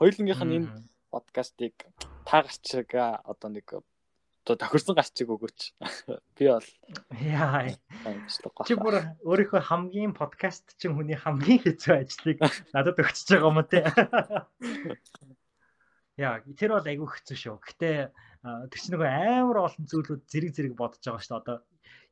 [0.00, 0.68] Хоёулынгийнх нь энэ
[1.12, 1.74] подкастыг
[2.24, 3.68] та гарчигаа одоо нэг
[4.46, 5.74] одоо тохирсон гарчиг өгөөч.
[6.38, 6.68] Би бол
[7.18, 7.66] яа.
[8.62, 12.38] Чи бүр өөрийнхөө хамгийн подкаст чин хүний хамгийн хэцүү ажлыг
[12.70, 13.82] надад өгчөж байгаа юм те.
[16.14, 17.58] Яа, тэр бол айгүй хэцүү шүү.
[17.58, 17.90] Гэтэ
[18.70, 21.42] тэр чинь нөгөө амар олон зүйлүүд зэрэг зэрэг бодож байгаа шүү дээ.
[21.42, 21.58] Одоо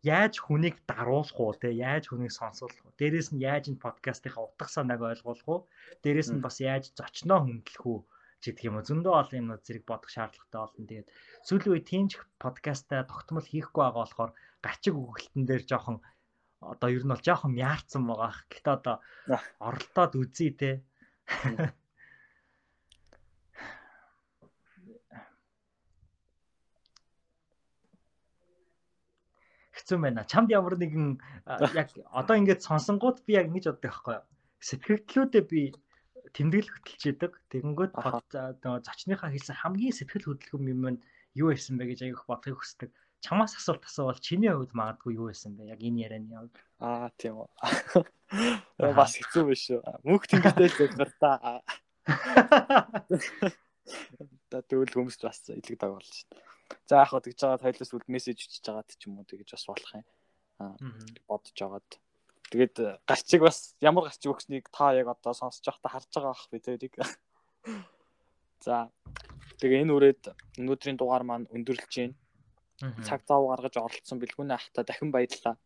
[0.02, 4.68] яаж хүнийг даруулах уу те яаж хүнийг сонсуулах уу дээрэс нь яаж энэ подкастынхаа утга
[4.68, 5.60] санааг ойлгуулах уу
[6.02, 8.00] дээрэс нь бас яаж зочноо хөндлөх үү
[8.44, 11.08] гэдэг юм уу зөндөө олон юмнууд зэрэг бодох шаардлагатай болно тэгээд
[11.48, 12.12] сүүлийн үе тийм ч
[12.42, 14.32] подкастаа тогтмол хийхгүй байгаа болохоор
[14.64, 15.98] гачиг өгөлтөн дээр жоохон
[16.72, 18.32] одоо ер нь бол жоохон яарсан байгаа.
[18.52, 18.96] Гэтэ одоо
[19.60, 20.70] оролдоод үзье те.
[29.84, 30.24] хэцүү байна.
[30.24, 31.20] Чамд ямар нэгэн
[31.76, 34.24] яг одоо ингэж сонсонгууд би яг ингэж боддог байхгүй юу?
[34.64, 35.62] Сэтгэлдлүүдээ би
[36.34, 37.32] тэмдэглэл хөтөлж идэг.
[37.54, 41.02] Тэгэнгүүт нөгөө зочныхаа хэлсэн хамгийн сэтгэл хөдлөм юм нь
[41.38, 42.90] юу байсан бэ гэж аяг бодохыг хүсдэг.
[43.24, 45.72] Чамаас асуулт асуувал чиний хувьд магадгүй юу байсан бэ?
[45.72, 46.56] Яг энэ ярианы хувьд.
[46.82, 47.48] Аа тийм үү.
[48.98, 49.80] Бас хэцүү биш шүү.
[50.04, 51.62] Мөнх тэнгэртэй л зөвхөр та.
[54.50, 56.40] Та тэгвэл хүмүүс бас илэг даг болж шүү.
[56.88, 59.64] За яг хөө тэгж жагаад хоёлоос үл мессеж үчиж жагаад ч юм уу тэгж бас
[59.68, 60.04] болох юм.
[60.60, 60.76] Аа
[61.28, 61.88] бодож жагаад.
[62.54, 66.46] Тэгээд э, гарчиг бас ямар гарчиг өгснийг та яг одоо сонсож байхдаа харж байгаа бах
[66.54, 66.94] би тэрийг.
[68.62, 68.94] За
[69.58, 70.22] тэгээ энэ үрээд
[70.62, 72.14] өнөөдрийн дугаар маань өндөрлөж байна.
[73.02, 75.58] Цаг зав гаргаж оролцсон бэлгүүнээ ахта дахин баярлалаа.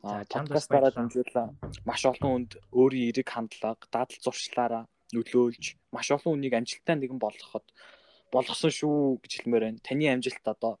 [0.00, 1.52] Аа подкастаараа дамжуулаа.
[1.84, 7.68] Маш олон хүнд өөрийн эрэг хандлага, дадал зуршлаараа нөлөөлж маш олон хүнийг амжилттай нэгэн болгоход
[8.32, 9.84] болгосон шүү гэж хэлмээр байна.
[9.84, 10.80] Таны амжилт одоо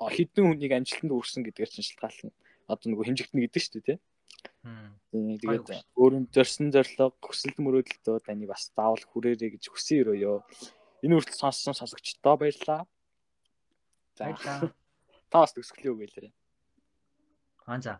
[0.00, 2.32] хэдэн хүнийг амжилтанд хүрсэн гэдгээр чинь шалтгаална.
[2.72, 3.98] Одоо нөгөө хэмжигдэнэ гэдэг шүү дээ, тий.
[5.12, 10.42] Тэгээд өөрөнд зорьсон зорилго, хүсэлт мөрөөдөлтөө таны бас заавал хүрээрэй гэж хүсэн өрөөё.
[11.06, 12.82] Энэ хүртэл сонссон сонсогчдоо баярлалаа.
[14.18, 14.34] За.
[15.30, 16.32] Та бас төсөглөө үгэлээрэй.
[17.66, 17.94] Аа за.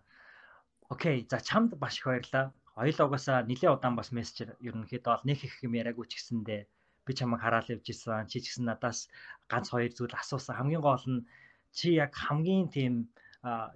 [0.88, 2.55] Окей, за чамд маш их баярлалаа.
[2.76, 6.60] Хоёул угаасаа нэлээд удаан бас мессежээр ерөнхийдөө бол нэг их юм яриаггүй ч гэсэндээ
[7.06, 8.28] би чамайг хараал явж исэн.
[8.30, 9.09] Чи ч гэсэн надаас
[9.48, 10.55] ганц хоёр зүйл асуусан.
[10.59, 11.24] Хамгийн гол нь
[11.72, 12.94] чи яг хамгийн тийм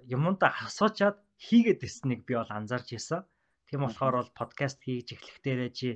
[0.07, 3.21] юмудаа асуучаад хийгээд ирснийг би бол анзаарч ирсэн.
[3.67, 5.89] Тийм болохоор бол подкаст хийж эхлэхдээрээ чи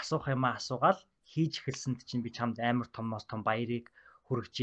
[0.00, 3.86] асуух юмаа асуугаал хийж эхэлсэнд чинь би чамд амар томоос том баярыг
[4.26, 4.56] хүргэж.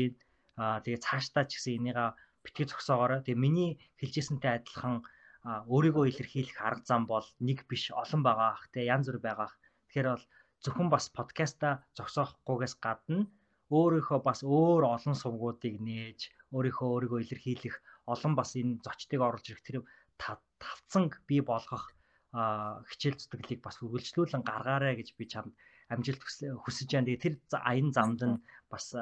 [0.60, 2.10] Аа тэгээ цаашдаа ч гэсэн энийгээ
[2.44, 3.20] битгий зогсоогоорой.
[3.24, 4.96] Тэгээ миний хэлжсэнтэй адилхан
[5.74, 9.56] өөрийгөө илэрхийлэх арга зам бол нэг биш олон байгаа ах те янз бүр байгаа ах.
[9.88, 10.26] Тэгэхээр бол
[10.64, 13.28] зөвхөн бас подкаста зогсоохгүйгээс гадна
[13.78, 16.20] өөрийнхөө бас өөр олон сувгуудыг нээж
[16.56, 17.76] өөрийнхөө өөрийгөө илэрхийлэх
[18.06, 19.78] олон бас энэ зочдыг оруулж ирэх тэр
[20.18, 21.92] тавцанг бий болгох
[22.34, 25.54] хичээл зүтгэлийг бас үргэлжлүүлэн гаргаарай гэж би чамд
[25.94, 27.06] амжилт хүсэж байна.
[27.06, 28.98] Тэгээ тэр аян замд нь бас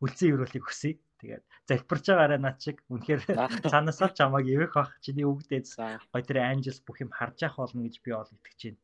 [0.00, 0.96] үлцэн өрөөлийг хүсье.
[1.20, 3.20] Тэгээд залбирч байгаарай над шиг үнэхээр
[3.68, 8.00] цаанаасаа чамайг ивэх бах чиний үгдээд гоё тэр анжелс бүх юм харж явах болно гэж
[8.00, 8.80] би бол итгэж байна.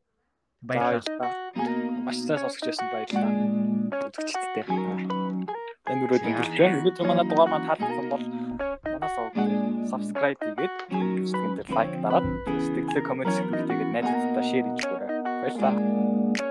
[0.61, 1.31] Баярлалаа.
[2.05, 3.33] Маш сайн сонсогч байсан баярлалаа.
[4.05, 4.65] Үзэгчдтэй.
[5.89, 6.77] Энэ өрөөд өндөрлөж байна.
[6.77, 8.23] Өнөөдөр манай дугаар маань таалагдсан бол
[9.17, 12.27] манаас subscribe хийгээд бичлэгэн дээр лайк дараад
[12.63, 15.11] сэтгэлээ коммент хийгээд найзуудтай шеэр хийж өгөөрэй.
[15.41, 16.46] Баярлалаа.